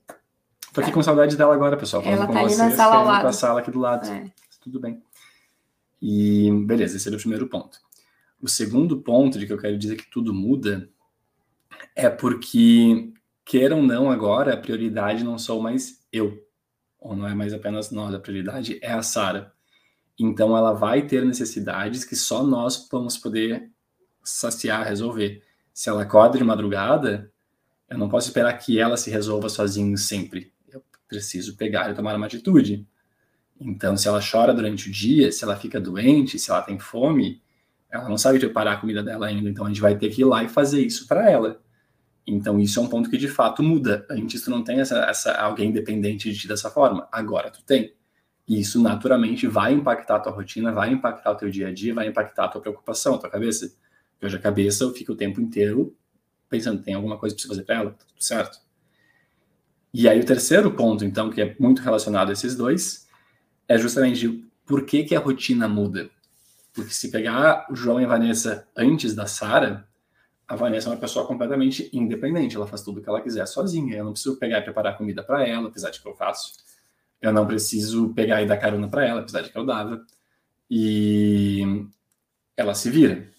Tô 0.72 0.82
aqui 0.82 0.92
com 0.92 1.04
saudade 1.04 1.36
dela 1.36 1.54
agora, 1.54 1.76
pessoal. 1.76 2.04
Ela 2.04 2.28
tá 2.28 2.40
ali 2.40 2.56
na 2.56 2.72
sala 2.72 2.96
ao 2.96 3.06
lado. 3.06 3.28
a 3.28 3.34
sala 3.34 3.60
aqui 3.60 3.72
do 3.72 3.80
lado. 3.80 4.08
É. 4.10 4.32
Tudo 4.62 4.80
bem. 4.80 5.02
E 6.02 6.52
beleza, 6.66 6.98
esse 6.98 7.08
era 7.08 7.18
o 7.18 7.20
primeiro 7.20 7.48
ponto. 7.48 7.80
O 8.42 8.48
segundo 8.48 9.02
ponto 9.02 9.40
de 9.40 9.48
que 9.48 9.54
eu 9.54 9.58
quero 9.58 9.78
dizer 9.78 9.96
que 9.96 10.10
tudo 10.10 10.34
muda 10.34 10.90
é 11.96 12.10
porque, 12.10 13.12
queiram 13.46 13.78
ou 13.78 13.84
não, 13.84 14.12
agora 14.12 14.54
a 14.54 14.58
prioridade 14.58 15.24
não 15.24 15.38
sou 15.38 15.62
mais 15.62 16.02
eu, 16.12 16.43
ou 17.04 17.16
não 17.16 17.28
é 17.28 17.36
mais 17.36 17.54
apenas 17.54 17.92
nós, 17.92 18.16
a 18.16 18.20
prioridade 18.20 18.80
é 18.82 18.94
a 18.94 19.04
Sara. 19.04 19.52
Então 20.18 20.56
ela 20.56 20.72
vai 20.72 21.06
ter 21.06 21.26
necessidades 21.26 22.06
que 22.06 22.16
só 22.16 22.44
nós 22.44 22.88
vamos 22.90 23.18
poder 23.18 23.70
saciar, 24.24 24.88
resolver. 24.88 25.44
Se 25.74 25.90
ela 25.90 26.04
acorda 26.04 26.38
de 26.38 26.44
madrugada, 26.44 27.30
eu 27.90 27.98
não 27.98 28.08
posso 28.08 28.28
esperar 28.28 28.54
que 28.54 28.80
ela 28.80 28.96
se 28.96 29.12
resolva 29.12 29.50
sozinha 29.50 29.98
sempre. 29.98 30.54
Eu 30.72 30.82
preciso 31.08 31.58
pegar 31.58 31.92
e 31.92 31.94
tomar 31.94 32.16
uma 32.16 32.26
atitude. 32.26 32.88
Então, 33.60 33.98
se 33.98 34.08
ela 34.08 34.22
chora 34.22 34.54
durante 34.54 34.90
o 34.90 34.92
dia, 34.92 35.32
se 35.32 35.44
ela 35.44 35.58
fica 35.58 35.82
doente, 35.82 36.40
se 36.40 36.52
ela 36.52 36.62
tem 36.62 36.80
fome, 36.80 37.42
ela 37.90 38.08
não 38.08 38.18
sabe 38.18 38.40
preparar 38.40 38.78
a 38.78 38.80
comida 38.80 39.04
dela 39.04 39.28
ainda, 39.28 39.50
então 39.50 39.66
a 39.66 39.68
gente 39.68 39.82
vai 39.82 39.98
ter 39.98 40.10
que 40.10 40.22
ir 40.22 40.26
lá 40.26 40.44
e 40.44 40.50
fazer 40.50 40.86
isso 40.86 41.08
para 41.08 41.30
ela. 41.30 41.62
Então 42.26 42.60
isso 42.60 42.80
é 42.80 42.84
um 42.84 42.88
ponto 42.88 43.10
que 43.10 43.18
de 43.18 43.28
fato 43.28 43.62
muda. 43.62 44.06
Antes 44.10 44.42
tu 44.42 44.50
não 44.50 44.64
tem 44.64 44.80
essa, 44.80 45.00
essa 45.06 45.34
alguém 45.34 45.72
dependente 45.72 46.32
de 46.32 46.40
ti 46.40 46.48
dessa 46.48 46.70
forma, 46.70 47.08
agora 47.12 47.52
tu 47.52 47.64
tem. 47.64 47.94
E 48.48 48.60
isso 48.60 48.82
naturalmente 48.82 49.48
vai 49.48 49.74
impactar 49.74 50.18
a 50.18 50.20
tua 50.20 50.32
rotina, 50.32 50.72
vai 50.72 50.92
impactar 50.92 51.32
o 51.32 51.36
teu 51.36 51.50
dia 51.50 51.70
a 51.70 51.74
dia, 51.74 51.94
vai 51.94 52.08
impactar 52.08 52.46
a 52.46 52.48
tua 52.50 52.62
preocupação, 52.62 53.16
a 53.16 53.18
tua 53.18 53.30
cabeça. 53.30 53.74
Hoje 54.22 54.36
a 54.36 54.40
cabeça 54.40 54.84
eu 54.84 54.94
fico 54.94 55.14
o 55.14 55.16
tempo 55.16 55.42
inteiro 55.42 55.96
pensando, 56.54 56.84
tem 56.84 56.94
alguma 56.94 57.18
coisa 57.18 57.36
para 57.36 57.48
fazer 57.48 57.64
para 57.64 57.76
ela, 57.76 57.92
tá 57.92 58.06
tudo 58.08 58.24
certo. 58.24 58.60
E 59.92 60.08
aí 60.08 60.20
o 60.20 60.26
terceiro 60.26 60.72
ponto, 60.72 61.04
então, 61.04 61.30
que 61.30 61.42
é 61.42 61.56
muito 61.60 61.82
relacionado 61.82 62.30
a 62.30 62.34
esses 62.34 62.56
dois, 62.56 63.08
é 63.68 63.78
justamente 63.78 64.48
por 64.66 64.86
que, 64.86 65.04
que 65.04 65.16
a 65.16 65.20
rotina 65.20 65.68
muda. 65.68 66.10
Porque 66.74 66.94
se 66.94 67.10
pegar 67.12 67.68
o 67.70 67.76
João 67.76 68.00
e 68.00 68.06
a 68.06 68.08
Vanessa 68.08 68.68
antes 68.76 69.16
da 69.16 69.26
Sara, 69.26 69.88
a 70.48 70.56
Vanessa 70.56 70.90
é 70.90 70.92
uma 70.92 71.00
pessoa 71.00 71.26
completamente 71.26 71.90
independente. 71.94 72.56
Ela 72.56 72.68
faz 72.68 72.82
tudo 72.82 73.00
o 73.00 73.04
que 73.04 73.10
ela 73.10 73.22
quiser 73.22 73.46
sozinha. 73.46 73.96
Eu 73.96 74.06
não 74.06 74.12
preciso 74.12 74.38
pegar 74.38 74.60
e 74.60 74.62
preparar 74.62 74.98
comida 74.98 75.24
para 75.24 75.48
ela, 75.48 75.68
apesar 75.68 75.90
de 75.90 76.02
que 76.02 76.08
eu 76.08 76.14
faço. 76.14 76.54
Eu 77.22 77.32
não 77.32 77.48
preciso 77.48 78.14
pegar 78.14 78.42
e 78.42 78.46
dar 78.46 78.58
carona 78.58 78.88
para 78.88 79.06
ela, 79.06 79.22
apesar 79.22 79.42
de 79.42 79.50
que 79.50 79.58
eu 79.58 79.66
dava. 79.66 80.06
E 80.70 81.88
ela 82.58 82.76
se 82.76 82.90
vira. 82.90 83.30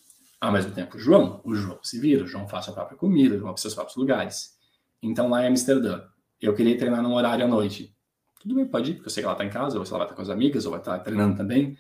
Ao 0.41 0.53
mesmo 0.53 0.73
tempo, 0.73 0.97
o 0.97 1.01
João, 1.01 1.41
o 1.45 1.55
João 1.55 1.79
se 1.83 1.99
vira. 1.99 2.25
O 2.25 2.27
João 2.27 2.49
faz 2.49 2.69
a 2.69 2.73
própria 2.73 2.97
comida, 2.97 3.35
o 3.35 3.39
João 3.39 3.53
para 3.53 3.61
seus 3.61 3.75
próprios 3.75 3.97
lugares. 3.97 4.55
Então, 5.03 5.29
lá 5.29 5.45
em 5.45 5.49
Amsterdã, 5.49 6.03
eu 6.41 6.55
queria 6.55 6.77
treinar 6.77 7.03
num 7.03 7.15
horário 7.15 7.45
à 7.45 7.49
noite. 7.49 7.95
Tudo 8.41 8.55
bem, 8.55 8.67
pode 8.67 8.91
ir, 8.91 8.95
porque 8.95 9.09
eu 9.09 9.13
sei 9.13 9.23
que 9.23 9.27
ela 9.27 9.35
está 9.35 9.45
em 9.45 9.51
casa, 9.51 9.79
ou 9.79 9.85
se 9.85 9.93
ela 9.93 9.99
vai 9.99 10.07
estar 10.07 10.17
com 10.17 10.23
as 10.23 10.31
amigas, 10.31 10.65
ou 10.65 10.71
vai 10.71 10.81
estar 10.81 10.99
treinando 11.01 11.37
também 11.37 11.77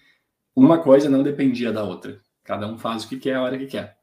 uma 0.56 0.78
coisa 0.78 1.10
não 1.10 1.22
dependia 1.22 1.72
da 1.72 1.82
outra. 1.82 2.20
Cada 2.44 2.66
um 2.66 2.78
faz 2.78 3.04
o 3.04 3.08
que 3.08 3.18
quer 3.18 3.34
a 3.34 3.42
hora 3.42 3.58
que 3.58 3.66
quer. 3.66 3.98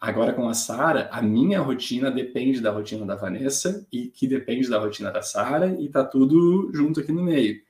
Agora 0.00 0.32
com 0.32 0.48
a 0.48 0.54
Sara, 0.54 1.08
a 1.10 1.20
minha 1.20 1.60
rotina 1.60 2.10
depende 2.10 2.60
da 2.60 2.70
rotina 2.70 3.04
da 3.04 3.16
Vanessa 3.16 3.86
e 3.92 4.06
que 4.06 4.28
depende 4.28 4.68
da 4.68 4.78
rotina 4.78 5.10
da 5.10 5.22
Sara 5.22 5.74
e 5.80 5.88
tá 5.88 6.04
tudo 6.04 6.70
junto 6.72 7.00
aqui 7.00 7.10
no 7.10 7.24
meio. 7.24 7.60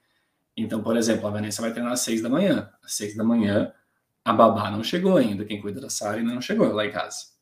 Então, 0.54 0.82
por 0.82 0.96
exemplo, 0.96 1.26
a 1.26 1.30
Vanessa 1.30 1.62
vai 1.62 1.72
treinar 1.72 1.92
às 1.92 2.00
seis 2.00 2.20
da 2.20 2.28
manhã. 2.28 2.68
Às 2.84 2.94
seis 2.94 3.16
da 3.16 3.24
manhã, 3.24 3.72
a 4.24 4.32
babá 4.32 4.70
não 4.70 4.84
chegou 4.84 5.16
ainda. 5.16 5.44
Quem 5.44 5.60
cuida 5.60 5.80
da 5.80 5.88
Sara 5.88 6.18
ainda 6.18 6.34
não 6.34 6.40
chegou 6.40 6.70
lá 6.72 6.84
em 6.84 6.90
casa. 6.90 7.38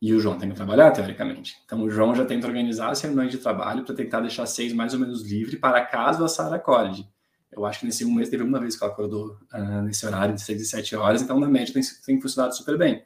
E 0.00 0.12
o 0.12 0.20
João 0.20 0.36
tem 0.36 0.50
que 0.50 0.56
trabalhar, 0.56 0.90
teoricamente. 0.90 1.56
Então, 1.64 1.80
o 1.80 1.88
João 1.88 2.14
já 2.14 2.24
tenta 2.24 2.46
organizar 2.46 2.90
as 2.90 3.00
reuniões 3.00 3.30
de 3.30 3.38
trabalho 3.38 3.84
para 3.84 3.94
tentar 3.94 4.20
deixar 4.20 4.44
seis 4.44 4.72
mais 4.72 4.92
ou 4.92 5.00
menos 5.00 5.22
livre 5.22 5.56
para 5.56 5.86
caso 5.86 6.24
a 6.24 6.28
Sara 6.28 6.56
acorde. 6.56 7.08
Eu 7.52 7.64
acho 7.64 7.80
que 7.80 7.86
nesse 7.86 8.04
um 8.04 8.12
mês 8.12 8.28
teve 8.28 8.42
uma 8.42 8.58
vez 8.58 8.76
que 8.76 8.82
ela 8.82 8.92
acordou 8.92 9.38
uh, 9.54 9.82
nesse 9.82 10.04
horário 10.04 10.34
de 10.34 10.40
6 10.40 10.62
e 10.62 10.64
7 10.64 10.96
horas, 10.96 11.20
então 11.20 11.38
na 11.38 11.46
média 11.46 11.72
tem, 11.72 11.82
tem 12.04 12.20
funcionado 12.20 12.56
super 12.56 12.78
bem. 12.78 13.04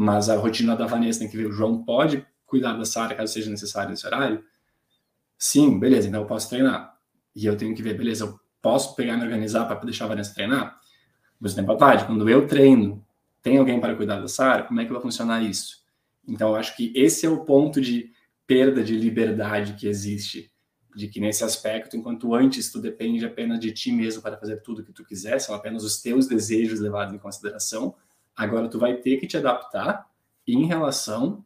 Mas 0.00 0.28
a 0.28 0.36
rotina 0.36 0.76
da 0.76 0.86
Vanessa 0.86 1.18
tem 1.18 1.28
que 1.28 1.36
ver, 1.36 1.46
o 1.46 1.52
João 1.52 1.82
pode 1.82 2.24
cuidar 2.46 2.74
da 2.74 2.84
Sara 2.84 3.16
caso 3.16 3.32
seja 3.32 3.50
necessário 3.50 3.90
nesse 3.90 4.06
horário? 4.06 4.44
Sim, 5.36 5.76
beleza, 5.76 6.06
então 6.06 6.20
eu 6.20 6.26
posso 6.26 6.48
treinar. 6.48 6.96
E 7.34 7.44
eu 7.44 7.56
tenho 7.56 7.74
que 7.74 7.82
ver, 7.82 7.94
beleza, 7.94 8.26
eu 8.26 8.38
posso 8.62 8.94
pegar 8.94 9.14
e 9.14 9.16
me 9.16 9.24
organizar 9.24 9.64
para 9.64 9.74
deixar 9.80 10.04
a 10.04 10.08
Vanessa 10.08 10.32
treinar? 10.32 10.78
Mas 11.40 11.52
tempo 11.52 11.72
à 11.72 11.76
tarde, 11.76 12.04
quando 12.04 12.30
eu 12.30 12.46
treino, 12.46 13.04
tem 13.42 13.58
alguém 13.58 13.80
para 13.80 13.96
cuidar 13.96 14.20
da 14.20 14.28
Sara? 14.28 14.62
Como 14.62 14.80
é 14.80 14.84
que 14.84 14.92
vai 14.92 15.02
funcionar 15.02 15.42
isso? 15.42 15.82
Então 16.28 16.50
eu 16.50 16.54
acho 16.54 16.76
que 16.76 16.92
esse 16.94 17.26
é 17.26 17.28
o 17.28 17.44
ponto 17.44 17.80
de 17.80 18.12
perda 18.46 18.84
de 18.84 18.96
liberdade 18.96 19.72
que 19.72 19.88
existe 19.88 20.48
de 20.94 21.08
que 21.08 21.18
nesse 21.18 21.42
aspecto, 21.42 21.96
enquanto 21.96 22.36
antes 22.36 22.70
tu 22.70 22.80
depende 22.80 23.26
apenas 23.26 23.58
de 23.58 23.72
ti 23.72 23.90
mesmo 23.90 24.22
para 24.22 24.36
fazer 24.36 24.62
tudo 24.62 24.82
o 24.82 24.84
que 24.84 24.92
tu 24.92 25.04
quiser, 25.04 25.40
são 25.40 25.56
apenas 25.56 25.82
os 25.82 26.00
teus 26.00 26.28
desejos 26.28 26.78
levados 26.78 27.12
em 27.12 27.18
consideração, 27.18 27.96
agora 28.38 28.68
tu 28.68 28.78
vai 28.78 28.94
ter 28.94 29.16
que 29.16 29.26
te 29.26 29.36
adaptar 29.36 30.08
em 30.46 30.64
relação 30.64 31.44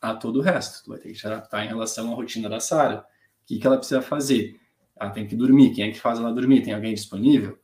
a 0.00 0.14
todo 0.14 0.40
o 0.40 0.42
resto. 0.42 0.84
Tu 0.84 0.90
vai 0.90 0.98
ter 0.98 1.08
que 1.08 1.14
te 1.14 1.26
adaptar 1.26 1.64
em 1.64 1.68
relação 1.68 2.12
à 2.12 2.14
rotina 2.14 2.48
da 2.48 2.60
Sara. 2.60 2.98
O 2.98 3.46
que, 3.46 3.58
que 3.58 3.66
ela 3.66 3.78
precisa 3.78 4.02
fazer? 4.02 4.60
Ela 4.94 5.10
tem 5.10 5.26
que 5.26 5.34
dormir. 5.34 5.74
Quem 5.74 5.88
é 5.88 5.90
que 5.90 5.98
faz 5.98 6.18
ela 6.18 6.32
dormir? 6.32 6.62
Tem 6.62 6.74
alguém 6.74 6.92
disponível? 6.92 7.58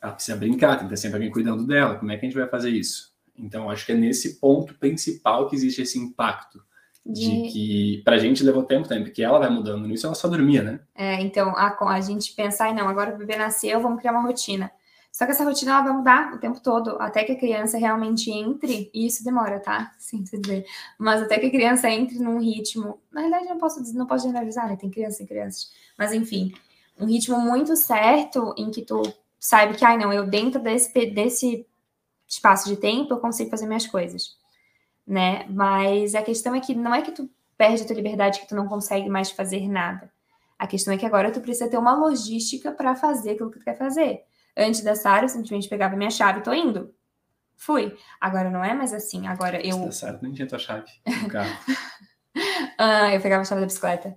Ela 0.00 0.12
precisa 0.12 0.36
brincar, 0.36 0.76
tem 0.76 0.86
que 0.86 0.94
ter 0.94 0.96
sempre 0.96 1.16
alguém 1.16 1.30
cuidando 1.30 1.66
dela. 1.66 1.96
Como 1.96 2.10
é 2.12 2.16
que 2.16 2.24
a 2.24 2.28
gente 2.28 2.38
vai 2.38 2.48
fazer 2.48 2.70
isso? 2.70 3.12
Então, 3.36 3.68
acho 3.68 3.84
que 3.84 3.92
é 3.92 3.94
nesse 3.96 4.38
ponto 4.38 4.74
principal 4.74 5.48
que 5.48 5.56
existe 5.56 5.82
esse 5.82 5.98
impacto 5.98 6.62
de, 7.04 7.42
de 7.42 7.52
que 7.52 8.02
pra 8.04 8.18
gente 8.18 8.44
levou 8.44 8.62
tempo 8.62 8.88
também, 8.88 9.04
porque 9.04 9.22
ela 9.22 9.38
vai 9.38 9.50
mudando 9.50 9.86
nisso, 9.86 10.06
ela 10.06 10.14
só 10.14 10.28
dormia, 10.28 10.62
né? 10.62 10.80
É, 10.94 11.20
então 11.20 11.56
a, 11.56 11.76
a 11.88 12.00
gente 12.00 12.34
pensar, 12.34 12.72
não, 12.74 12.88
agora 12.88 13.14
o 13.14 13.18
bebê 13.18 13.36
nasceu, 13.36 13.80
vamos 13.80 13.98
criar 13.98 14.12
uma 14.12 14.22
rotina. 14.22 14.70
Só 15.12 15.26
que 15.26 15.32
essa 15.32 15.44
rotina 15.44 15.72
ela 15.72 15.82
vai 15.82 15.92
mudar 15.92 16.34
o 16.34 16.38
tempo 16.38 16.60
todo, 16.60 16.96
até 17.00 17.24
que 17.24 17.32
a 17.32 17.38
criança 17.38 17.76
realmente 17.78 18.30
entre, 18.30 18.90
e 18.94 19.06
isso 19.06 19.24
demora, 19.24 19.60
tá? 19.60 19.92
Sim, 19.98 20.22
dizer. 20.22 20.64
Mas 20.98 21.22
até 21.22 21.38
que 21.38 21.46
a 21.46 21.50
criança 21.50 21.90
entre 21.90 22.18
num 22.18 22.38
ritmo. 22.38 23.00
Na 23.12 23.20
realidade, 23.20 23.48
não 23.48 23.58
posso 23.58 23.94
não 23.94 24.06
posso 24.06 24.26
generalizar, 24.26 24.68
né? 24.68 24.76
Tem 24.76 24.90
crianças 24.90 25.20
e 25.20 25.26
crianças. 25.26 25.70
Mas 25.98 26.12
enfim, 26.12 26.52
um 26.98 27.06
ritmo 27.06 27.38
muito 27.40 27.76
certo 27.76 28.54
em 28.56 28.70
que 28.70 28.82
tu 28.82 29.02
sabe 29.38 29.74
que, 29.76 29.84
ai, 29.84 29.98
não, 29.98 30.12
eu 30.12 30.26
dentro 30.26 30.60
desse, 30.60 30.92
desse 31.06 31.66
espaço 32.28 32.68
de 32.68 32.76
tempo 32.76 33.14
eu 33.14 33.18
consigo 33.18 33.50
fazer 33.50 33.66
minhas 33.66 33.86
coisas 33.86 34.38
né? 35.10 35.44
Mas 35.48 36.14
a 36.14 36.22
questão 36.22 36.54
é 36.54 36.60
que 36.60 36.72
não 36.72 36.94
é 36.94 37.02
que 37.02 37.10
tu 37.10 37.28
perde 37.58 37.82
a 37.82 37.86
tua 37.86 37.96
liberdade, 37.96 38.40
que 38.40 38.48
tu 38.48 38.54
não 38.54 38.68
consegue 38.68 39.08
mais 39.08 39.30
fazer 39.30 39.68
nada. 39.68 40.10
A 40.56 40.68
questão 40.68 40.94
é 40.94 40.96
que 40.96 41.04
agora 41.04 41.32
tu 41.32 41.40
precisa 41.40 41.68
ter 41.68 41.78
uma 41.78 41.94
logística 41.94 42.70
para 42.70 42.94
fazer 42.94 43.32
aquilo 43.32 43.50
que 43.50 43.58
tu 43.58 43.64
quer 43.64 43.76
fazer. 43.76 44.22
Antes 44.60 44.82
da 44.82 44.94
Sara, 44.94 45.24
eu 45.24 45.28
simplesmente 45.28 45.68
pegava 45.68 45.96
minha 45.96 46.10
chave 46.10 46.40
e 46.40 46.42
tô 46.42 46.52
indo. 46.52 46.94
Fui. 47.56 47.96
Agora 48.20 48.50
não 48.50 48.62
é 48.62 48.74
mais 48.74 48.92
assim. 48.92 49.26
Agora 49.26 49.64
eu. 49.66 49.84
Tá 49.84 49.92
certo, 49.92 50.22
nem 50.22 50.32
tinha 50.32 50.46
tua 50.46 50.58
chave 50.58 50.90
no 51.22 51.28
carro. 51.28 51.50
ah, 52.78 53.14
eu 53.14 53.20
pegava 53.20 53.42
a 53.42 53.44
chave 53.44 53.62
da 53.62 53.66
bicicleta. 53.66 54.16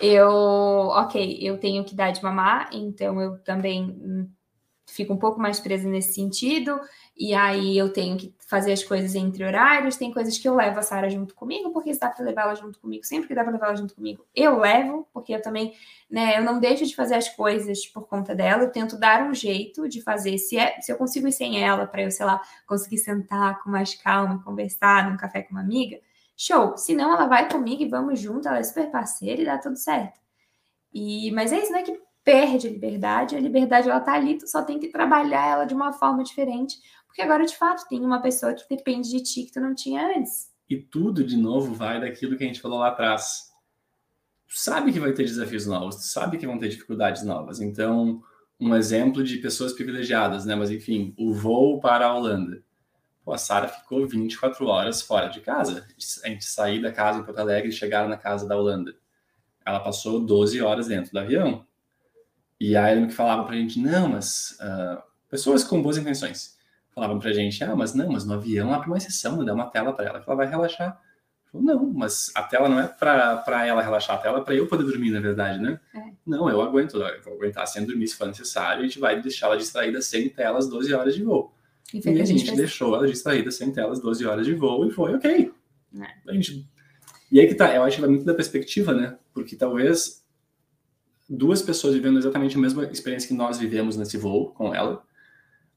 Eu, 0.00 0.28
ok, 0.28 1.38
eu 1.40 1.58
tenho 1.58 1.84
que 1.84 1.94
dar 1.94 2.10
de 2.10 2.22
mamar, 2.22 2.70
então 2.72 3.20
eu 3.20 3.38
também 3.42 4.28
fico 4.92 5.12
um 5.12 5.16
pouco 5.16 5.40
mais 5.40 5.60
presa 5.60 5.88
nesse 5.88 6.14
sentido, 6.14 6.80
e 7.16 7.34
aí 7.34 7.76
eu 7.76 7.92
tenho 7.92 8.16
que 8.16 8.34
fazer 8.46 8.72
as 8.72 8.82
coisas 8.82 9.14
entre 9.14 9.44
horários, 9.44 9.96
tem 9.96 10.12
coisas 10.12 10.38
que 10.38 10.48
eu 10.48 10.54
levo 10.54 10.78
a 10.78 10.82
Sara 10.82 11.10
junto 11.10 11.34
comigo, 11.34 11.70
porque 11.70 11.92
se 11.92 12.00
dá 12.00 12.08
para 12.08 12.24
levar 12.24 12.42
ela 12.42 12.54
junto 12.54 12.78
comigo, 12.78 13.04
sempre 13.04 13.28
que 13.28 13.34
dá 13.34 13.42
para 13.42 13.52
levar 13.52 13.66
ela 13.66 13.76
junto 13.76 13.94
comigo, 13.94 14.24
eu 14.34 14.58
levo, 14.58 15.06
porque 15.12 15.34
eu 15.34 15.42
também, 15.42 15.74
né, 16.10 16.38
eu 16.38 16.42
não 16.42 16.58
deixo 16.58 16.86
de 16.86 16.94
fazer 16.94 17.14
as 17.14 17.28
coisas 17.28 17.86
por 17.86 18.06
conta 18.06 18.34
dela, 18.34 18.64
eu 18.64 18.70
tento 18.70 18.98
dar 18.98 19.28
um 19.28 19.34
jeito 19.34 19.88
de 19.88 20.00
fazer, 20.00 20.38
se 20.38 20.56
é, 20.56 20.80
se 20.80 20.90
eu 20.92 20.96
consigo 20.96 21.28
ir 21.28 21.32
sem 21.32 21.62
ela 21.62 21.86
para 21.86 22.02
eu, 22.02 22.10
sei 22.10 22.26
lá, 22.26 22.40
conseguir 22.66 22.98
sentar 22.98 23.62
com 23.62 23.70
mais 23.70 23.94
calma, 23.94 24.42
conversar 24.42 25.10
num 25.10 25.16
café 25.16 25.42
com 25.42 25.52
uma 25.52 25.60
amiga, 25.60 26.00
show. 26.38 26.76
Se 26.76 26.94
não, 26.94 27.12
ela 27.12 27.26
vai 27.26 27.50
comigo 27.50 27.82
e 27.82 27.88
vamos 27.88 28.20
junto, 28.20 28.46
ela 28.46 28.58
é 28.58 28.62
super 28.62 28.90
parceira 28.90 29.42
e 29.42 29.44
dá 29.44 29.58
tudo 29.58 29.76
certo. 29.76 30.20
E, 30.94 31.30
mas 31.32 31.52
é 31.52 31.60
isso, 31.60 31.72
né? 31.72 31.82
Que 31.82 32.00
perde 32.28 32.68
a 32.68 32.70
liberdade, 32.70 33.36
a 33.36 33.40
liberdade 33.40 33.88
ela 33.88 34.00
tá 34.00 34.12
ali, 34.12 34.36
tu 34.36 34.46
só 34.46 34.62
tem 34.62 34.78
que 34.78 34.88
trabalhar 34.88 35.46
ela 35.48 35.64
de 35.64 35.72
uma 35.72 35.94
forma 35.94 36.22
diferente, 36.22 36.76
porque 37.06 37.22
agora 37.22 37.46
de 37.46 37.56
fato 37.56 37.88
tem 37.88 38.04
uma 38.04 38.20
pessoa 38.20 38.52
que 38.52 38.68
depende 38.68 39.08
de 39.08 39.22
ti 39.22 39.44
que 39.44 39.52
tu 39.52 39.62
não 39.62 39.74
tinha 39.74 40.14
antes. 40.14 40.50
E 40.68 40.76
tudo 40.76 41.24
de 41.24 41.38
novo 41.38 41.72
vai 41.72 41.98
daquilo 41.98 42.36
que 42.36 42.44
a 42.44 42.46
gente 42.46 42.60
falou 42.60 42.80
lá 42.80 42.88
atrás. 42.88 43.50
Tu 44.46 44.58
sabe 44.58 44.92
que 44.92 45.00
vai 45.00 45.14
ter 45.14 45.22
desafios 45.22 45.66
novos, 45.66 45.96
tu 45.96 46.02
sabe 46.02 46.36
que 46.36 46.46
vão 46.46 46.58
ter 46.58 46.68
dificuldades 46.68 47.22
novas. 47.22 47.62
Então, 47.62 48.22
um 48.60 48.76
exemplo 48.76 49.24
de 49.24 49.38
pessoas 49.38 49.72
privilegiadas, 49.72 50.44
né? 50.44 50.54
Mas 50.54 50.70
enfim, 50.70 51.14
o 51.16 51.32
voo 51.32 51.80
para 51.80 52.08
a 52.08 52.14
Holanda. 52.14 52.62
Pô, 53.24 53.32
a 53.32 53.38
Sara 53.38 53.68
ficou 53.68 54.06
24 54.06 54.66
horas 54.66 55.00
fora 55.00 55.28
de 55.28 55.40
casa. 55.40 55.86
A 56.22 56.28
gente 56.28 56.44
sair 56.44 56.82
da 56.82 56.92
casa 56.92 57.20
em 57.20 57.24
Porto 57.24 57.38
Alegre 57.38 57.70
e 57.70 57.72
chegar 57.72 58.06
na 58.06 58.18
casa 58.18 58.46
da 58.46 58.54
Holanda. 58.54 58.94
Ela 59.64 59.80
passou 59.80 60.20
12 60.20 60.60
horas 60.60 60.88
dentro 60.88 61.10
do 61.10 61.18
avião. 61.18 61.66
E 62.60 62.76
aí 62.76 62.96
ele 62.96 63.06
que 63.06 63.14
falava 63.14 63.44
pra 63.44 63.56
gente, 63.56 63.78
não, 63.80 64.08
mas 64.08 64.58
uh, 64.60 65.02
pessoas 65.30 65.62
com 65.62 65.80
boas 65.80 65.96
intenções 65.96 66.58
falavam 66.98 67.18
pra 67.20 67.32
gente, 67.32 67.62
ah, 67.62 67.76
mas 67.76 67.94
não, 67.94 68.10
mas 68.10 68.24
no 68.24 68.34
avião 68.34 68.72
abre 68.72 68.88
uma 68.88 68.96
exceção, 68.96 69.44
dá 69.44 69.54
uma 69.54 69.70
tela 69.70 69.92
para 69.92 70.06
ela 70.06 70.20
que 70.20 70.28
ela 70.28 70.36
vai 70.36 70.48
relaxar. 70.48 71.00
Falei, 71.52 71.66
não, 71.66 71.86
mas 71.94 72.30
a 72.34 72.42
tela 72.42 72.68
não 72.68 72.80
é 72.80 72.88
para 72.88 73.66
ela 73.66 73.80
relaxar, 73.80 74.16
a 74.16 74.18
tela 74.18 74.38
é 74.40 74.42
para 74.42 74.54
eu 74.54 74.66
poder 74.66 74.84
dormir, 74.84 75.10
na 75.10 75.20
verdade, 75.20 75.62
né? 75.62 75.80
É. 75.94 76.00
Não, 76.26 76.50
eu 76.50 76.60
aguento, 76.60 77.00
eu 77.00 77.22
vou 77.22 77.34
aguentar 77.34 77.66
sem 77.66 77.84
dormir 77.86 78.08
se 78.08 78.16
for 78.16 78.26
necessário, 78.26 78.80
a 78.80 78.86
gente 78.86 78.98
vai 78.98 79.20
deixar 79.22 79.46
ela 79.46 79.56
distraída 79.56 80.02
sem 80.02 80.28
telas 80.28 80.68
12 80.68 80.92
horas 80.92 81.14
de 81.14 81.22
voo. 81.22 81.54
E, 81.94 82.00
e 82.04 82.20
a, 82.20 82.24
gente, 82.24 82.54
deixou 82.54 82.94
ela 82.94 83.06
distraída 83.06 83.50
sem 83.50 83.72
telas 83.72 84.00
12 84.00 84.26
horas 84.26 84.44
de 84.44 84.54
voo 84.54 84.86
e 84.86 84.90
foi 84.90 85.14
ok. 85.14 85.52
É. 85.98 86.30
A 86.30 86.34
gente... 86.34 86.68
E 87.30 87.40
aí 87.40 87.46
que 87.46 87.54
tá, 87.54 87.74
eu 87.74 87.82
acho 87.82 87.96
que 87.96 88.00
vai 88.00 88.10
muito 88.10 88.24
da 88.24 88.34
perspectiva, 88.34 88.92
né? 88.92 89.16
Porque 89.32 89.54
talvez 89.54 90.24
duas 91.28 91.60
pessoas 91.60 91.94
vivendo 91.94 92.18
exatamente 92.18 92.56
a 92.56 92.60
mesma 92.60 92.84
experiência 92.84 93.28
que 93.28 93.34
nós 93.34 93.58
vivemos 93.58 93.96
nesse 93.96 94.16
voo 94.16 94.52
com 94.52 94.74
ela. 94.74 95.04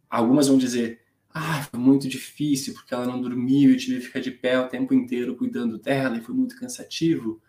Algumas 0.10 0.48
vão 0.48 0.58
dizer, 0.58 1.02
ah, 1.34 1.64
foi 1.70 1.80
muito 1.80 2.08
difícil 2.08 2.74
porque 2.74 2.94
ela 2.94 3.06
não 3.06 3.22
dormiu, 3.22 3.72
eu 3.72 3.78
tive 3.78 4.00
que 4.00 4.06
ficar 4.06 4.20
de 4.20 4.32
pé 4.32 4.60
o 4.60 4.68
tempo 4.68 4.94
inteiro 4.94 5.36
cuidando 5.36 5.78
dela 5.78 6.18
e 6.18 6.22
foi 6.22 6.34
muito 6.34 6.58
cansativo. 6.58 7.42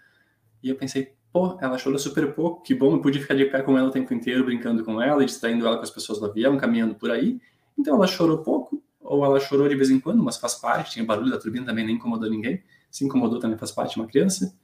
E 0.62 0.68
eu 0.68 0.76
pensei, 0.76 1.14
pô, 1.32 1.58
ela 1.60 1.78
chorou 1.78 1.98
super 1.98 2.34
pouco, 2.34 2.62
que 2.62 2.74
bom, 2.74 2.94
eu 2.94 3.00
pude 3.00 3.20
ficar 3.20 3.34
de 3.34 3.44
pé 3.46 3.62
com 3.62 3.76
ela 3.78 3.88
o 3.88 3.92
tempo 3.92 4.12
inteiro, 4.12 4.44
brincando 4.44 4.84
com 4.84 5.00
ela 5.00 5.22
e 5.22 5.26
distraindo 5.26 5.66
ela 5.66 5.76
com 5.76 5.82
as 5.82 5.90
pessoas 5.90 6.18
do 6.18 6.26
avião, 6.26 6.56
caminhando 6.56 6.94
por 6.94 7.10
aí. 7.10 7.40
Então 7.78 7.96
ela 7.96 8.06
chorou 8.06 8.38
pouco, 8.38 8.82
ou 9.00 9.24
ela 9.24 9.40
chorou 9.40 9.68
de 9.68 9.74
vez 9.74 9.90
em 9.90 9.98
quando, 9.98 10.22
mas 10.22 10.36
faz 10.36 10.54
parte, 10.54 10.92
tinha 10.92 11.04
barulho 11.04 11.30
da 11.30 11.38
turbina 11.38 11.66
também, 11.66 11.84
nem 11.84 11.96
incomodou 11.96 12.30
ninguém. 12.30 12.62
Se 12.90 13.04
incomodou 13.04 13.38
também 13.38 13.56
faz 13.56 13.72
parte 13.72 13.94
de 13.94 14.00
uma 14.00 14.06
criança. 14.06 14.54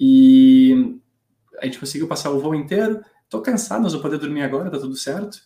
E 0.00 0.98
a 1.60 1.64
gente 1.64 1.78
conseguiu 1.78 2.06
passar 2.08 2.30
o 2.30 2.40
voo 2.40 2.54
inteiro. 2.54 3.00
Tô 3.28 3.40
cansado, 3.40 3.82
mas 3.82 3.92
vou 3.92 4.02
poder 4.02 4.18
dormir 4.18 4.42
agora, 4.42 4.70
tá 4.70 4.78
tudo 4.78 4.96
certo. 4.96 5.38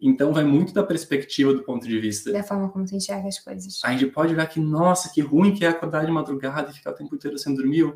Então 0.00 0.32
vai 0.32 0.44
muito 0.44 0.74
da 0.74 0.82
perspectiva 0.82 1.54
do 1.54 1.62
ponto 1.62 1.86
de 1.86 1.98
vista. 1.98 2.32
Da 2.32 2.42
forma 2.42 2.68
como 2.68 2.86
você 2.86 2.96
enxerga 2.96 3.28
as 3.28 3.38
coisas. 3.38 3.80
A 3.84 3.92
gente 3.92 4.06
pode 4.06 4.34
ver 4.34 4.46
que, 4.48 4.60
nossa, 4.60 5.10
que 5.12 5.20
ruim 5.20 5.54
que 5.54 5.64
é 5.64 5.68
acordar 5.68 6.04
de 6.04 6.12
madrugada 6.12 6.70
e 6.70 6.74
ficar 6.74 6.90
o 6.90 6.94
tempo 6.94 7.14
inteiro 7.14 7.38
sem 7.38 7.54
dormir. 7.54 7.94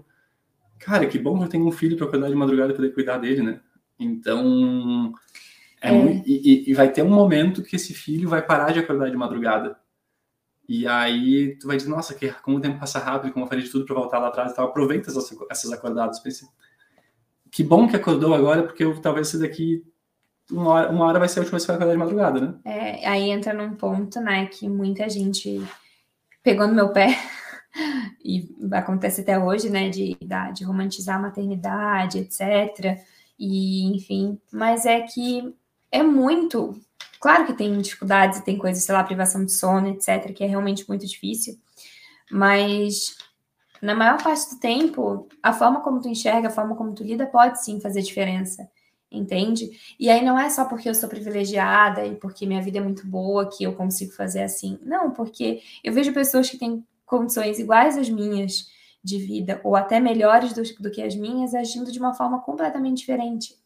Cara, 0.79 1.07
que 1.07 1.19
bom 1.19 1.37
que 1.39 1.45
eu 1.45 1.49
tenho 1.49 1.67
um 1.67 1.73
filho 1.73 1.97
para 1.97 2.07
acordar 2.07 2.29
de 2.29 2.35
madrugada 2.35 2.73
e 2.73 2.77
poder 2.77 2.95
cuidar 2.95 3.19
dele, 3.19 3.43
né? 3.43 3.61
Então. 3.99 5.13
É 5.81 5.89
é. 5.89 5.93
Muito, 5.93 6.29
e, 6.29 6.71
e, 6.71 6.75
vai 6.75 6.91
ter 6.91 7.03
um 7.03 7.11
momento 7.11 7.63
que 7.63 7.77
esse 7.77 7.95
filho 7.95 8.29
vai 8.29 8.43
parar 8.43 8.73
de 8.73 8.81
acordar 8.81 9.11
de 9.11 9.17
madrugada. 9.17 9.79
E 10.69 10.87
aí 10.87 11.57
tu 11.57 11.67
vai 11.67 11.77
dizer, 11.77 11.89
nossa, 11.89 12.15
que, 12.15 12.31
como 12.43 12.59
o 12.59 12.61
tempo 12.61 12.79
passa 12.79 12.99
rápido, 12.99 13.33
como 13.33 13.45
eu 13.45 13.49
falei 13.49 13.65
de 13.65 13.71
tudo 13.71 13.87
para 13.87 13.95
voltar 13.95 14.19
lá 14.19 14.29
atrás 14.29 14.53
e 14.53 14.55
tal. 14.55 14.67
Aproveita 14.67 15.11
essas, 15.11 15.35
essas 15.51 15.73
acordadas. 15.73 16.21
Pense, 16.21 16.47
que 17.51 17.63
bom 17.63 17.89
que 17.89 17.97
acordou 17.97 18.35
agora, 18.35 18.63
porque 18.63 18.85
eu, 18.85 19.01
talvez 19.01 19.29
esse 19.29 19.39
daqui 19.39 19.85
uma 20.51 20.71
hora, 20.71 20.91
uma 20.91 21.05
hora 21.05 21.19
vai 21.19 21.29
ser 21.29 21.41
a 21.41 21.43
última 21.43 21.57
vez 21.57 21.65
que 21.65 21.69
vai 21.69 21.77
acordar 21.77 21.93
de 21.93 21.99
madrugada, 21.99 22.41
né? 22.41 22.55
É, 22.65 23.07
aí 23.07 23.31
entra 23.31 23.53
num 23.53 23.75
ponto, 23.75 24.21
né, 24.21 24.47
que 24.47 24.69
muita 24.69 25.09
gente 25.09 25.63
pegou 26.43 26.67
no 26.67 26.75
meu 26.75 26.91
pé, 26.91 27.09
e 28.25 28.49
acontece 28.73 29.21
até 29.21 29.39
hoje, 29.39 29.69
né, 29.69 29.91
de, 29.91 30.17
de 30.55 30.65
romantizar 30.65 31.17
a 31.17 31.23
maternidade, 31.23 32.19
etc. 32.19 32.99
E, 33.39 33.95
enfim, 33.95 34.41
mas 34.51 34.87
é 34.87 35.01
que 35.03 35.55
é 35.93 36.03
muito. 36.03 36.81
Claro 37.21 37.47
que 37.47 37.53
tem 37.53 37.79
dificuldades 37.81 38.39
e 38.39 38.45
tem 38.45 38.57
coisas, 38.57 38.83
sei 38.85 38.95
lá, 38.95 39.03
privação 39.03 39.45
de 39.45 39.53
sono, 39.53 39.89
etc., 39.89 40.33
que 40.33 40.45
é 40.45 40.47
realmente 40.47 40.89
muito 40.89 41.07
difícil, 41.07 41.59
mas 42.31 43.17
na 43.83 43.95
maior 43.95 44.23
parte 44.23 44.55
do 44.55 44.61
tempo, 44.61 45.29
a 45.43 45.53
forma 45.53 45.81
como 45.81 46.01
tu 46.01 46.09
enxerga, 46.09 46.49
a 46.49 46.51
forma 46.51 46.77
como 46.77 46.95
tu 46.95 47.03
lida 47.03 47.27
pode 47.27 47.63
sim 47.65 47.81
fazer 47.81 48.03
diferença, 48.03 48.69
entende? 49.11 49.71
E 49.99 50.11
aí 50.11 50.25
não 50.25 50.39
é 50.39 50.51
só 50.51 50.65
porque 50.65 50.89
eu 50.89 50.95
sou 50.95 51.09
privilegiada 51.09 52.07
e 52.07 52.17
porque 52.17 52.47
minha 52.47 52.63
vida 52.63 52.79
é 52.79 52.83
muito 52.83 53.07
boa 53.07 53.49
que 53.49 53.65
eu 53.65 53.75
consigo 53.75 54.13
fazer 54.13 54.43
assim. 54.43 54.79
Não, 54.83 55.11
porque 55.11 55.63
eu 55.83 55.93
vejo 55.93 56.13
pessoas 56.13 56.51
que 56.51 56.59
têm 56.59 56.85
condições 57.07 57.59
iguais 57.59 57.97
às 57.97 58.09
minhas 58.09 58.67
de 59.03 59.19
vida, 59.19 59.61
ou 59.65 59.77
até 59.77 60.01
melhores 60.01 60.53
do, 60.53 60.63
do 60.83 60.91
que 60.91 61.03
as 61.03 61.15
minhas, 61.15 61.55
agindo 61.55 61.91
de 61.91 61.99
uma 61.99 62.15
forma 62.15 62.41
completamente 62.41 62.99
diferente. 62.99 63.57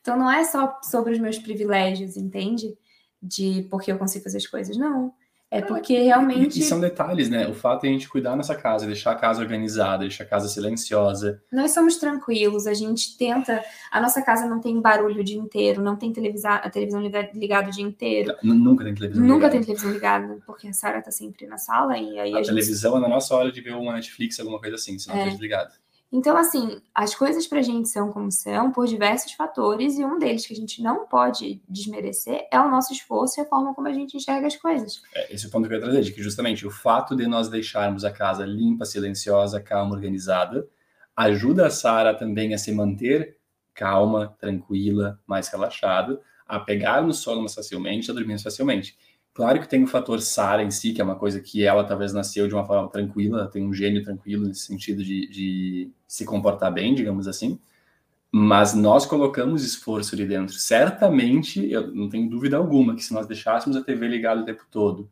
Então 0.00 0.18
não 0.18 0.30
é 0.30 0.44
só 0.44 0.78
sobre 0.82 1.12
os 1.12 1.18
meus 1.18 1.38
privilégios, 1.38 2.16
entende? 2.16 2.76
De 3.22 3.66
porque 3.70 3.92
eu 3.92 3.98
consigo 3.98 4.24
fazer 4.24 4.38
as 4.38 4.46
coisas, 4.46 4.76
não. 4.76 5.12
É 5.50 5.62
porque 5.62 5.98
realmente. 5.98 6.58
E, 6.58 6.62
e, 6.62 6.64
são 6.64 6.78
detalhes, 6.78 7.30
né? 7.30 7.48
O 7.48 7.54
fato 7.54 7.82
de 7.82 7.88
a 7.88 7.90
gente 7.90 8.08
cuidar 8.08 8.36
nossa 8.36 8.54
casa, 8.54 8.86
deixar 8.86 9.12
a 9.12 9.14
casa 9.14 9.40
organizada, 9.40 10.00
deixar 10.00 10.24
a 10.24 10.26
casa 10.26 10.46
silenciosa. 10.46 11.42
Nós 11.50 11.72
somos 11.72 11.96
tranquilos, 11.96 12.66
a 12.66 12.74
gente 12.74 13.16
tenta. 13.16 13.64
A 13.90 14.00
nossa 14.00 14.20
casa 14.20 14.46
não 14.46 14.60
tem 14.60 14.78
barulho 14.78 15.22
o 15.22 15.24
dia 15.24 15.38
inteiro, 15.38 15.80
não 15.80 15.96
tem 15.96 16.12
televisão, 16.12 16.52
a 16.52 16.68
televisão 16.68 17.00
ligada 17.34 17.68
o 17.68 17.72
dia 17.72 17.84
inteiro. 17.84 18.34
Nunca 18.42 18.84
tem 18.84 18.94
televisão 18.94 19.24
Nunca 19.24 19.34
ligada. 19.46 19.52
tem 19.52 19.62
televisão 19.62 19.92
ligada, 19.92 20.38
porque 20.44 20.68
a 20.68 20.72
Sara 20.74 21.00
tá 21.00 21.10
sempre 21.10 21.46
na 21.46 21.56
sala 21.56 21.96
e 21.96 22.18
aí 22.18 22.34
a, 22.34 22.40
a 22.40 22.42
televisão 22.42 22.92
gente... 22.92 23.04
é 23.04 23.08
na 23.08 23.14
nossa 23.14 23.34
hora 23.34 23.50
de 23.50 23.60
ver 23.62 23.74
uma 23.74 23.94
Netflix, 23.94 24.38
alguma 24.38 24.60
coisa 24.60 24.76
assim, 24.76 24.98
se 24.98 25.08
não 25.08 25.16
é. 25.16 25.30
desligada. 25.30 25.72
Então, 26.10 26.36
assim, 26.36 26.80
as 26.94 27.14
coisas 27.14 27.46
para 27.46 27.58
a 27.58 27.62
gente 27.62 27.88
são 27.88 28.10
como 28.10 28.32
são 28.32 28.72
por 28.72 28.86
diversos 28.86 29.32
fatores, 29.32 29.98
e 29.98 30.04
um 30.04 30.18
deles 30.18 30.46
que 30.46 30.54
a 30.54 30.56
gente 30.56 30.82
não 30.82 31.06
pode 31.06 31.60
desmerecer 31.68 32.46
é 32.50 32.58
o 32.58 32.70
nosso 32.70 32.92
esforço 32.92 33.38
e 33.38 33.42
a 33.42 33.46
forma 33.46 33.74
como 33.74 33.88
a 33.88 33.92
gente 33.92 34.16
enxerga 34.16 34.46
as 34.46 34.56
coisas. 34.56 35.02
É, 35.14 35.34
esse 35.34 35.44
é 35.44 35.48
o 35.48 35.50
ponto 35.50 35.68
que 35.68 35.74
eu 35.74 35.78
ia 35.78 35.84
trazer, 35.84 36.00
de 36.00 36.12
que 36.12 36.22
justamente 36.22 36.66
o 36.66 36.70
fato 36.70 37.14
de 37.14 37.26
nós 37.26 37.48
deixarmos 37.48 38.04
a 38.04 38.10
casa 38.10 38.46
limpa, 38.46 38.86
silenciosa, 38.86 39.60
calma, 39.60 39.94
organizada, 39.94 40.66
ajuda 41.14 41.66
a 41.66 41.70
Sara 41.70 42.14
também 42.14 42.54
a 42.54 42.58
se 42.58 42.72
manter 42.72 43.38
calma, 43.78 44.34
tranquila, 44.40 45.20
mais 45.24 45.46
relaxada, 45.46 46.20
a 46.44 46.58
pegar 46.58 47.00
no 47.00 47.12
sono 47.12 47.42
mais 47.42 47.54
facilmente, 47.54 48.10
a 48.10 48.14
dormir 48.14 48.30
mais 48.30 48.42
facilmente. 48.42 48.98
Claro 49.38 49.60
que 49.60 49.68
tem 49.68 49.84
o 49.84 49.86
fator 49.86 50.20
Sara 50.20 50.64
em 50.64 50.70
si, 50.72 50.92
que 50.92 51.00
é 51.00 51.04
uma 51.04 51.14
coisa 51.14 51.40
que 51.40 51.64
ela 51.64 51.84
talvez 51.84 52.12
nasceu 52.12 52.48
de 52.48 52.54
uma 52.54 52.66
forma 52.66 52.90
tranquila, 52.90 53.46
tem 53.46 53.64
um 53.64 53.72
gênio 53.72 54.02
tranquilo 54.02 54.48
nesse 54.48 54.62
sentido 54.62 55.04
de, 55.04 55.28
de 55.28 55.92
se 56.08 56.24
comportar 56.24 56.74
bem, 56.74 56.92
digamos 56.92 57.28
assim. 57.28 57.56
Mas 58.32 58.74
nós 58.74 59.06
colocamos 59.06 59.62
esforço 59.62 60.16
ali 60.16 60.26
dentro. 60.26 60.56
Certamente, 60.56 61.70
eu 61.70 61.86
não 61.94 62.08
tenho 62.08 62.28
dúvida 62.28 62.56
alguma 62.56 62.96
que 62.96 63.04
se 63.04 63.14
nós 63.14 63.28
deixássemos 63.28 63.76
a 63.76 63.84
TV 63.84 64.08
ligada 64.08 64.40
o 64.40 64.44
tempo 64.44 64.66
todo, 64.68 65.08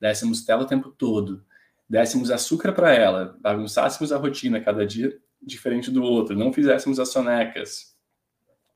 dessemos 0.00 0.42
tela 0.42 0.62
o 0.62 0.66
tempo 0.66 0.88
todo, 0.88 1.44
dessemos 1.86 2.30
açúcar 2.30 2.72
para 2.72 2.94
ela, 2.94 3.36
bagunçássemos 3.42 4.10
a 4.10 4.16
rotina 4.16 4.58
cada 4.58 4.86
dia 4.86 5.18
diferente 5.42 5.90
do 5.90 6.02
outro, 6.02 6.34
não 6.34 6.50
fizéssemos 6.50 6.98
as 6.98 7.10
sonecas, 7.10 7.94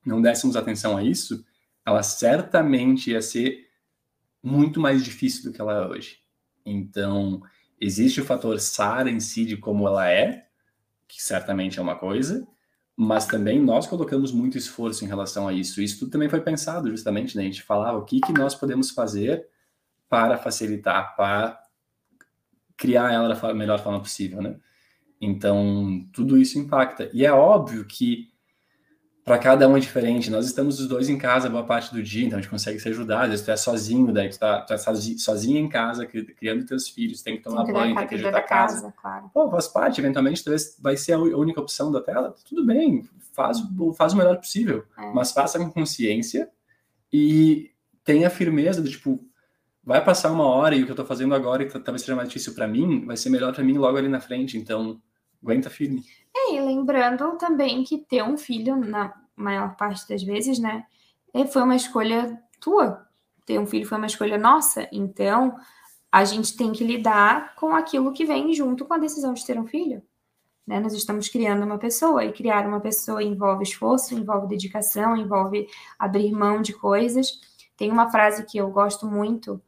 não 0.05 0.21
dessemos 0.21 0.57
atenção 0.57 0.95
a 0.95 1.03
isso, 1.03 1.43
ela 1.87 2.03
certamente 2.03 3.13
ia 3.13 3.23
ser 3.23 3.70
muito 4.43 4.81
mais 4.81 5.05
difícil 5.05 5.45
do 5.45 5.53
que 5.53 5.61
ela 5.61 5.85
é 5.85 5.87
hoje. 5.87 6.19
Então, 6.65 7.43
existe 7.81 8.21
o 8.21 8.25
fator 8.25 8.59
Sara 8.61 9.11
em 9.11 9.21
si 9.21 9.45
de 9.45 9.57
como 9.57 9.87
ela 9.87 10.09
é, 10.11 10.47
que 11.09 11.23
certamente 11.23 11.79
é 11.79 11.83
uma 11.83 11.97
coisa, 11.97 12.47
mas 12.97 13.27
também 13.27 13.61
nós 13.61 13.87
colocamos 13.87 14.31
muito 14.31 14.59
esforço 14.59 15.05
em 15.05 15.09
relação 15.09 15.49
a 15.49 15.53
isso. 15.53 15.81
Isso 15.81 15.99
tudo 15.99 16.11
também 16.11 16.29
foi 16.29 16.41
pensado 16.41 16.91
justamente, 16.91 17.37
né? 17.37 17.43
A 17.43 17.47
gente 17.47 17.63
falava 17.63 17.99
o 17.99 18.05
que, 18.05 18.21
que 18.21 18.33
nós 18.33 18.55
podemos 18.55 18.91
fazer 18.91 19.47
para 20.09 20.37
facilitar, 20.37 21.17
para 21.17 21.59
criar 22.77 23.13
ela 23.13 23.35
da 23.35 23.55
melhor 23.55 23.83
forma 23.83 24.01
possível, 24.01 24.43
né? 24.43 24.59
Então, 25.21 26.09
tudo 26.13 26.39
isso 26.39 26.59
impacta. 26.59 27.11
E 27.13 27.25
é 27.25 27.33
óbvio 27.33 27.85
que 27.87 28.31
para 29.31 29.39
cada 29.39 29.69
um 29.69 29.77
é 29.77 29.81
diferente. 29.81 30.29
Nós 30.29 30.45
estamos 30.45 30.81
os 30.81 30.89
dois 30.89 31.09
em 31.09 31.17
casa 31.17 31.49
boa 31.49 31.63
parte 31.63 31.95
do 31.95 32.03
dia, 32.03 32.27
então 32.27 32.37
a 32.37 32.43
gente 32.43 32.51
consegue 32.51 32.81
se 32.81 32.89
ajudar. 32.89 33.23
Às 33.23 33.31
vezes 33.31 33.45
tu 33.45 33.51
é 33.53 33.57
sozinho, 33.57 34.13
daí 34.13 34.29
tu 34.29 34.37
tá, 34.37 34.63
tu 34.63 34.73
é 34.73 34.77
sozinho 34.77 35.57
em 35.57 35.69
casa, 35.69 36.05
criando 36.05 36.67
teus 36.67 36.89
filhos, 36.89 37.23
tem 37.23 37.37
que 37.37 37.45
tomar 37.45 37.59
tem 37.59 37.67
que 37.67 37.73
banho, 37.73 37.95
tem 37.95 38.09
que 38.09 38.15
ajeitar 38.17 38.41
a 38.41 38.43
casa. 38.43 38.75
casa. 38.81 38.95
Claro. 39.01 39.31
Pô, 39.33 39.49
faz 39.49 39.69
parte, 39.69 40.01
eventualmente 40.01 40.43
talvez 40.43 40.77
vai 40.83 40.97
ser 40.97 41.13
a 41.13 41.19
única 41.21 41.61
opção 41.61 41.93
da 41.93 42.01
tela. 42.01 42.35
Tudo 42.45 42.67
bem, 42.67 43.09
faz, 43.33 43.59
faz 43.97 44.15
o 44.15 44.17
melhor 44.17 44.37
possível, 44.37 44.85
é. 44.99 45.13
mas 45.15 45.31
faça 45.31 45.61
com 45.61 45.71
consciência 45.71 46.51
e 47.13 47.71
tenha 48.03 48.29
firmeza 48.31 48.83
do 48.83 48.91
tipo, 48.91 49.25
vai 49.85 50.05
passar 50.05 50.33
uma 50.33 50.47
hora 50.47 50.75
e 50.75 50.83
o 50.83 50.87
que 50.87 50.91
eu 50.91 50.97
tô 50.97 51.05
fazendo 51.05 51.37
agora, 51.37 51.65
que 51.65 51.79
talvez 51.79 52.03
seja 52.03 52.17
mais 52.17 52.29
difícil 52.29 52.53
para 52.53 52.67
mim, 52.67 53.07
vai 53.07 53.17
ser 53.17 53.31
melhor 53.31 53.55
para 53.55 53.63
mim 53.63 53.79
logo 53.79 53.97
ali 53.97 54.09
na 54.09 54.19
frente. 54.19 54.59
Então, 54.59 55.01
aguenta 55.43 55.71
firme. 55.71 56.05
É, 56.35 56.55
e 56.55 56.61
lembrando 56.61 57.37
também 57.37 57.83
que 57.83 57.99
ter 57.99 58.23
um 58.23 58.37
filho, 58.37 58.77
na 58.77 59.15
maior 59.37 59.77
parte 59.77 60.09
das 60.09 60.23
vezes, 60.23 60.59
né, 60.59 60.85
é, 61.35 61.47
foi 61.47 61.63
uma 61.63 61.77
escolha 61.77 62.41
tua. 62.61 63.07
Ter 63.47 63.59
um 63.59 63.67
filho 63.67 63.87
foi 63.87 63.99
uma 63.99 64.07
escolha 64.07 64.39
nossa. 64.39 64.89
Então, 64.93 65.57
a 66.13 66.25
gente 66.25 66.57
tem 66.57 66.73
que 66.73 66.85
lidar 66.85 67.55
com 67.55 67.75
aquilo 67.75 68.13
que 68.13 68.25
vem 68.25 68.53
junto 68.53 68.85
com 68.85 68.95
a 68.95 68.99
decisão 68.99 69.33
de 69.33 69.45
ter 69.45 69.59
um 69.59 69.67
filho. 69.67 70.03
Né? 70.67 70.79
Nós 70.79 70.93
estamos 70.93 71.29
criando 71.29 71.65
uma 71.65 71.79
pessoa, 71.79 72.25
e 72.25 72.33
criar 72.33 72.67
uma 72.67 72.81
pessoa 72.81 73.23
envolve 73.23 73.65
esforço, 73.65 74.15
envolve 74.15 74.47
dedicação, 74.47 75.17
envolve 75.17 75.69
abrir 75.99 76.33
mão 76.33 76.63
de 76.63 76.73
coisas. 76.73 77.41
Tem 77.77 77.91
uma 77.91 78.11
frase 78.11 78.45
que 78.45 78.59
eu 78.59 78.71
gosto 78.71 79.07
muito 79.07 79.61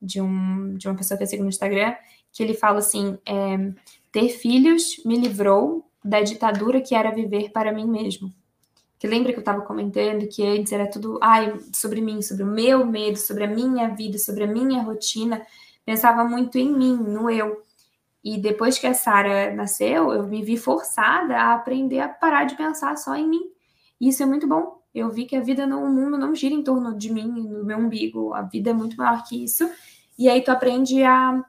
de, 0.00 0.20
um, 0.20 0.74
de 0.74 0.88
uma 0.88 0.96
pessoa 0.96 1.18
que 1.18 1.24
eu 1.24 1.26
sigo 1.26 1.42
no 1.42 1.48
Instagram, 1.48 1.94
que 2.32 2.42
ele 2.42 2.54
fala 2.54 2.78
assim: 2.78 3.18
é, 3.26 3.72
ter 4.16 4.30
filhos 4.30 4.98
me 5.04 5.14
livrou 5.18 5.90
da 6.02 6.22
ditadura 6.22 6.80
que 6.80 6.94
era 6.94 7.10
viver 7.10 7.50
para 7.50 7.70
mim 7.70 7.86
mesmo. 7.86 8.32
Que 8.98 9.06
lembra 9.06 9.30
que 9.30 9.36
eu 9.36 9.42
estava 9.42 9.60
comentando 9.60 10.26
que 10.26 10.42
antes 10.42 10.72
era 10.72 10.88
tudo 10.88 11.18
ai, 11.20 11.54
sobre 11.70 12.00
mim, 12.00 12.22
sobre 12.22 12.42
o 12.42 12.46
meu 12.46 12.86
medo, 12.86 13.18
sobre 13.18 13.44
a 13.44 13.46
minha 13.46 13.88
vida, 13.88 14.16
sobre 14.16 14.44
a 14.44 14.46
minha 14.46 14.80
rotina. 14.82 15.46
Pensava 15.84 16.24
muito 16.24 16.56
em 16.56 16.72
mim, 16.72 16.96
no 16.96 17.28
eu. 17.30 17.60
E 18.24 18.38
depois 18.38 18.78
que 18.78 18.86
a 18.86 18.94
Sara 18.94 19.54
nasceu, 19.54 20.10
eu 20.10 20.22
me 20.22 20.42
vi 20.42 20.56
forçada 20.56 21.36
a 21.36 21.52
aprender 21.52 22.00
a 22.00 22.08
parar 22.08 22.44
de 22.44 22.56
pensar 22.56 22.96
só 22.96 23.14
em 23.14 23.28
mim. 23.28 23.42
E 24.00 24.08
isso 24.08 24.22
é 24.22 24.26
muito 24.26 24.48
bom. 24.48 24.80
Eu 24.94 25.10
vi 25.10 25.26
que 25.26 25.36
a 25.36 25.42
vida 25.42 25.66
no 25.66 25.86
mundo 25.90 26.16
não 26.16 26.34
gira 26.34 26.54
em 26.54 26.62
torno 26.64 26.96
de 26.96 27.12
mim, 27.12 27.26
no 27.26 27.66
meu 27.66 27.76
umbigo. 27.76 28.32
A 28.32 28.40
vida 28.40 28.70
é 28.70 28.72
muito 28.72 28.96
maior 28.96 29.22
que 29.24 29.44
isso. 29.44 29.70
E 30.18 30.26
aí 30.26 30.42
tu 30.42 30.50
aprende 30.50 31.02
a 31.02 31.44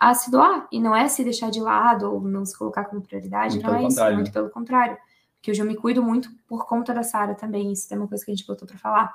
a 0.00 0.14
se 0.14 0.30
doar 0.30 0.66
e 0.72 0.80
não 0.80 0.96
é 0.96 1.06
se 1.08 1.22
deixar 1.22 1.50
de 1.50 1.60
lado 1.60 2.10
ou 2.10 2.22
não 2.22 2.46
se 2.46 2.56
colocar 2.56 2.86
como 2.86 3.02
prioridade, 3.02 3.56
muito 3.56 3.66
não 3.66 3.74
é 3.74 3.86
isso, 3.86 4.14
muito 4.14 4.32
pelo 4.32 4.48
contrário. 4.48 4.96
Porque 5.36 5.50
hoje 5.50 5.60
eu 5.60 5.66
me 5.66 5.76
cuido 5.76 6.02
muito 6.02 6.30
por 6.48 6.66
conta 6.66 6.94
da 6.94 7.02
Sara 7.02 7.34
também, 7.34 7.70
isso 7.70 7.92
é 7.92 7.96
uma 7.96 8.08
coisa 8.08 8.24
que 8.24 8.30
a 8.30 8.34
gente 8.34 8.46
botou 8.46 8.66
para 8.66 8.78
falar. 8.78 9.14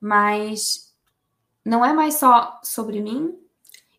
Mas 0.00 0.94
não 1.62 1.84
é 1.84 1.92
mais 1.92 2.14
só 2.14 2.58
sobre 2.62 3.02
mim 3.02 3.38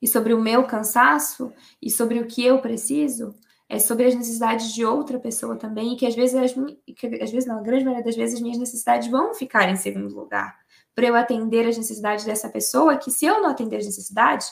e 0.01 0.07
sobre 0.07 0.33
o 0.33 0.41
meu 0.41 0.63
cansaço 0.63 1.53
e 1.79 1.89
sobre 1.91 2.19
o 2.19 2.25
que 2.25 2.43
eu 2.43 2.59
preciso, 2.59 3.35
é 3.69 3.77
sobre 3.77 4.05
as 4.05 4.15
necessidades 4.15 4.73
de 4.73 4.83
outra 4.83 5.19
pessoa 5.19 5.55
também, 5.55 5.93
e 5.93 5.97
que 5.97 6.05
às 6.05 6.15
vezes, 6.15 6.35
as, 6.35 6.53
que 6.95 7.07
às 7.21 7.31
vezes 7.31 7.45
não, 7.45 7.59
a 7.59 7.61
grande 7.61 7.83
maioria 7.83 8.05
das 8.05 8.15
vezes 8.15 8.35
as 8.35 8.41
minhas 8.41 8.57
necessidades 8.57 9.09
vão 9.09 9.33
ficar 9.33 9.69
em 9.69 9.75
segundo 9.75 10.15
lugar, 10.15 10.57
para 10.95 11.05
eu 11.05 11.15
atender 11.15 11.67
as 11.67 11.77
necessidades 11.77 12.25
dessa 12.25 12.49
pessoa, 12.49 12.97
que 12.97 13.11
se 13.11 13.25
eu 13.25 13.41
não 13.41 13.49
atender 13.49 13.77
as 13.77 13.85
necessidades, 13.85 14.51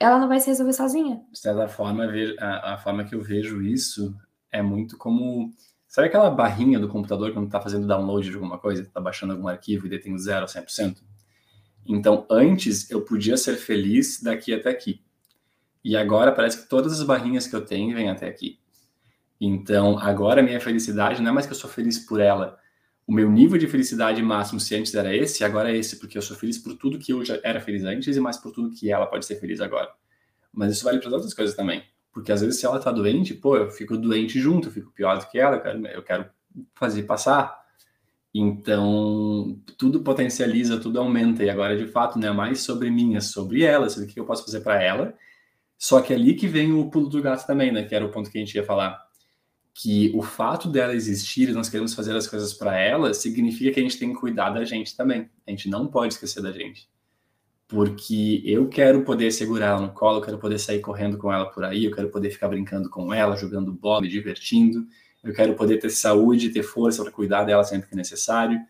ela 0.00 0.18
não 0.18 0.26
vai 0.26 0.40
se 0.40 0.48
resolver 0.48 0.72
sozinha. 0.72 1.22
De 1.30 1.38
certa 1.38 1.68
forma, 1.68 2.06
a, 2.40 2.78
forma 2.78 3.04
que 3.04 3.14
eu 3.14 3.20
vejo 3.20 3.62
isso 3.62 4.16
é 4.50 4.62
muito 4.62 4.96
como. 4.96 5.52
Sabe 5.86 6.08
aquela 6.08 6.30
barrinha 6.30 6.78
do 6.78 6.88
computador 6.88 7.32
quando 7.32 7.46
está 7.46 7.60
fazendo 7.60 7.86
download 7.86 8.28
de 8.28 8.34
alguma 8.34 8.58
coisa, 8.58 8.82
está 8.82 9.00
baixando 9.00 9.34
algum 9.34 9.46
arquivo 9.46 9.86
e 9.86 9.98
tem 9.98 10.16
0 10.16 10.44
a 10.44 10.48
100%? 10.48 10.98
Então, 11.86 12.26
antes 12.30 12.90
eu 12.90 13.02
podia 13.02 13.36
ser 13.36 13.56
feliz 13.56 14.22
daqui 14.22 14.54
até 14.54 14.70
aqui. 14.70 15.02
E 15.84 15.96
agora 15.96 16.32
parece 16.32 16.62
que 16.62 16.68
todas 16.68 16.92
as 16.92 17.02
barrinhas 17.02 17.46
que 17.46 17.56
eu 17.56 17.64
tenho 17.64 17.94
vêm 17.94 18.08
até 18.08 18.28
aqui. 18.28 18.58
Então, 19.40 19.98
agora 19.98 20.40
a 20.40 20.44
minha 20.44 20.60
felicidade 20.60 21.20
não 21.20 21.30
é 21.30 21.34
mais 21.34 21.46
que 21.46 21.52
eu 21.52 21.56
sou 21.56 21.68
feliz 21.68 21.98
por 21.98 22.20
ela, 22.20 22.58
o 23.10 23.12
meu 23.12 23.28
nível 23.28 23.58
de 23.58 23.66
felicidade 23.66 24.22
máximo, 24.22 24.60
se 24.60 24.72
antes 24.76 24.94
era 24.94 25.12
esse, 25.12 25.42
agora 25.42 25.72
é 25.72 25.76
esse, 25.76 25.98
porque 25.98 26.16
eu 26.16 26.22
sou 26.22 26.36
feliz 26.36 26.58
por 26.58 26.76
tudo 26.76 26.96
que 26.96 27.12
eu 27.12 27.24
já 27.24 27.40
era 27.42 27.60
feliz 27.60 27.82
antes 27.82 28.16
e 28.16 28.20
mais 28.20 28.36
por 28.36 28.52
tudo 28.52 28.70
que 28.70 28.88
ela 28.88 29.04
pode 29.04 29.26
ser 29.26 29.34
feliz 29.40 29.60
agora. 29.60 29.90
Mas 30.52 30.70
isso 30.70 30.84
vale 30.84 31.00
para 31.00 31.10
outras 31.10 31.34
coisas 31.34 31.56
também. 31.56 31.82
Porque 32.12 32.30
às 32.30 32.40
vezes, 32.40 32.60
se 32.60 32.66
ela 32.66 32.78
tá 32.78 32.92
doente, 32.92 33.34
pô, 33.34 33.56
eu 33.56 33.68
fico 33.68 33.96
doente 33.96 34.38
junto, 34.38 34.68
eu 34.68 34.72
fico 34.72 34.92
pior 34.92 35.18
do 35.18 35.26
que 35.26 35.40
ela, 35.40 35.56
eu 35.56 35.60
quero, 35.60 35.86
eu 35.88 36.02
quero 36.04 36.30
fazer 36.76 37.02
passar. 37.02 37.60
Então, 38.32 39.60
tudo 39.76 40.02
potencializa, 40.02 40.78
tudo 40.78 41.00
aumenta. 41.00 41.42
E 41.42 41.50
agora, 41.50 41.76
de 41.76 41.88
fato, 41.88 42.16
não 42.16 42.28
é 42.28 42.32
mais 42.32 42.60
sobre 42.60 42.92
mim, 42.92 43.16
é 43.16 43.20
sobre 43.20 43.64
ela, 43.64 43.90
sobre 43.90 44.08
o 44.08 44.12
que 44.12 44.20
eu 44.20 44.24
posso 44.24 44.44
fazer 44.44 44.60
para 44.60 44.80
ela. 44.80 45.14
Só 45.76 46.00
que 46.00 46.12
é 46.12 46.16
ali 46.16 46.34
que 46.34 46.46
vem 46.46 46.72
o 46.72 46.88
pulo 46.88 47.08
do 47.08 47.20
gato 47.20 47.44
também, 47.44 47.72
né? 47.72 47.82
Que 47.82 47.94
era 47.96 48.06
o 48.06 48.10
ponto 48.10 48.30
que 48.30 48.38
a 48.38 48.40
gente 48.40 48.54
ia 48.54 48.64
falar 48.64 49.04
que 49.82 50.12
o 50.14 50.20
fato 50.20 50.68
dela 50.68 50.94
existir 50.94 51.48
e 51.48 51.52
nós 51.52 51.70
queremos 51.70 51.94
fazer 51.94 52.14
as 52.14 52.26
coisas 52.26 52.52
para 52.52 52.78
ela 52.78 53.14
significa 53.14 53.72
que 53.72 53.80
a 53.80 53.82
gente 53.82 53.98
tem 53.98 54.12
que 54.12 54.20
cuidar 54.20 54.50
da 54.50 54.62
gente 54.62 54.94
também. 54.94 55.30
A 55.46 55.50
gente 55.50 55.70
não 55.70 55.86
pode 55.86 56.12
esquecer 56.12 56.42
da 56.42 56.52
gente. 56.52 56.86
Porque 57.66 58.42
eu 58.44 58.68
quero 58.68 59.04
poder 59.04 59.30
segurar 59.30 59.68
ela 59.68 59.80
no 59.80 59.92
colo, 59.92 60.18
eu 60.18 60.22
quero 60.22 60.38
poder 60.38 60.58
sair 60.58 60.80
correndo 60.80 61.16
com 61.16 61.32
ela 61.32 61.46
por 61.46 61.64
aí, 61.64 61.86
eu 61.86 61.92
quero 61.92 62.10
poder 62.10 62.28
ficar 62.28 62.48
brincando 62.48 62.90
com 62.90 63.14
ela, 63.14 63.36
jogando 63.36 63.72
bola, 63.72 64.02
me 64.02 64.08
divertindo, 64.08 64.86
eu 65.24 65.32
quero 65.32 65.54
poder 65.54 65.78
ter 65.78 65.88
saúde, 65.88 66.50
ter 66.50 66.62
força 66.62 67.02
para 67.02 67.10
cuidar 67.10 67.44
dela 67.44 67.64
sempre 67.64 67.88
que 67.88 67.96
necessário. 67.96 68.60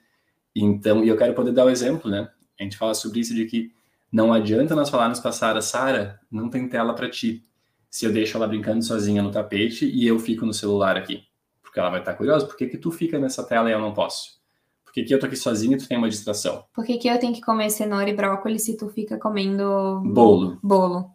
Então, 0.55 1.03
e 1.05 1.09
eu 1.09 1.17
quero 1.17 1.35
poder 1.35 1.51
dar 1.51 1.65
o 1.65 1.71
exemplo, 1.71 2.09
né? 2.09 2.31
A 2.59 2.63
gente 2.63 2.77
fala 2.77 2.95
sobre 2.95 3.19
isso 3.19 3.35
de 3.35 3.47
que 3.47 3.73
não 4.13 4.33
adianta 4.33 4.77
nós 4.77 4.89
falarmos 4.89 5.19
para 5.19 5.33
Sara, 5.33 5.61
Sara, 5.61 6.21
não 6.31 6.49
tem 6.49 6.69
tela 6.69 6.95
para 6.95 7.11
ti 7.11 7.45
se 7.91 8.07
eu 8.07 8.13
deixo 8.13 8.37
ela 8.37 8.47
brincando 8.47 8.85
sozinha 8.85 9.21
no 9.21 9.33
tapete 9.33 9.85
e 9.85 10.07
eu 10.07 10.19
fico 10.19 10.47
no 10.47 10.55
celular 10.55 10.97
aqui? 10.97 11.25
Porque 11.61 11.81
ela 11.81 11.91
vai 11.91 11.99
estar 11.99 12.15
curiosa. 12.15 12.47
Por 12.47 12.57
que, 12.57 12.69
que 12.69 12.79
tu 12.79 12.93
fica 12.93 13.19
nessa 13.19 13.43
tela 13.43 13.69
e 13.69 13.73
eu 13.73 13.81
não 13.81 13.93
posso? 13.93 14.41
Por 14.85 14.93
que, 14.93 15.03
que 15.03 15.13
eu 15.13 15.19
tô 15.19 15.27
aqui 15.27 15.37
sozinho 15.37 15.75
e 15.75 15.77
tu 15.77 15.89
tem 15.89 15.99
uma 15.99 16.09
distração? 16.09 16.65
Por 16.73 16.85
que, 16.85 16.99
que 16.99 17.09
eu 17.09 17.19
tenho 17.19 17.35
que 17.35 17.41
comer 17.41 17.69
cenoura 17.71 18.09
e 18.09 18.15
brócolis 18.15 18.63
se 18.63 18.77
tu 18.77 18.89
fica 18.89 19.19
comendo 19.19 20.03
bolo? 20.05 20.59
Bolo. 20.63 21.11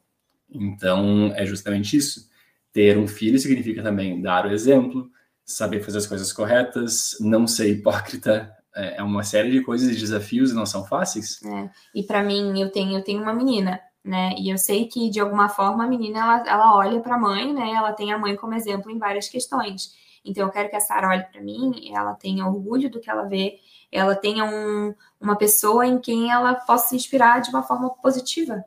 Então, 0.49 1.31
é 1.35 1.45
justamente 1.45 1.95
isso. 1.95 2.29
Ter 2.71 2.97
um 2.97 3.07
filho 3.07 3.39
significa 3.39 3.81
também 3.81 4.21
dar 4.21 4.45
o 4.45 4.51
exemplo, 4.51 5.09
saber 5.45 5.81
fazer 5.81 5.99
as 5.99 6.07
coisas 6.07 6.31
corretas, 6.31 7.17
não 7.21 7.47
ser 7.47 7.69
hipócrita. 7.69 8.53
É, 8.75 8.97
é 8.97 9.03
uma 9.03 9.23
série 9.23 9.51
de 9.51 9.61
coisas 9.61 9.89
e 9.89 9.97
desafios 9.97 10.51
e 10.51 10.55
não 10.55 10.65
são 10.65 10.85
fáceis. 10.85 11.41
É. 11.43 11.69
E 11.93 12.03
para 12.03 12.21
mim, 12.21 12.59
eu 12.59 12.69
tenho, 12.69 12.97
eu 12.97 13.03
tenho 13.03 13.21
uma 13.21 13.33
menina 13.33 13.79
né? 14.05 14.35
E 14.37 14.49
eu 14.49 14.57
sei 14.57 14.85
que 14.87 15.09
de 15.09 15.19
alguma 15.19 15.49
forma 15.49 15.83
a 15.83 15.87
menina 15.87 16.19
ela, 16.19 16.47
ela 16.47 16.75
olha 16.77 17.01
para 17.01 17.15
a 17.15 17.19
mãe, 17.19 17.51
né? 17.51 17.71
Ela 17.71 17.91
tem 17.91 18.13
a 18.13 18.17
mãe 18.19 18.35
como 18.35 18.53
exemplo 18.53 18.91
em 18.91 18.99
várias 18.99 19.27
questões. 19.27 19.95
Então 20.23 20.45
eu 20.45 20.51
quero 20.51 20.69
que 20.69 20.75
a 20.75 20.79
Sara 20.79 21.09
olhe 21.09 21.23
para 21.23 21.41
mim, 21.41 21.91
ela 21.91 22.13
tenha 22.13 22.47
orgulho 22.47 22.89
do 22.89 22.99
que 22.99 23.09
ela 23.09 23.23
vê, 23.23 23.59
ela 23.91 24.15
tenha 24.15 24.45
um, 24.45 24.93
uma 25.19 25.35
pessoa 25.35 25.85
em 25.85 25.99
quem 25.99 26.31
ela 26.31 26.53
possa 26.53 26.89
se 26.89 26.95
inspirar 26.95 27.41
de 27.41 27.49
uma 27.49 27.63
forma 27.63 27.89
positiva, 27.89 28.63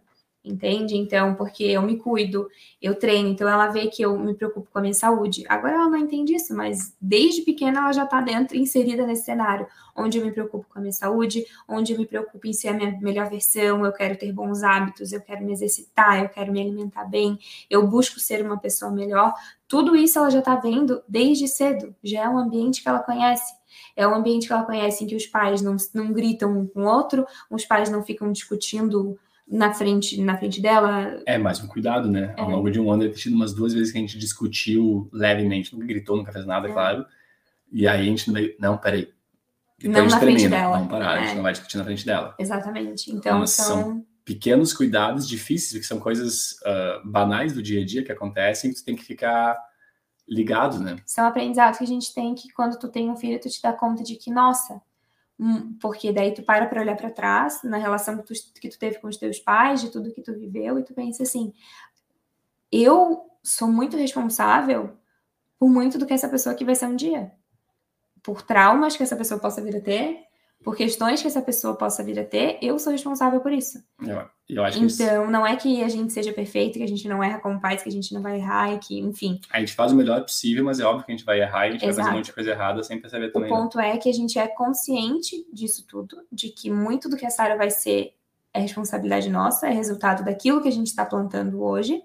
entende? 0.48 0.96
Então, 0.96 1.34
porque 1.34 1.64
eu 1.64 1.82
me 1.82 1.96
cuido, 1.96 2.48
eu 2.80 2.94
treino, 2.94 3.28
então 3.28 3.48
ela 3.48 3.68
vê 3.68 3.86
que 3.88 4.02
eu 4.02 4.18
me 4.18 4.34
preocupo 4.34 4.68
com 4.72 4.78
a 4.78 4.82
minha 4.82 4.94
saúde. 4.94 5.44
Agora 5.48 5.74
ela 5.74 5.90
não 5.90 5.98
entende 5.98 6.34
isso, 6.34 6.54
mas 6.54 6.96
desde 7.00 7.42
pequena 7.42 7.80
ela 7.80 7.92
já 7.92 8.04
está 8.04 8.20
dentro, 8.20 8.56
inserida 8.56 9.06
nesse 9.06 9.24
cenário, 9.24 9.66
onde 9.96 10.18
eu 10.18 10.24
me 10.24 10.32
preocupo 10.32 10.66
com 10.68 10.78
a 10.78 10.82
minha 10.82 10.92
saúde, 10.92 11.44
onde 11.68 11.92
eu 11.92 11.98
me 11.98 12.06
preocupo 12.06 12.46
em 12.46 12.52
ser 12.52 12.68
a 12.68 12.72
minha 12.72 12.98
melhor 13.00 13.28
versão, 13.28 13.84
eu 13.84 13.92
quero 13.92 14.16
ter 14.16 14.32
bons 14.32 14.62
hábitos, 14.62 15.12
eu 15.12 15.20
quero 15.20 15.44
me 15.44 15.52
exercitar, 15.52 16.22
eu 16.22 16.28
quero 16.28 16.52
me 16.52 16.60
alimentar 16.60 17.04
bem, 17.04 17.38
eu 17.68 17.86
busco 17.86 18.18
ser 18.18 18.44
uma 18.44 18.58
pessoa 18.58 18.90
melhor. 18.90 19.34
Tudo 19.66 19.94
isso 19.94 20.18
ela 20.18 20.30
já 20.30 20.38
está 20.38 20.54
vendo 20.54 21.02
desde 21.06 21.46
cedo, 21.46 21.94
já 22.02 22.24
é 22.24 22.28
um 22.28 22.38
ambiente 22.38 22.82
que 22.82 22.88
ela 22.88 23.00
conhece. 23.00 23.58
É 23.94 24.06
um 24.06 24.14
ambiente 24.14 24.46
que 24.46 24.52
ela 24.52 24.64
conhece 24.64 25.04
em 25.04 25.06
que 25.06 25.16
os 25.16 25.26
pais 25.26 25.60
não, 25.60 25.76
não 25.92 26.12
gritam 26.12 26.56
um 26.56 26.66
com 26.66 26.82
o 26.82 26.86
outro, 26.86 27.26
os 27.50 27.64
pais 27.64 27.90
não 27.90 28.02
ficam 28.02 28.30
discutindo 28.32 29.18
na 29.50 29.72
frente, 29.72 30.20
na 30.20 30.36
frente 30.36 30.60
dela. 30.60 31.20
É 31.26 31.38
mais 31.38 31.62
um 31.62 31.66
cuidado, 31.66 32.10
né? 32.10 32.34
É. 32.36 32.40
Ao 32.40 32.50
longo 32.50 32.70
de 32.70 32.78
um 32.78 32.90
ano, 32.90 33.04
eu 33.04 33.12
tido 33.12 33.34
umas 33.34 33.54
duas 33.54 33.72
vezes 33.72 33.90
que 33.90 33.98
a 33.98 34.00
gente 34.00 34.18
discutiu 34.18 35.08
levemente, 35.12 35.72
nunca 35.72 35.86
gritou, 35.86 36.16
nunca 36.16 36.32
fez 36.32 36.44
nada, 36.44 36.68
é. 36.68 36.72
claro. 36.72 37.06
E 37.72 37.88
aí 37.88 38.02
a 38.02 38.04
gente 38.04 38.30
não, 38.30 38.40
não 38.58 38.78
peraí. 38.78 39.08
Depois 39.78 39.96
não 39.96 40.04
a 40.04 40.08
gente 40.08 40.20
termina, 40.20 40.56
dela. 40.56 40.76
vamos 40.76 40.90
parar, 40.90 41.14
é. 41.14 41.18
a 41.18 41.20
gente 41.20 41.32
é. 41.32 41.34
não 41.36 41.42
vai 41.42 41.52
discutir 41.52 41.76
na 41.78 41.84
frente 41.84 42.04
dela. 42.04 42.34
Exatamente. 42.38 43.10
Então, 43.10 43.46
são... 43.46 43.66
são... 43.66 44.06
pequenos 44.24 44.72
cuidados 44.72 45.26
difíceis, 45.26 45.80
que 45.80 45.86
são 45.86 45.98
coisas 45.98 46.52
uh, 46.62 47.08
banais 47.08 47.54
do 47.54 47.62
dia 47.62 47.80
a 47.80 47.86
dia 47.86 48.04
que 48.04 48.12
acontecem, 48.12 48.70
que 48.70 48.76
tu 48.76 48.84
tem 48.84 48.96
que 48.96 49.04
ficar 49.04 49.56
ligado, 50.28 50.78
né? 50.78 50.96
São 51.06 51.24
aprendizados 51.24 51.78
que 51.78 51.84
a 51.84 51.86
gente 51.86 52.12
tem 52.12 52.34
que 52.34 52.52
quando 52.52 52.78
tu 52.78 52.88
tem 52.88 53.08
um 53.08 53.16
filho, 53.16 53.40
tu 53.40 53.48
te 53.48 53.62
dá 53.62 53.72
conta 53.72 54.02
de 54.02 54.16
que, 54.16 54.30
nossa, 54.30 54.80
porque 55.80 56.12
daí 56.12 56.34
tu 56.34 56.42
para 56.42 56.66
para 56.66 56.80
olhar 56.80 56.96
para 56.96 57.10
trás 57.10 57.62
na 57.62 57.76
relação 57.76 58.18
que 58.18 58.24
tu, 58.24 58.34
que 58.60 58.68
tu 58.68 58.78
teve 58.78 58.98
com 58.98 59.06
os 59.06 59.16
teus 59.16 59.38
pais, 59.38 59.80
de 59.80 59.90
tudo 59.90 60.12
que 60.12 60.20
tu 60.20 60.32
viveu, 60.32 60.78
e 60.78 60.82
tu 60.82 60.92
pensa 60.92 61.22
assim: 61.22 61.52
eu 62.70 63.30
sou 63.42 63.68
muito 63.68 63.96
responsável 63.96 64.96
por 65.58 65.68
muito 65.68 65.98
do 65.98 66.06
que 66.06 66.12
essa 66.12 66.28
pessoa 66.28 66.54
aqui 66.54 66.64
vai 66.64 66.74
ser 66.74 66.86
um 66.86 66.96
dia. 66.96 67.32
Por 68.22 68.42
traumas 68.42 68.96
que 68.96 69.02
essa 69.02 69.16
pessoa 69.16 69.40
possa 69.40 69.62
vir 69.62 69.76
a 69.76 69.80
ter, 69.80 70.27
por 70.62 70.76
questões 70.76 71.22
que 71.22 71.28
essa 71.28 71.40
pessoa 71.40 71.76
possa 71.76 72.02
vir 72.02 72.18
a 72.18 72.24
ter, 72.24 72.58
eu 72.60 72.78
sou 72.78 72.92
responsável 72.92 73.40
por 73.40 73.52
isso. 73.52 73.82
Eu, 74.00 74.22
eu 74.48 74.64
acho 74.64 74.78
então, 74.82 75.22
isso... 75.22 75.30
não 75.30 75.46
é 75.46 75.56
que 75.56 75.82
a 75.82 75.88
gente 75.88 76.12
seja 76.12 76.32
perfeito, 76.32 76.78
que 76.78 76.84
a 76.84 76.88
gente 76.88 77.06
não 77.08 77.22
erra 77.22 77.38
como 77.38 77.60
pais, 77.60 77.82
que 77.82 77.88
a 77.88 77.92
gente 77.92 78.12
não 78.12 78.20
vai 78.20 78.36
errar 78.36 78.74
e 78.74 78.78
que, 78.78 78.98
enfim. 78.98 79.40
A 79.50 79.60
gente 79.60 79.74
faz 79.74 79.92
o 79.92 79.96
melhor 79.96 80.20
possível, 80.22 80.64
mas 80.64 80.80
é 80.80 80.84
óbvio 80.84 81.06
que 81.06 81.12
a 81.12 81.16
gente 81.16 81.24
vai 81.24 81.40
errar 81.40 81.66
e 81.66 81.68
a 81.68 81.72
gente 81.72 81.84
Exato. 81.84 81.96
vai 81.96 82.04
fazer 82.04 82.14
um 82.14 82.18
monte 82.18 82.26
de 82.26 82.32
coisa 82.32 82.50
errada 82.50 82.82
sem 82.82 83.00
perceber 83.00 83.30
também. 83.30 83.50
O 83.50 83.54
né? 83.54 83.60
ponto 83.60 83.78
né? 83.78 83.94
é 83.94 83.96
que 83.98 84.08
a 84.08 84.12
gente 84.12 84.38
é 84.38 84.48
consciente 84.48 85.46
disso 85.52 85.86
tudo, 85.86 86.16
de 86.30 86.48
que 86.48 86.70
muito 86.70 87.08
do 87.08 87.16
que 87.16 87.26
a 87.26 87.30
Sara 87.30 87.56
vai 87.56 87.70
ser 87.70 88.14
é 88.52 88.60
responsabilidade 88.60 89.30
nossa, 89.30 89.68
é 89.68 89.70
resultado 89.70 90.24
daquilo 90.24 90.60
que 90.60 90.68
a 90.68 90.72
gente 90.72 90.88
está 90.88 91.04
plantando 91.04 91.62
hoje 91.62 92.02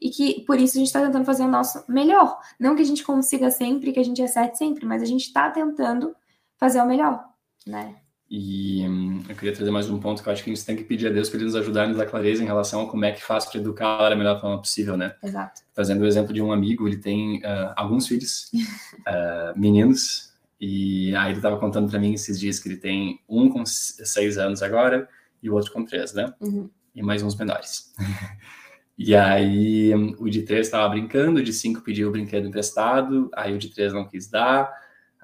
e 0.00 0.10
que 0.10 0.42
por 0.42 0.58
isso 0.60 0.76
a 0.76 0.78
gente 0.78 0.86
está 0.86 1.04
tentando 1.04 1.24
fazer 1.24 1.42
o 1.42 1.48
nosso 1.48 1.84
melhor. 1.88 2.38
Não 2.60 2.76
que 2.76 2.82
a 2.82 2.86
gente 2.86 3.02
consiga 3.02 3.50
sempre, 3.50 3.92
que 3.92 3.98
a 3.98 4.04
gente 4.04 4.22
acerte 4.22 4.56
sempre, 4.56 4.86
mas 4.86 5.02
a 5.02 5.06
gente 5.06 5.24
está 5.24 5.50
tentando 5.50 6.14
fazer 6.56 6.80
o 6.80 6.86
melhor 6.86 7.28
né? 7.66 7.96
E 8.30 8.86
hum, 8.86 9.22
eu 9.26 9.34
queria 9.34 9.54
trazer 9.54 9.70
mais 9.70 9.88
um 9.88 9.98
ponto 9.98 10.22
que 10.22 10.28
eu 10.28 10.32
acho 10.32 10.44
que 10.44 10.50
a 10.50 10.54
gente 10.54 10.64
tem 10.64 10.76
que 10.76 10.84
pedir 10.84 11.06
a 11.06 11.10
Deus 11.10 11.30
para 11.30 11.38
ele 11.38 11.46
nos 11.46 11.56
ajudar 11.56 11.84
a 11.84 11.88
nos 11.88 11.96
dar 11.96 12.04
clareza 12.04 12.42
em 12.42 12.46
relação 12.46 12.82
a 12.82 12.90
como 12.90 13.04
é 13.06 13.12
que 13.12 13.22
faz 13.22 13.46
para 13.46 13.58
educar 13.58 14.10
da 14.10 14.14
melhor 14.14 14.38
forma 14.38 14.58
possível, 14.58 14.98
né? 14.98 15.14
Exato. 15.22 15.62
Fazendo 15.74 16.02
o 16.02 16.06
exemplo 16.06 16.34
de 16.34 16.42
um 16.42 16.52
amigo, 16.52 16.86
ele 16.86 16.98
tem 16.98 17.38
uh, 17.38 17.72
alguns 17.74 18.06
filhos, 18.06 18.50
uh, 18.52 19.56
meninos, 19.58 20.28
e 20.60 21.14
aí 21.14 21.30
ele 21.30 21.38
estava 21.38 21.58
contando 21.58 21.88
para 21.88 21.98
mim 21.98 22.12
esses 22.12 22.38
dias 22.38 22.58
que 22.58 22.68
ele 22.68 22.76
tem 22.76 23.20
um 23.28 23.48
com 23.48 23.64
seis 23.64 24.36
anos 24.36 24.62
agora 24.62 25.08
e 25.42 25.48
o 25.48 25.54
outro 25.54 25.72
com 25.72 25.84
três, 25.84 26.12
né? 26.12 26.32
Uhum. 26.40 26.68
E 26.94 27.02
mais 27.02 27.22
uns 27.22 27.34
menores. 27.34 27.94
e 28.98 29.14
aí 29.14 29.94
hum, 29.94 30.14
o 30.18 30.28
de 30.28 30.42
três 30.42 30.66
estava 30.66 30.88
brincando, 30.90 31.40
o 31.40 31.42
de 31.42 31.52
cinco 31.52 31.80
pediu 31.80 32.08
o 32.08 32.12
brinquedo 32.12 32.46
emprestado, 32.46 33.30
aí 33.34 33.54
o 33.54 33.58
de 33.58 33.70
três 33.70 33.94
não 33.94 34.06
quis 34.06 34.28
dar, 34.28 34.70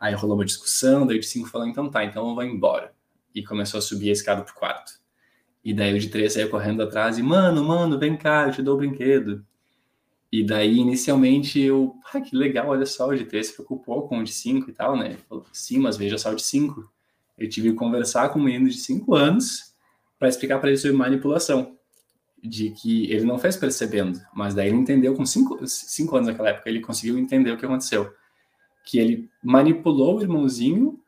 Aí 0.05 0.13
rolou 0.13 0.37
uma 0.37 0.45
discussão, 0.45 1.07
daí 1.07 1.17
o 1.17 1.21
de 1.21 1.27
cinco 1.27 1.49
falou, 1.49 1.67
então 1.67 1.89
tá, 1.89 2.05
então 2.05 2.29
eu 2.29 2.35
vou 2.35 2.45
embora. 2.45 2.93
E 3.35 3.43
começou 3.43 3.79
a 3.79 3.81
subir 3.81 4.11
a 4.11 4.13
escada 4.13 4.43
pro 4.43 4.53
quarto. 4.53 5.01
E 5.65 5.73
daí 5.73 5.97
o 5.97 5.99
de 5.99 6.11
três 6.11 6.35
saiu 6.35 6.51
correndo 6.51 6.83
atrás 6.83 7.17
e, 7.17 7.23
mano, 7.23 7.65
mano, 7.65 7.99
vem 7.99 8.15
cá, 8.15 8.47
eu 8.47 8.53
te 8.53 8.61
dou 8.61 8.75
o 8.75 8.77
brinquedo. 8.77 9.43
E 10.31 10.45
daí, 10.45 10.77
inicialmente, 10.77 11.59
eu, 11.59 11.97
ah, 12.13 12.21
que 12.21 12.37
legal, 12.37 12.69
olha 12.69 12.85
só, 12.85 13.09
o 13.09 13.17
de 13.17 13.25
três 13.25 13.47
se 13.47 13.55
preocupou 13.55 14.07
com 14.07 14.19
o 14.19 14.23
de 14.23 14.31
cinco 14.31 14.69
e 14.69 14.75
tal, 14.75 14.95
né? 14.95 15.07
Ele 15.07 15.19
falou, 15.27 15.47
sim, 15.51 15.79
mas 15.79 15.97
veja 15.97 16.19
só 16.19 16.33
o 16.33 16.37
de 16.37 16.43
cinco. 16.43 16.87
Eu 17.39 17.49
tive 17.49 17.71
que 17.71 17.75
conversar 17.75 18.29
com 18.29 18.39
um 18.39 18.43
menino 18.43 18.69
de 18.69 18.77
cinco 18.77 19.15
anos 19.15 19.75
para 20.19 20.29
explicar 20.29 20.59
para 20.59 20.69
ele 20.69 20.77
sobre 20.77 20.99
manipulação. 20.99 21.79
De 22.43 22.73
que 22.73 23.11
ele 23.11 23.25
não 23.25 23.39
fez 23.39 23.57
percebendo, 23.57 24.21
mas 24.35 24.55
daí 24.55 24.69
ele 24.69 24.77
entendeu 24.77 25.15
com 25.15 25.25
cinco, 25.25 25.67
cinco 25.67 26.15
anos 26.15 26.29
naquela 26.29 26.51
época, 26.51 26.69
ele 26.69 26.81
conseguiu 26.81 27.19
entender 27.19 27.51
o 27.51 27.57
que 27.57 27.65
aconteceu 27.65 28.13
que 28.85 28.99
ele 28.99 29.31
manipulou 29.43 30.19
o 30.19 30.23
irmãozinho 30.23 31.01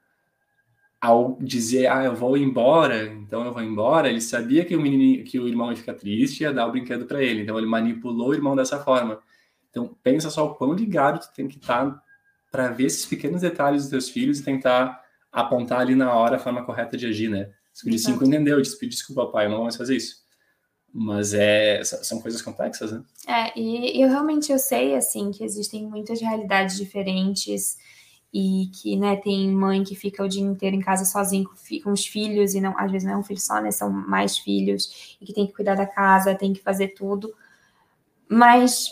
ao 1.00 1.36
dizer, 1.40 1.86
ah, 1.88 2.04
eu 2.04 2.14
vou 2.14 2.36
embora, 2.36 3.06
então 3.06 3.44
eu 3.44 3.52
vou 3.52 3.62
embora. 3.62 4.08
Ele 4.08 4.20
sabia 4.20 4.64
que 4.64 4.74
o 4.74 4.80
menino, 4.80 5.22
que 5.24 5.38
o 5.38 5.46
irmão 5.46 5.70
ia 5.70 5.76
ficar 5.76 5.94
triste 5.94 6.40
e 6.40 6.42
ia 6.44 6.52
dar 6.52 6.66
o 6.66 6.72
brinquedo 6.72 7.06
para 7.06 7.22
ele. 7.22 7.42
Então 7.42 7.58
ele 7.58 7.66
manipulou 7.66 8.30
o 8.30 8.34
irmão 8.34 8.56
dessa 8.56 8.82
forma. 8.82 9.20
Então 9.70 9.94
pensa 10.02 10.30
só 10.30 10.46
o 10.46 10.54
quão 10.54 10.72
ligado 10.72 11.20
tu 11.20 11.32
tem 11.34 11.46
que 11.46 11.58
estar 11.58 11.90
tá 11.90 12.02
para 12.50 12.68
ver 12.68 12.86
esses 12.86 13.04
pequenos 13.04 13.42
detalhes 13.42 13.82
dos 13.82 13.90
teus 13.90 14.08
filhos 14.08 14.40
e 14.40 14.44
tentar 14.44 15.02
apontar 15.30 15.80
ali 15.80 15.94
na 15.94 16.14
hora 16.14 16.36
a 16.36 16.38
forma 16.38 16.64
correta 16.64 16.96
de 16.96 17.06
agir, 17.06 17.28
né? 17.28 17.50
Se 17.72 17.86
o 17.86 17.90
de 17.90 18.24
entendeu, 18.26 18.60
disse, 18.60 18.88
desculpa, 18.88 19.26
pai, 19.26 19.44
eu 19.44 19.50
não 19.50 19.56
vou 19.56 19.64
mais 19.64 19.76
fazer 19.76 19.96
isso. 19.96 20.24
Mas 20.98 21.34
é, 21.34 21.84
são 21.84 22.22
coisas 22.22 22.40
complexas, 22.40 22.90
né? 22.90 23.02
É, 23.28 23.58
e 23.58 24.02
eu 24.02 24.08
realmente 24.08 24.50
eu 24.50 24.58
sei, 24.58 24.96
assim, 24.96 25.30
que 25.30 25.44
existem 25.44 25.86
muitas 25.86 26.22
realidades 26.22 26.74
diferentes 26.74 27.76
e 28.32 28.70
que, 28.72 28.96
né, 28.96 29.16
tem 29.16 29.50
mãe 29.50 29.84
que 29.84 29.94
fica 29.94 30.24
o 30.24 30.28
dia 30.28 30.42
inteiro 30.42 30.74
em 30.74 30.80
casa 30.80 31.04
sozinho 31.04 31.50
com 31.84 31.92
os 31.92 32.06
filhos 32.06 32.54
e 32.54 32.62
não, 32.62 32.74
às 32.78 32.90
vezes 32.90 33.06
não 33.06 33.14
é 33.14 33.18
um 33.18 33.22
filho 33.22 33.40
só, 33.40 33.60
né, 33.60 33.70
são 33.70 33.90
mais 33.90 34.38
filhos 34.38 35.16
e 35.20 35.26
que 35.26 35.34
tem 35.34 35.46
que 35.46 35.52
cuidar 35.52 35.74
da 35.74 35.86
casa, 35.86 36.34
tem 36.34 36.54
que 36.54 36.62
fazer 36.62 36.88
tudo. 36.88 37.34
Mas, 38.26 38.90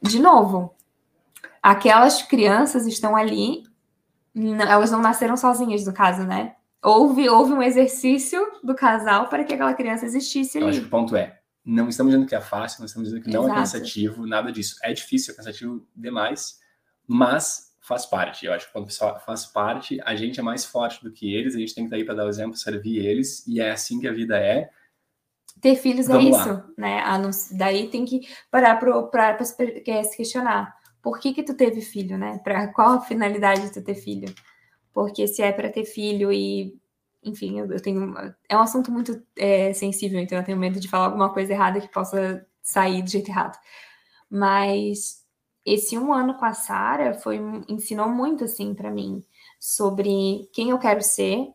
de 0.00 0.18
novo, 0.18 0.74
aquelas 1.62 2.22
crianças 2.22 2.86
estão 2.86 3.14
ali, 3.14 3.64
elas 4.34 4.90
não 4.90 5.02
nasceram 5.02 5.36
sozinhas, 5.36 5.84
no 5.84 5.92
caso, 5.92 6.22
né? 6.22 6.56
Houve, 6.84 7.28
houve 7.28 7.52
um 7.52 7.62
exercício 7.62 8.40
do 8.62 8.74
casal 8.74 9.28
para 9.28 9.42
que 9.42 9.54
aquela 9.54 9.72
criança 9.74 10.04
existisse 10.04 10.58
ali. 10.58 10.66
Eu 10.66 10.70
acho 10.70 10.80
que 10.80 10.86
o 10.86 10.90
ponto 10.90 11.16
é, 11.16 11.40
não 11.64 11.88
estamos 11.88 12.12
dizendo 12.12 12.28
que 12.28 12.34
é 12.34 12.40
fácil, 12.40 12.80
não 12.80 12.86
estamos 12.86 13.08
dizendo 13.08 13.24
que 13.24 13.30
não 13.30 13.50
é 13.50 13.54
cansativo, 13.54 14.26
nada 14.26 14.52
disso. 14.52 14.76
É 14.82 14.92
difícil, 14.92 15.32
é 15.32 15.36
cansativo 15.36 15.86
demais, 15.96 16.58
mas 17.06 17.74
faz 17.80 18.04
parte. 18.04 18.44
Eu 18.44 18.52
acho 18.52 18.66
que 18.66 18.72
quando 18.72 18.84
o 18.84 18.88
pessoal 18.88 19.18
faz 19.24 19.46
parte, 19.46 19.98
a 20.04 20.14
gente 20.14 20.38
é 20.38 20.42
mais 20.42 20.64
forte 20.64 21.02
do 21.02 21.10
que 21.10 21.34
eles, 21.34 21.54
a 21.54 21.58
gente 21.58 21.74
tem 21.74 21.84
que 21.84 21.88
estar 21.88 21.96
aí 21.96 22.04
para 22.04 22.14
dar 22.14 22.26
o 22.26 22.28
exemplo, 22.28 22.56
servir 22.56 23.04
eles, 23.04 23.46
e 23.46 23.60
é 23.60 23.70
assim 23.70 23.98
que 23.98 24.06
a 24.06 24.12
vida 24.12 24.38
é. 24.38 24.68
Ter 25.60 25.76
filhos 25.76 26.08
é 26.08 26.12
Vamos 26.12 26.36
é 26.36 26.40
isso, 26.40 26.48
lá. 26.48 26.66
né? 26.76 27.30
daí 27.52 27.88
tem 27.88 28.04
que 28.04 28.28
parar 28.50 28.76
para 28.76 29.44
se 29.44 30.16
questionar. 30.16 30.74
Por 31.02 31.18
que 31.18 31.32
que 31.32 31.42
tu 31.42 31.54
teve 31.54 31.80
filho, 31.80 32.18
né? 32.18 32.40
Para 32.42 32.68
qual 32.68 32.98
a 32.98 33.00
finalidade 33.00 33.62
de 33.62 33.72
tu 33.72 33.82
ter 33.82 33.94
filho? 33.94 34.34
Porque 34.94 35.26
se 35.26 35.42
é 35.42 35.52
para 35.52 35.68
ter 35.68 35.84
filho 35.84 36.32
e, 36.32 36.78
enfim, 37.22 37.58
eu, 37.58 37.70
eu, 37.70 37.82
tenho. 37.82 38.14
É 38.48 38.56
um 38.56 38.60
assunto 38.60 38.92
muito 38.92 39.20
é, 39.36 39.72
sensível, 39.72 40.20
então 40.20 40.38
eu 40.38 40.44
tenho 40.44 40.56
medo 40.56 40.78
de 40.78 40.88
falar 40.88 41.06
alguma 41.06 41.34
coisa 41.34 41.52
errada 41.52 41.80
que 41.80 41.88
possa 41.88 42.46
sair 42.62 43.02
do 43.02 43.10
jeito 43.10 43.28
errado. 43.28 43.58
Mas 44.30 45.24
esse 45.66 45.98
um 45.98 46.12
ano 46.12 46.34
com 46.34 46.44
a 46.44 46.54
Sara 46.54 47.14
foi 47.14 47.40
ensinou 47.68 48.08
muito 48.08 48.44
assim 48.44 48.72
para 48.74 48.90
mim 48.90 49.24
sobre 49.58 50.48
quem 50.52 50.70
eu 50.70 50.78
quero 50.78 51.02
ser. 51.02 51.52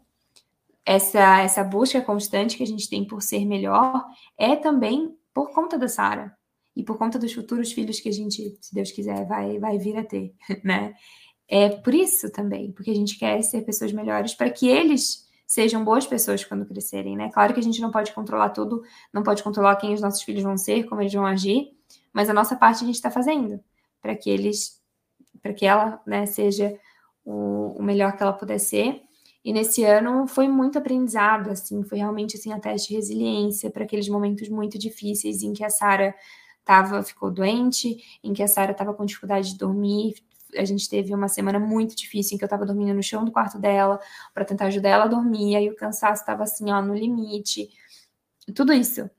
Essa, 0.85 1.41
essa 1.41 1.63
busca 1.63 2.01
constante 2.01 2.57
que 2.57 2.63
a 2.63 2.67
gente 2.67 2.89
tem 2.89 3.05
por 3.05 3.21
ser 3.21 3.45
melhor 3.45 4.03
é 4.37 4.55
também 4.55 5.15
por 5.33 5.51
conta 5.53 5.77
da 5.77 5.87
Sara 5.87 6.35
e 6.75 6.83
por 6.83 6.97
conta 6.97 7.19
dos 7.19 7.31
futuros 7.31 7.71
filhos 7.71 7.99
que 7.99 8.09
a 8.09 8.11
gente, 8.11 8.57
se 8.59 8.73
Deus 8.73 8.91
quiser, 8.91 9.25
vai, 9.27 9.59
vai 9.59 9.77
vir 9.77 9.97
a 9.97 10.03
ter, 10.03 10.33
né? 10.63 10.95
É 11.51 11.69
por 11.69 11.95
isso 11.95 12.31
também, 12.31 12.71
porque 12.71 12.91
a 12.91 12.95
gente 12.95 13.17
quer 13.17 13.41
ser 13.41 13.61
pessoas 13.63 13.91
melhores 13.91 14.35
para 14.35 14.51
que 14.51 14.67
eles 14.67 15.27
sejam 15.47 15.83
boas 15.83 16.05
pessoas 16.05 16.45
quando 16.45 16.63
crescerem, 16.63 17.17
né? 17.17 17.31
Claro 17.33 17.55
que 17.55 17.59
a 17.59 17.63
gente 17.63 17.81
não 17.81 17.89
pode 17.89 18.13
controlar 18.13 18.49
tudo, 18.49 18.83
não 19.11 19.23
pode 19.23 19.41
controlar 19.41 19.75
quem 19.77 19.95
os 19.95 19.99
nossos 19.99 20.21
filhos 20.21 20.43
vão 20.43 20.55
ser, 20.55 20.83
como 20.83 21.01
eles 21.01 21.11
vão 21.11 21.25
agir, 21.25 21.75
mas 22.13 22.29
a 22.29 22.33
nossa 22.35 22.55
parte 22.55 22.83
a 22.83 22.85
gente 22.85 22.95
está 22.95 23.09
fazendo 23.09 23.59
para 23.99 24.15
que 24.15 24.29
eles, 24.29 24.79
para 25.41 25.51
que 25.51 25.65
ela, 25.65 25.99
né, 26.05 26.27
seja 26.27 26.77
o, 27.25 27.75
o, 27.79 27.81
melhor 27.81 28.15
que 28.15 28.21
ela 28.21 28.31
puder 28.31 28.59
ser. 28.59 29.01
E 29.43 29.51
nesse 29.51 29.83
ano 29.83 30.27
foi 30.27 30.47
muito 30.47 30.77
aprendizado, 30.77 31.49
assim, 31.49 31.83
foi 31.83 31.97
realmente 31.97 32.37
assim 32.37 32.53
a 32.53 32.59
teste 32.59 32.89
de 32.89 32.95
resiliência 32.95 33.71
para 33.71 33.85
aqueles 33.85 34.07
momentos 34.07 34.47
muito 34.49 34.77
difíceis 34.77 35.41
em 35.41 35.53
que 35.53 35.63
a 35.63 35.69
Sara 35.71 36.13
tava 36.63 37.01
ficou 37.01 37.31
doente, 37.31 37.97
em 38.23 38.33
que 38.33 38.43
a 38.43 38.47
Sara 38.47 38.71
estava 38.71 38.93
com 38.93 39.03
dificuldade 39.03 39.53
de 39.53 39.57
dormir, 39.57 40.13
a 40.55 40.65
gente 40.65 40.89
teve 40.89 41.13
uma 41.13 41.27
semana 41.27 41.59
muito 41.59 41.95
difícil 41.95 42.35
em 42.35 42.37
que 42.37 42.43
eu 42.43 42.49
tava 42.49 42.65
dormindo 42.65 42.93
no 42.93 43.03
chão 43.03 43.23
do 43.23 43.31
quarto 43.31 43.59
dela 43.59 43.99
para 44.33 44.45
tentar 44.45 44.65
ajudar 44.65 44.89
ela 44.89 45.03
a 45.05 45.07
dormir, 45.07 45.55
aí 45.55 45.69
o 45.69 45.75
cansaço 45.75 46.25
tava 46.25 46.43
assim, 46.43 46.71
ó, 46.71 46.81
no 46.81 46.95
limite. 46.95 47.69
Tudo 48.55 48.73
isso. 48.73 49.09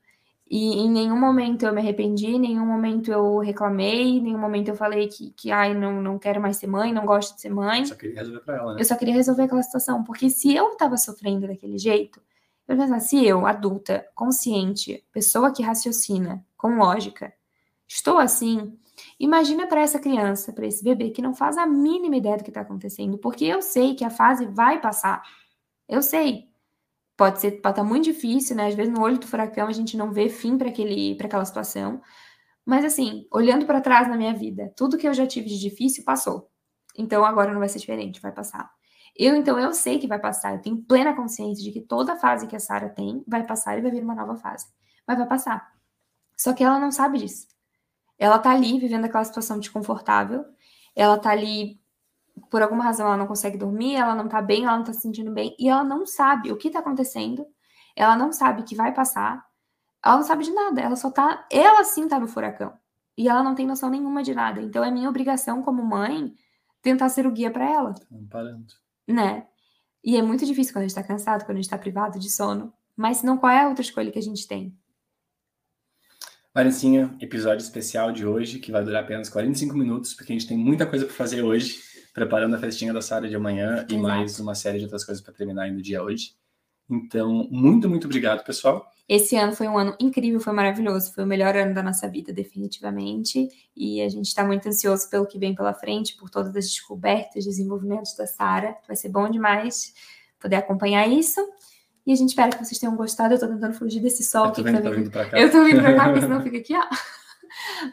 E 0.49 0.79
em 0.79 0.91
nenhum 0.91 1.17
momento 1.17 1.65
eu 1.65 1.73
me 1.73 1.79
arrependi, 1.79 2.27
em 2.27 2.39
nenhum 2.39 2.65
momento 2.65 3.09
eu 3.09 3.37
reclamei, 3.37 4.17
em 4.17 4.21
nenhum 4.21 4.37
momento 4.37 4.67
eu 4.67 4.75
falei 4.75 5.07
que, 5.07 5.31
que 5.31 5.49
ai, 5.49 5.73
não, 5.73 6.01
não 6.01 6.19
quero 6.19 6.41
mais 6.41 6.57
ser 6.57 6.67
mãe, 6.67 6.91
não 6.91 7.05
gosto 7.05 7.35
de 7.35 7.41
ser 7.41 7.49
mãe. 7.49 7.85
Só 7.85 7.95
queria 7.95 8.17
resolver 8.17 8.41
pra 8.41 8.57
ela, 8.57 8.73
né? 8.73 8.81
Eu 8.81 8.85
só 8.85 8.95
queria 8.97 9.13
resolver 9.13 9.43
aquela 9.43 9.63
situação, 9.63 10.03
porque 10.03 10.29
se 10.29 10.53
eu 10.53 10.75
tava 10.75 10.97
sofrendo 10.97 11.47
daquele 11.47 11.77
jeito, 11.77 12.21
eu 12.67 12.75
pensava, 12.75 12.99
se 12.99 13.25
eu, 13.25 13.45
adulta, 13.45 14.05
consciente, 14.13 15.05
pessoa 15.13 15.53
que 15.53 15.63
raciocina, 15.63 16.45
com 16.57 16.77
lógica, 16.77 17.33
estou 17.87 18.17
assim, 18.17 18.77
Imagina 19.21 19.67
para 19.67 19.81
essa 19.81 19.99
criança, 19.99 20.51
para 20.51 20.65
esse 20.65 20.83
bebê 20.83 21.11
que 21.11 21.21
não 21.21 21.35
faz 21.35 21.55
a 21.55 21.67
mínima 21.67 22.15
ideia 22.15 22.37
do 22.37 22.43
que 22.43 22.49
está 22.49 22.61
acontecendo, 22.61 23.19
porque 23.19 23.45
eu 23.45 23.61
sei 23.61 23.93
que 23.93 24.03
a 24.03 24.09
fase 24.09 24.47
vai 24.47 24.81
passar. 24.81 25.21
Eu 25.87 26.01
sei. 26.01 26.49
Pode 27.15 27.39
ser, 27.39 27.51
pode 27.51 27.59
estar 27.59 27.73
tá 27.73 27.83
muito 27.83 28.05
difícil, 28.05 28.55
né? 28.55 28.69
Às 28.69 28.73
vezes 28.73 28.91
no 28.91 28.99
olho 28.99 29.19
do 29.19 29.27
furacão 29.27 29.67
a 29.67 29.71
gente 29.71 29.95
não 29.95 30.11
vê 30.11 30.27
fim 30.27 30.57
para 30.57 30.69
aquele, 30.69 31.13
para 31.15 31.27
aquela 31.27 31.45
situação. 31.45 32.01
Mas 32.65 32.83
assim, 32.83 33.27
olhando 33.31 33.63
para 33.67 33.79
trás 33.79 34.07
na 34.07 34.17
minha 34.17 34.33
vida, 34.33 34.73
tudo 34.75 34.97
que 34.97 35.07
eu 35.07 35.13
já 35.13 35.27
tive 35.27 35.49
de 35.49 35.59
difícil 35.59 36.03
passou. 36.03 36.49
Então 36.97 37.23
agora 37.23 37.51
não 37.53 37.59
vai 37.59 37.69
ser 37.69 37.77
diferente, 37.77 38.19
vai 38.19 38.31
passar. 38.31 38.71
Eu 39.15 39.35
então 39.35 39.59
eu 39.59 39.71
sei 39.71 39.99
que 39.99 40.07
vai 40.07 40.17
passar, 40.17 40.55
eu 40.55 40.61
tenho 40.63 40.81
plena 40.81 41.15
consciência 41.15 41.63
de 41.63 41.71
que 41.71 41.81
toda 41.81 42.15
fase 42.15 42.47
que 42.47 42.55
a 42.55 42.59
Sara 42.59 42.89
tem 42.89 43.23
vai 43.27 43.45
passar 43.45 43.77
e 43.77 43.81
vai 43.83 43.91
vir 43.91 44.03
uma 44.03 44.15
nova 44.15 44.35
fase. 44.35 44.65
Mas 45.07 45.19
vai 45.19 45.27
passar. 45.27 45.71
Só 46.35 46.53
que 46.53 46.63
ela 46.63 46.79
não 46.79 46.91
sabe 46.91 47.19
disso. 47.19 47.51
Ela 48.21 48.37
tá 48.37 48.51
ali 48.51 48.79
vivendo 48.79 49.05
aquela 49.05 49.23
situação 49.25 49.57
desconfortável, 49.59 50.45
ela 50.95 51.17
tá 51.17 51.31
ali, 51.31 51.81
por 52.51 52.61
alguma 52.61 52.83
razão, 52.83 53.07
ela 53.07 53.17
não 53.17 53.25
consegue 53.25 53.57
dormir, 53.57 53.95
ela 53.95 54.13
não 54.13 54.27
tá 54.27 54.39
bem, 54.41 54.65
ela 54.65 54.77
não 54.77 54.83
tá 54.83 54.93
se 54.93 55.01
sentindo 55.01 55.31
bem, 55.31 55.55
e 55.57 55.67
ela 55.67 55.83
não 55.83 56.05
sabe 56.05 56.51
o 56.51 56.57
que 56.57 56.69
tá 56.69 56.79
acontecendo, 56.79 57.47
ela 57.95 58.15
não 58.15 58.31
sabe 58.31 58.61
que 58.61 58.75
vai 58.75 58.93
passar, 58.93 59.43
ela 60.05 60.17
não 60.17 60.23
sabe 60.23 60.43
de 60.43 60.51
nada, 60.51 60.81
ela 60.81 60.95
só 60.95 61.09
tá, 61.09 61.47
ela 61.51 61.83
sim 61.83 62.07
tá 62.07 62.19
no 62.19 62.27
furacão. 62.27 62.77
e 63.17 63.27
ela 63.27 63.43
não 63.43 63.55
tem 63.55 63.67
noção 63.67 63.89
nenhuma 63.89 64.23
de 64.23 64.33
nada. 64.35 64.61
Então 64.61 64.83
é 64.83 64.91
minha 64.91 65.09
obrigação 65.09 65.61
como 65.63 65.83
mãe 65.83 66.33
tentar 66.81 67.09
ser 67.09 67.27
o 67.27 67.31
guia 67.31 67.51
para 67.51 67.65
ela. 67.69 67.95
Parando. 68.29 68.73
Né? 69.07 69.47
E 70.03 70.17
é 70.17 70.21
muito 70.21 70.45
difícil 70.45 70.73
quando 70.73 70.85
a 70.85 70.87
gente 70.87 70.95
tá 70.95 71.03
cansado, 71.03 71.45
quando 71.45 71.57
a 71.57 71.61
gente 71.61 71.69
tá 71.69 71.77
privado 71.77 72.19
de 72.19 72.29
sono. 72.29 72.73
Mas 72.95 73.23
não 73.23 73.37
qual 73.37 73.51
é 73.51 73.63
a 73.63 73.67
outra 73.69 73.83
escolha 73.83 74.11
que 74.11 74.19
a 74.19 74.21
gente 74.21 74.47
tem? 74.47 74.75
Valencinha, 76.53 77.15
episódio 77.21 77.63
especial 77.63 78.11
de 78.11 78.25
hoje, 78.25 78.59
que 78.59 78.73
vai 78.73 78.83
durar 78.83 79.03
apenas 79.03 79.29
45 79.29 79.73
minutos, 79.73 80.13
porque 80.13 80.33
a 80.33 80.35
gente 80.35 80.47
tem 80.49 80.57
muita 80.57 80.85
coisa 80.85 81.05
para 81.05 81.13
fazer 81.13 81.41
hoje, 81.43 81.79
preparando 82.13 82.53
a 82.53 82.59
festinha 82.59 82.91
da 82.91 83.01
Sara 83.01 83.29
de 83.29 83.35
amanhã 83.37 83.75
Exato. 83.75 83.93
e 83.93 83.97
mais 83.97 84.37
uma 84.37 84.53
série 84.53 84.77
de 84.77 84.83
outras 84.83 85.05
coisas 85.05 85.23
para 85.23 85.33
terminar 85.33 85.63
ainda 85.63 85.79
o 85.79 85.81
dia 85.81 86.03
hoje. 86.03 86.35
Então, 86.89 87.47
muito, 87.49 87.89
muito 87.89 88.03
obrigado, 88.03 88.43
pessoal. 88.43 88.85
Esse 89.07 89.37
ano 89.37 89.53
foi 89.53 89.65
um 89.69 89.77
ano 89.77 89.95
incrível, 89.97 90.41
foi 90.41 90.51
maravilhoso, 90.51 91.13
foi 91.13 91.23
o 91.23 91.27
melhor 91.27 91.55
ano 91.55 91.73
da 91.73 91.81
nossa 91.81 92.09
vida, 92.09 92.33
definitivamente. 92.33 93.47
E 93.73 94.01
a 94.01 94.09
gente 94.09 94.25
está 94.25 94.43
muito 94.43 94.67
ansioso 94.67 95.09
pelo 95.09 95.25
que 95.25 95.39
vem 95.39 95.55
pela 95.55 95.73
frente, 95.73 96.17
por 96.17 96.29
todas 96.29 96.53
as 96.53 96.65
descobertas, 96.65 97.45
desenvolvimentos 97.45 98.13
da 98.17 98.27
Sara. 98.27 98.75
Vai 98.85 98.97
ser 98.97 99.07
bom 99.07 99.29
demais 99.29 99.93
poder 100.37 100.57
acompanhar 100.57 101.07
isso. 101.07 101.39
E 102.05 102.11
a 102.11 102.15
gente 102.15 102.29
espera 102.29 102.49
que 102.49 102.63
vocês 102.63 102.79
tenham 102.79 102.95
gostado. 102.95 103.33
Eu 103.33 103.39
tô 103.39 103.47
tentando 103.47 103.73
fugir 103.73 103.99
desse 103.99 104.23
sol 104.23 104.51
eu. 104.57 104.63
Vendo, 104.63 104.81
tá 104.81 104.89
vindo. 104.89 105.37
Eu 105.37 105.51
tô 105.51 105.63
vindo 105.63 105.81
pra 105.81 105.95
cá, 105.95 106.05
porque 106.05 106.21
senão 106.21 106.41
fica 106.43 106.57
aqui, 106.57 106.75
ó. 106.75 106.83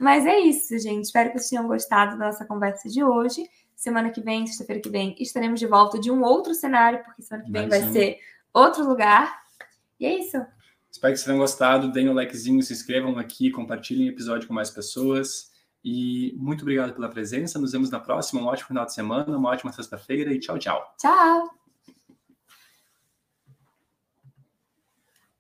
Mas 0.01 0.25
é 0.25 0.39
isso, 0.39 0.79
gente. 0.79 1.05
Espero 1.05 1.31
que 1.31 1.39
vocês 1.39 1.51
tenham 1.51 1.67
gostado 1.67 2.19
da 2.19 2.27
nossa 2.27 2.45
conversa 2.45 2.89
de 2.89 3.03
hoje. 3.03 3.49
Semana 3.75 4.11
que 4.11 4.21
vem, 4.21 4.47
sexta-feira 4.47 4.83
que 4.83 4.91
vem, 4.91 5.15
estaremos 5.21 5.61
de 5.61 5.67
volta 5.67 6.01
de 6.01 6.11
um 6.11 6.23
outro 6.23 6.53
cenário, 6.53 7.03
porque 7.05 7.23
semana 7.23 7.45
que 7.45 7.53
vem 7.53 7.69
vai 7.69 7.81
ser 7.93 8.19
outro 8.53 8.85
lugar. 8.85 9.41
E 10.01 10.07
é 10.07 10.19
isso. 10.19 10.37
Espero 10.91 11.13
que 11.13 11.19
vocês 11.19 11.25
tenham 11.25 11.39
gostado. 11.39 11.93
Deem 11.93 12.09
um 12.09 12.15
likezinho, 12.15 12.63
se 12.63 12.73
inscrevam 12.73 13.19
aqui, 13.19 13.51
compartilhem 13.51 14.09
o 14.09 14.13
episódio 14.13 14.49
com 14.49 14.55
mais 14.55 14.71
pessoas. 14.71 15.53
E 15.85 16.35
muito 16.37 16.63
obrigado 16.63 16.93
pela 16.93 17.09
presença. 17.09 17.59
Nos 17.59 17.73
vemos 17.73 17.91
na 17.91 18.01
próxima. 18.01 18.41
Um 18.41 18.47
ótimo 18.47 18.69
final 18.69 18.85
de 18.85 18.95
semana, 18.95 19.37
uma 19.37 19.51
ótima 19.51 19.73
sexta-feira 19.73 20.33
e 20.33 20.41
tchau, 20.41 20.59
tchau. 20.59 20.95
Tchau! 20.99 21.68